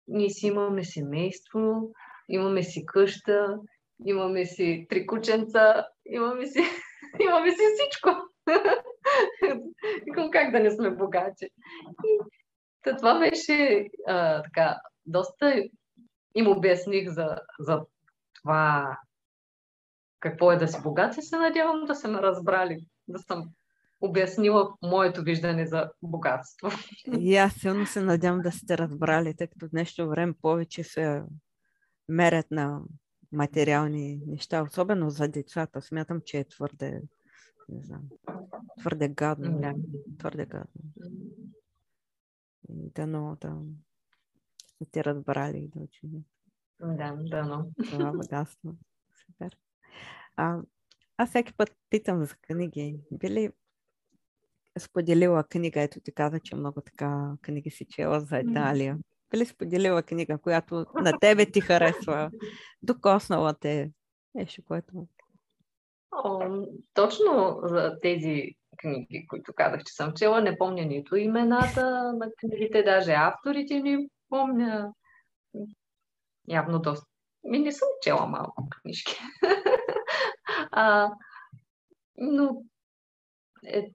ние 0.08 0.30
си 0.30 0.48
имаме 0.48 0.84
семейство, 0.84 1.92
имаме 2.30 2.64
си 2.64 2.86
къща, 2.86 3.60
имаме 4.06 4.46
си 4.46 4.86
три 4.90 5.08
кученца, 5.08 5.88
имаме 6.06 6.46
си, 6.46 6.60
имаме 7.20 7.52
си 7.52 7.62
всичко. 7.74 8.10
Как 10.32 10.52
да 10.52 10.60
не 10.60 10.72
сме 10.72 10.90
богати. 10.92 11.46
И 12.06 12.98
това 12.98 13.20
беше 13.20 13.88
а, 14.08 14.44
така, 14.44 14.80
доста 15.06 15.64
им 16.36 16.48
обясних 16.48 17.10
за, 17.10 17.40
за 17.60 17.82
това 18.42 18.98
какво 20.20 20.52
е 20.52 20.58
да 20.58 20.68
си 20.68 20.82
богат 20.84 21.18
и 21.18 21.22
се 21.22 21.38
надявам 21.38 21.86
да 21.86 21.96
са 21.96 22.08
ме 22.08 22.22
разбрали, 22.22 22.88
да 23.08 23.20
съм 23.20 23.50
обяснила 24.02 24.74
моето 24.82 25.22
виждане 25.22 25.66
за 25.66 25.90
богатство. 26.02 26.70
И 27.20 27.38
аз 27.38 27.54
силно 27.54 27.86
се 27.86 28.02
надявам 28.02 28.42
да 28.42 28.52
сте 28.52 28.78
разбрали, 28.78 29.36
тъй 29.36 29.48
като 29.48 29.68
днешно 29.68 30.10
време 30.10 30.34
повече 30.42 30.84
се 30.84 31.24
мерят 32.10 32.46
на 32.52 32.82
материални 33.32 34.22
неща, 34.28 34.62
особено 34.62 35.10
за 35.10 35.28
децата. 35.28 35.82
Смятам, 35.82 36.22
че 36.26 36.40
е 36.40 36.48
твърде, 36.48 37.02
не 37.70 37.84
знам, 37.84 38.04
твърде 38.80 39.10
гадно. 39.10 39.60
Да. 39.62 39.74
Твърде 40.20 40.46
гадно. 40.46 40.82
Да, 42.70 43.08
но 43.08 43.38
да 43.42 43.62
сте 44.86 45.04
разбрали 45.04 45.70
да 45.76 45.80
учени. 45.80 46.24
Да, 46.80 47.16
да, 47.20 47.44
но. 47.44 47.70
Това 47.86 48.12
богатство. 48.12 48.76
Супер. 49.26 49.58
А, 50.36 50.62
аз 51.18 51.30
всеки 51.30 51.54
път 51.54 51.76
питам 51.90 52.26
за 52.26 52.36
книги. 52.36 53.00
Били 53.12 53.52
споделила 54.80 55.44
книга, 55.44 55.82
ето 55.82 56.00
ти 56.00 56.12
каза, 56.12 56.40
че 56.40 56.56
много 56.56 56.82
така 56.82 57.38
книги 57.42 57.70
си 57.72 57.86
чела 57.86 58.20
за 58.20 58.40
Италия. 58.40 59.00
Дали 59.32 59.46
споделила 59.46 60.04
книга, 60.04 60.38
която 60.38 60.86
на 60.96 61.20
тебе 61.20 61.46
ти 61.46 61.62
харесва, 61.62 62.32
докоснала 62.82 63.54
те, 63.54 63.92
нещо, 64.36 64.62
което... 64.68 65.08
О, 66.12 66.50
точно 66.94 67.60
за 67.64 67.98
тези 68.02 68.56
книги, 68.78 69.28
които 69.28 69.54
казах, 69.56 69.84
че 69.84 69.94
съм 69.94 70.14
чела. 70.14 70.42
Не 70.42 70.58
помня 70.58 70.86
нито 70.86 71.16
имената 71.16 72.14
на 72.14 72.32
книгите, 72.40 72.84
даже 72.84 73.12
авторите 73.12 73.80
не 73.80 74.08
помня. 74.30 74.94
Явно 76.48 76.80
доста. 76.80 77.06
Ми 77.44 77.60
не 77.60 77.72
съм 77.72 77.88
чела 78.02 78.28
малко 78.28 78.68
книжки. 78.82 79.20
а, 80.72 81.12
но 82.18 82.62
е 83.66 83.92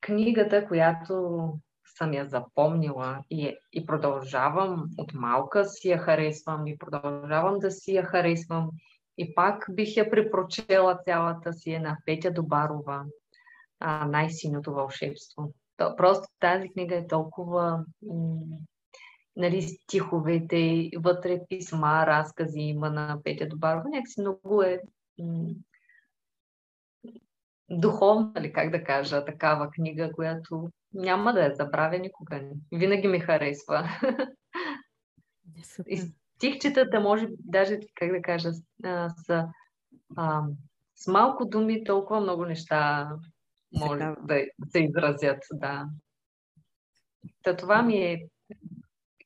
книгата, 0.00 0.68
която 0.68 1.52
съм 1.98 2.12
я 2.12 2.28
запомнила 2.28 3.18
и, 3.30 3.56
и 3.72 3.86
продължавам 3.86 4.84
от 4.98 5.14
малка 5.14 5.64
си 5.64 5.88
я 5.88 5.98
харесвам 5.98 6.66
и 6.66 6.78
продължавам 6.78 7.58
да 7.58 7.70
си 7.70 7.94
я 7.94 8.04
харесвам 8.04 8.70
и 9.18 9.34
пак 9.34 9.66
бих 9.70 9.96
я 9.96 10.10
препрочела 10.10 10.98
цялата 11.04 11.52
си 11.52 11.72
е 11.72 11.80
на 11.80 11.98
Петя 12.06 12.30
Добарова, 12.30 13.04
а, 13.80 14.06
Най-синото 14.06 14.74
вълшебство. 14.74 15.52
То, 15.76 15.96
просто 15.96 16.28
тази 16.40 16.68
книга 16.68 16.96
е 16.96 17.06
толкова 17.06 17.84
м- 18.02 18.58
нали, 19.36 19.62
стиховете, 19.62 20.90
вътре 20.98 21.40
писма, 21.48 22.06
разкази 22.06 22.60
има 22.60 22.90
на 22.90 23.18
Петя 23.24 23.48
Добарова. 23.48 23.84
Някакси 23.88 24.20
много 24.20 24.62
е 24.62 24.80
м- 25.18 25.54
духовна, 27.70 28.40
ли, 28.40 28.52
как 28.52 28.70
да 28.70 28.84
кажа, 28.84 29.24
такава 29.24 29.70
книга, 29.70 30.12
която 30.12 30.70
няма 30.94 31.32
да 31.32 31.44
я 31.44 31.54
забравя 31.54 31.98
никога. 31.98 32.42
Винаги 32.72 33.08
ми 33.08 33.20
харесва. 33.20 33.88
И 35.86 36.02
стихчетата, 36.36 37.00
може 37.00 37.26
даже, 37.38 37.78
как 37.94 38.12
да 38.12 38.22
кажа, 38.22 38.50
са 39.26 39.48
а, 40.16 40.42
с 40.94 41.06
малко 41.06 41.44
думи 41.44 41.84
толкова 41.84 42.20
много 42.20 42.44
неща 42.44 43.10
може 43.72 43.98
да, 43.98 44.16
да 44.22 44.44
се 44.70 44.78
изразят. 44.78 45.42
Да. 45.52 45.86
Та 47.42 47.56
това 47.56 47.82
ми 47.82 47.96
е 47.96 48.28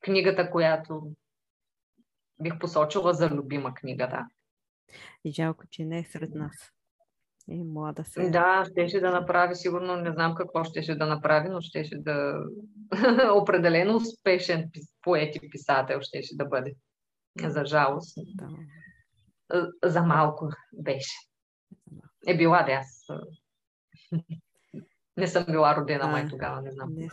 книгата, 0.01 0.51
която 0.51 1.13
бих 2.43 2.59
посочила 2.59 3.15
за 3.15 3.29
любима 3.31 3.75
книга, 3.75 4.09
да. 4.09 4.27
И 5.25 5.33
жалко, 5.33 5.65
че 5.71 5.85
не 5.85 5.99
е 5.99 6.05
сред 6.05 6.35
нас. 6.35 6.73
И 7.51 7.65
млада 7.65 8.05
се. 8.05 8.31
Да, 8.31 8.65
щеше 8.71 9.01
да 9.01 9.11
направи, 9.11 9.55
сигурно 9.55 9.97
не 9.97 10.13
знам 10.13 10.35
какво 10.35 10.65
щеше 10.65 10.95
да 10.95 11.07
направи, 11.07 11.49
но 11.49 11.61
щеше 11.61 11.99
да 11.99 12.35
определено 13.35 13.97
успешен 13.97 14.71
поет 15.03 15.37
и 15.37 15.51
писател 15.51 16.01
щеше 16.01 16.37
да 16.37 16.45
бъде. 16.45 16.75
За 17.43 17.65
жалост. 17.65 18.19
Да. 18.35 18.49
За 19.85 20.03
малко 20.03 20.49
беше. 20.73 21.17
Е 22.27 22.37
била 22.37 22.63
да 22.63 22.73
аз. 22.73 23.07
Не 25.17 25.27
съм 25.27 25.45
била 25.45 25.77
родена 25.77 26.07
май 26.07 26.29
тогава, 26.29 26.63
не 26.63 26.71
знам. 26.73 26.95
Не 26.95 27.09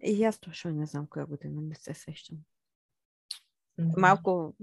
И 0.00 0.24
аз 0.24 0.40
точно 0.40 0.70
не 0.70 0.86
знам 0.86 1.06
коя 1.06 1.26
година, 1.26 1.62
не 1.62 1.74
се 1.74 1.94
сещам. 1.94 2.38
Малко 3.96 4.54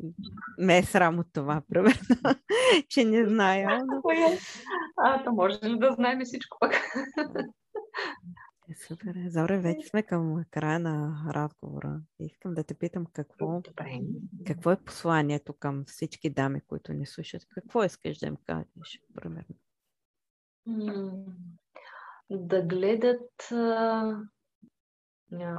ме 0.57 0.77
е 0.77 0.83
срам 0.83 1.19
от 1.19 1.27
това, 1.33 1.61
примерно, 1.69 1.99
че 2.89 3.05
не 3.05 3.25
зная. 3.25 3.85
Но... 3.85 4.01
А, 4.97 5.23
то 5.23 5.31
може 5.31 5.59
ли 5.63 5.79
да 5.79 5.91
знаем 5.91 6.19
всичко 6.23 6.57
пък? 6.59 6.73
Е, 8.69 8.75
супер. 8.87 9.15
Зоре, 9.27 9.59
вече 9.59 9.87
сме 9.87 10.03
към 10.03 10.43
края 10.51 10.79
на 10.79 11.25
разговора. 11.33 12.01
Искам 12.19 12.53
да 12.53 12.63
те 12.63 12.73
питам 12.73 13.05
какво, 13.13 13.61
Добре. 13.61 13.99
какво 14.47 14.71
е 14.71 14.83
посланието 14.83 15.53
към 15.53 15.83
всички 15.87 16.29
дами, 16.29 16.61
които 16.61 16.93
ни 16.93 17.05
слушат. 17.05 17.41
Какво 17.55 17.83
искаш 17.83 18.17
да 18.17 18.27
им 18.27 18.37
кажеш, 18.45 19.01
примерно? 19.15 19.55
Да 22.29 22.61
гледат 22.61 23.51
а, 23.51 24.17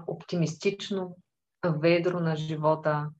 оптимистично, 0.07 1.16
ведро 1.64 2.20
на 2.20 2.36
живота, 2.36 3.11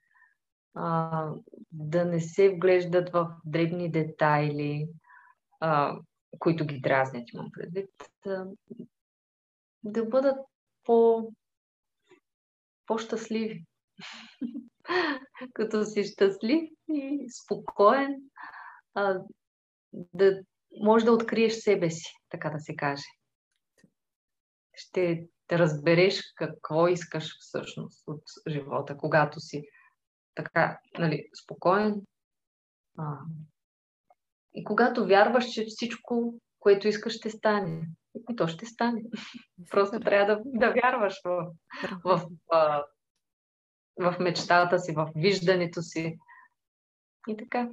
а, 0.75 1.29
да 1.73 2.05
не 2.05 2.21
се 2.21 2.49
вглеждат 2.49 3.11
в 3.11 3.37
дребни 3.45 3.91
детайли, 3.91 4.89
а, 5.61 5.99
които 6.39 6.66
ги 6.66 6.81
дразнят, 6.81 7.33
имам 7.33 7.51
предвид. 7.53 7.91
А, 8.27 8.47
да 9.85 10.05
бъдат 10.05 10.39
по, 10.85 11.29
по-щастливи. 12.87 13.64
Като 15.55 15.85
си 15.85 16.05
щастлив 16.05 16.71
и 16.89 17.27
спокоен, 17.31 18.23
а, 18.95 19.21
да 19.93 20.43
може 20.81 21.05
да 21.05 21.12
откриеш 21.12 21.53
себе 21.53 21.91
си, 21.91 22.12
така 22.29 22.51
да 22.51 22.61
се 22.61 22.77
каже. 22.77 23.05
Ще 24.75 25.29
разбереш 25.53 26.33
какво 26.35 26.89
искаш 26.89 27.37
всъщност 27.41 28.09
от 28.09 28.23
живота, 28.49 28.97
когато 28.97 29.41
си 29.41 29.62
така, 30.45 30.78
нали, 30.99 31.28
спокоен. 31.45 32.03
А, 32.99 33.18
и 34.55 34.64
когато 34.64 35.07
вярваш, 35.07 35.53
че 35.53 35.64
всичко, 35.68 36.34
което 36.59 36.88
искаш, 36.88 37.12
ще 37.12 37.30
стане. 37.30 37.88
И 38.30 38.36
то 38.36 38.49
ще 38.49 38.66
стане. 38.66 39.03
Просто 39.70 40.01
трябва 40.01 40.36
да, 40.36 40.43
да 40.45 40.72
вярваш 40.72 41.20
в, 41.24 41.47
в, 42.05 42.26
в, 42.53 42.84
в 43.97 44.16
мечтата 44.20 44.78
си, 44.78 44.93
в 44.93 45.11
виждането 45.16 45.82
си. 45.82 46.18
И 47.28 47.36
така. 47.36 47.70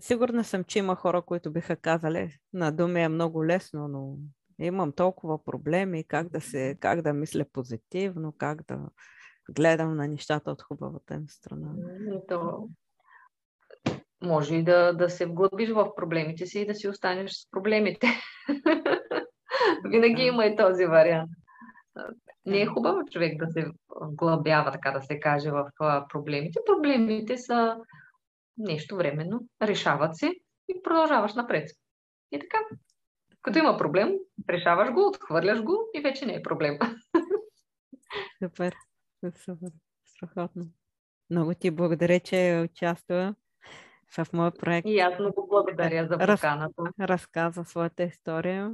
Сигурна 0.00 0.44
съм, 0.44 0.64
че 0.64 0.78
има 0.78 0.96
хора, 0.96 1.22
които 1.22 1.52
биха 1.52 1.76
казали, 1.76 2.38
на 2.52 2.72
думи 2.72 3.02
е 3.02 3.08
много 3.08 3.46
лесно, 3.46 3.88
но 3.88 4.16
имам 4.58 4.92
толкова 4.92 5.44
проблеми, 5.44 6.04
как 6.04 6.28
да, 6.28 6.40
се, 6.40 6.76
как 6.80 7.02
да 7.02 7.12
мисля 7.12 7.44
позитивно, 7.52 8.34
как 8.38 8.66
да 8.66 8.88
гледам 9.50 9.96
на 9.96 10.08
нещата 10.08 10.50
от 10.50 10.62
хубавата 10.62 11.14
им 11.14 11.28
страна. 11.28 11.74
То, 12.28 12.68
може 14.22 14.56
и 14.56 14.62
да, 14.62 14.92
да 14.92 15.10
се 15.10 15.26
вглъбиш 15.26 15.70
в 15.70 15.94
проблемите 15.96 16.46
си 16.46 16.60
и 16.60 16.66
да 16.66 16.74
си 16.74 16.88
останеш 16.88 17.32
с 17.32 17.50
проблемите. 17.50 18.06
Винаги 19.84 20.22
има 20.22 20.46
и 20.46 20.56
този 20.56 20.86
вариант. 20.86 21.30
Не 22.46 22.60
е 22.60 22.66
хубаво 22.66 23.04
човек 23.10 23.38
да 23.38 23.52
се 23.52 23.66
вглъбява, 24.02 24.72
така 24.72 24.90
да 24.90 25.02
се 25.02 25.20
каже, 25.20 25.50
в 25.50 25.70
проблемите. 26.08 26.60
Проблемите 26.66 27.38
са 27.38 27.76
нещо 28.58 28.96
временно, 28.96 29.40
решават 29.62 30.16
се 30.16 30.26
и 30.68 30.82
продължаваш 30.82 31.34
напред. 31.34 31.68
И 32.32 32.38
така. 32.38 32.58
Като 33.42 33.58
има 33.58 33.78
проблем, 33.78 34.12
решаваш 34.50 34.92
го, 34.92 35.06
отхвърляш 35.06 35.62
го 35.62 35.90
и 35.94 36.00
вече 36.00 36.26
не 36.26 36.34
е 36.34 36.42
проблем. 36.42 36.78
Супер. 38.42 38.74
Супер. 39.32 39.70
Страхотно. 40.04 40.66
Много 41.30 41.54
ти 41.54 41.70
благодаря, 41.70 42.20
че 42.20 42.68
участва 42.70 43.34
в 44.18 44.26
моя 44.32 44.50
проект. 44.50 44.88
И 44.88 44.98
аз 44.98 45.18
много 45.18 45.46
благодаря 45.48 46.06
за 46.06 46.18
поканата. 46.18 46.82
Раз, 46.98 47.08
разказа 47.08 47.64
своята 47.64 48.02
история. 48.02 48.72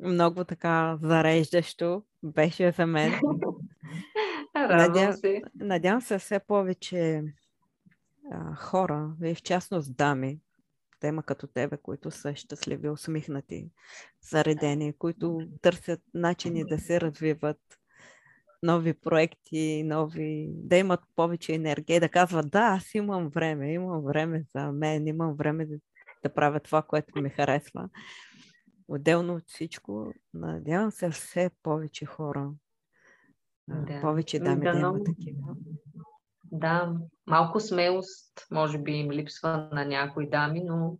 Много 0.00 0.44
така 0.44 0.98
зареждащо 1.02 2.02
беше 2.22 2.72
за 2.72 2.86
мен. 2.86 3.12
Надявам 4.54 5.12
се. 5.12 5.42
Надявам 5.54 6.00
се 6.00 6.18
все 6.18 6.40
повече 6.46 7.22
а, 8.30 8.54
хора, 8.54 9.14
и 9.24 9.34
в 9.34 9.42
частност 9.42 9.96
дами, 9.96 10.40
тема 11.00 11.22
като 11.22 11.46
тебе, 11.46 11.76
които 11.76 12.10
са 12.10 12.34
щастливи, 12.34 12.88
усмихнати, 12.88 13.70
заредени, 14.22 14.92
които 14.98 15.40
търсят 15.62 16.00
начини 16.14 16.64
да 16.64 16.78
се 16.78 17.00
развиват, 17.00 17.60
нови 18.64 18.94
проекти, 18.94 19.82
нови, 19.84 20.48
да 20.48 20.76
имат 20.76 21.00
повече 21.16 21.54
енергия, 21.54 22.00
да 22.00 22.08
казват, 22.08 22.50
да, 22.50 22.60
аз 22.60 22.94
имам 22.94 23.28
време, 23.28 23.72
имам 23.72 24.04
време 24.04 24.44
за 24.56 24.72
мен, 24.72 25.06
имам 25.06 25.34
време 25.34 25.66
да, 25.66 25.76
да 26.22 26.34
правя 26.34 26.60
това, 26.60 26.82
което 26.82 27.22
ми 27.22 27.30
харесва. 27.30 27.88
Отделно 28.88 29.34
от 29.34 29.42
всичко, 29.46 30.12
надявам 30.34 30.90
се 30.90 31.10
все 31.10 31.50
повече 31.62 32.06
хора, 32.06 32.50
да. 33.68 34.00
повече 34.00 34.38
дами 34.38 34.64
да, 34.64 34.72
да 34.72 34.78
имат 34.78 35.04
такива. 35.04 35.56
Да, 36.52 36.92
малко 37.26 37.60
смелост, 37.60 38.46
може 38.50 38.78
би 38.78 38.92
им 38.92 39.10
липсва 39.10 39.68
на 39.72 39.84
някои 39.84 40.30
дами, 40.30 40.62
но 40.64 40.98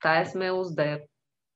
тая 0.00 0.26
смелост 0.26 0.76
да 0.76 0.84
я 0.84 1.00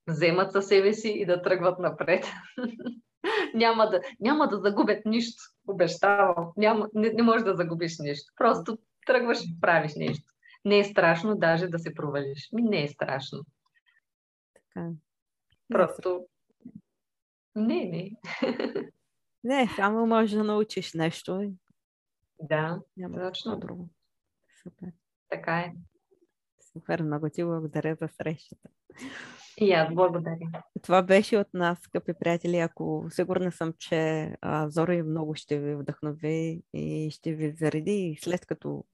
вземат 0.07 0.51
със 0.51 0.67
себе 0.67 0.93
си 0.93 1.09
и 1.09 1.25
да 1.25 1.41
тръгват 1.41 1.79
напред. 1.79 2.25
няма, 3.53 3.89
да, 3.89 4.01
няма 4.19 4.47
да 4.47 4.57
загубят 4.57 5.05
нищо, 5.05 5.43
обещавам. 5.67 6.51
Няма, 6.57 6.89
не, 6.93 7.09
не 7.09 7.23
можеш 7.23 7.43
да 7.43 7.55
загубиш 7.55 7.99
нищо. 7.99 8.33
Просто 8.35 8.77
тръгваш 9.05 9.39
и 9.43 9.59
правиш 9.61 9.95
нещо. 9.95 10.33
Не 10.65 10.79
е 10.79 10.83
страшно 10.83 11.35
даже 11.35 11.67
да 11.67 11.79
се 11.79 11.93
провалиш. 11.93 12.49
Ми 12.53 12.61
не 12.61 12.83
е 12.83 12.87
страшно. 12.87 13.39
Така. 14.53 14.89
Просто 15.69 16.25
не, 17.55 17.85
не. 17.85 18.11
Не, 19.43 19.69
само 19.75 20.07
можеш 20.07 20.31
да 20.31 20.43
научиш 20.43 20.93
нещо. 20.93 21.53
Да, 22.41 22.79
Няма 22.97 23.17
точно. 23.17 23.59
Друго. 23.59 23.89
Супер. 24.63 24.89
Така 25.29 25.59
е. 25.59 25.73
Супер, 26.73 27.01
много 27.01 27.29
ти 27.29 27.43
благодаря 27.43 27.95
за 27.95 28.07
срещата. 28.07 28.69
И 29.61 29.71
аз 29.71 29.93
благодаря. 29.93 30.37
Това 30.81 31.03
беше 31.03 31.37
от 31.37 31.53
нас, 31.53 31.79
скъпи 31.81 32.13
приятели. 32.19 32.57
Ако 32.57 33.07
сигурна 33.09 33.51
съм, 33.51 33.73
че 33.79 34.31
а, 34.41 34.69
Зори 34.69 35.03
много 35.03 35.35
ще 35.35 35.59
ви 35.59 35.75
вдъхнови 35.75 36.61
и 36.73 37.09
ще 37.11 37.33
ви 37.33 37.51
зареди 37.51 38.17
след 38.21 38.45
като 38.45 38.85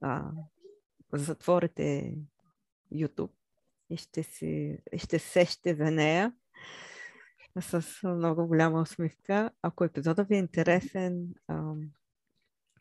а, 0.00 0.30
затворите 1.12 2.14
YouTube 2.94 3.30
и 3.90 3.96
ще, 3.96 4.22
си, 4.22 4.78
ще 4.96 5.18
сещате 5.18 5.74
за 5.74 5.90
нея 5.90 6.32
с 7.60 8.02
много 8.02 8.46
голяма 8.46 8.80
усмивка. 8.80 9.50
Ако 9.62 9.84
епизодът 9.84 10.28
ви 10.28 10.34
е 10.34 10.38
интересен 10.38 11.28
а, 11.48 11.72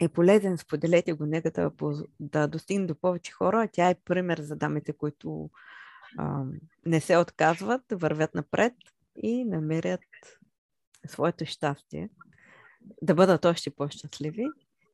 и 0.01 0.07
полезен, 0.07 0.57
споделете 0.57 1.13
го, 1.13 1.25
нека 1.25 1.51
да, 1.51 1.71
да 2.19 2.47
достигне 2.47 2.85
до 2.85 2.95
повече 2.95 3.31
хора. 3.31 3.67
Тя 3.71 3.89
е 3.89 3.95
пример 4.05 4.41
за 4.41 4.55
дамите, 4.55 4.93
които 4.93 5.49
не 6.85 7.01
се 7.01 7.17
отказват, 7.17 7.81
вървят 7.91 8.35
напред 8.35 8.73
и 9.23 9.45
намерят 9.45 10.01
своето 11.07 11.45
щастие, 11.45 12.09
да 13.01 13.15
бъдат 13.15 13.45
още 13.45 13.69
по-щастливи. 13.69 14.45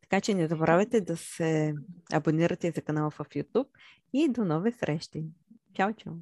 Така 0.02 0.22
че 0.22 0.34
не 0.34 0.48
забравяйте 0.48 1.02
да 1.02 1.18
се 1.18 1.74
абонирате 2.14 2.72
за 2.72 2.82
канала 2.82 3.12
в 3.12 3.18
YouTube 3.18 3.68
и 4.14 4.30
до 4.30 4.46
нови 4.46 4.72
срещи. 4.72 5.26
Чао, 5.74 5.94
чао! 5.94 6.14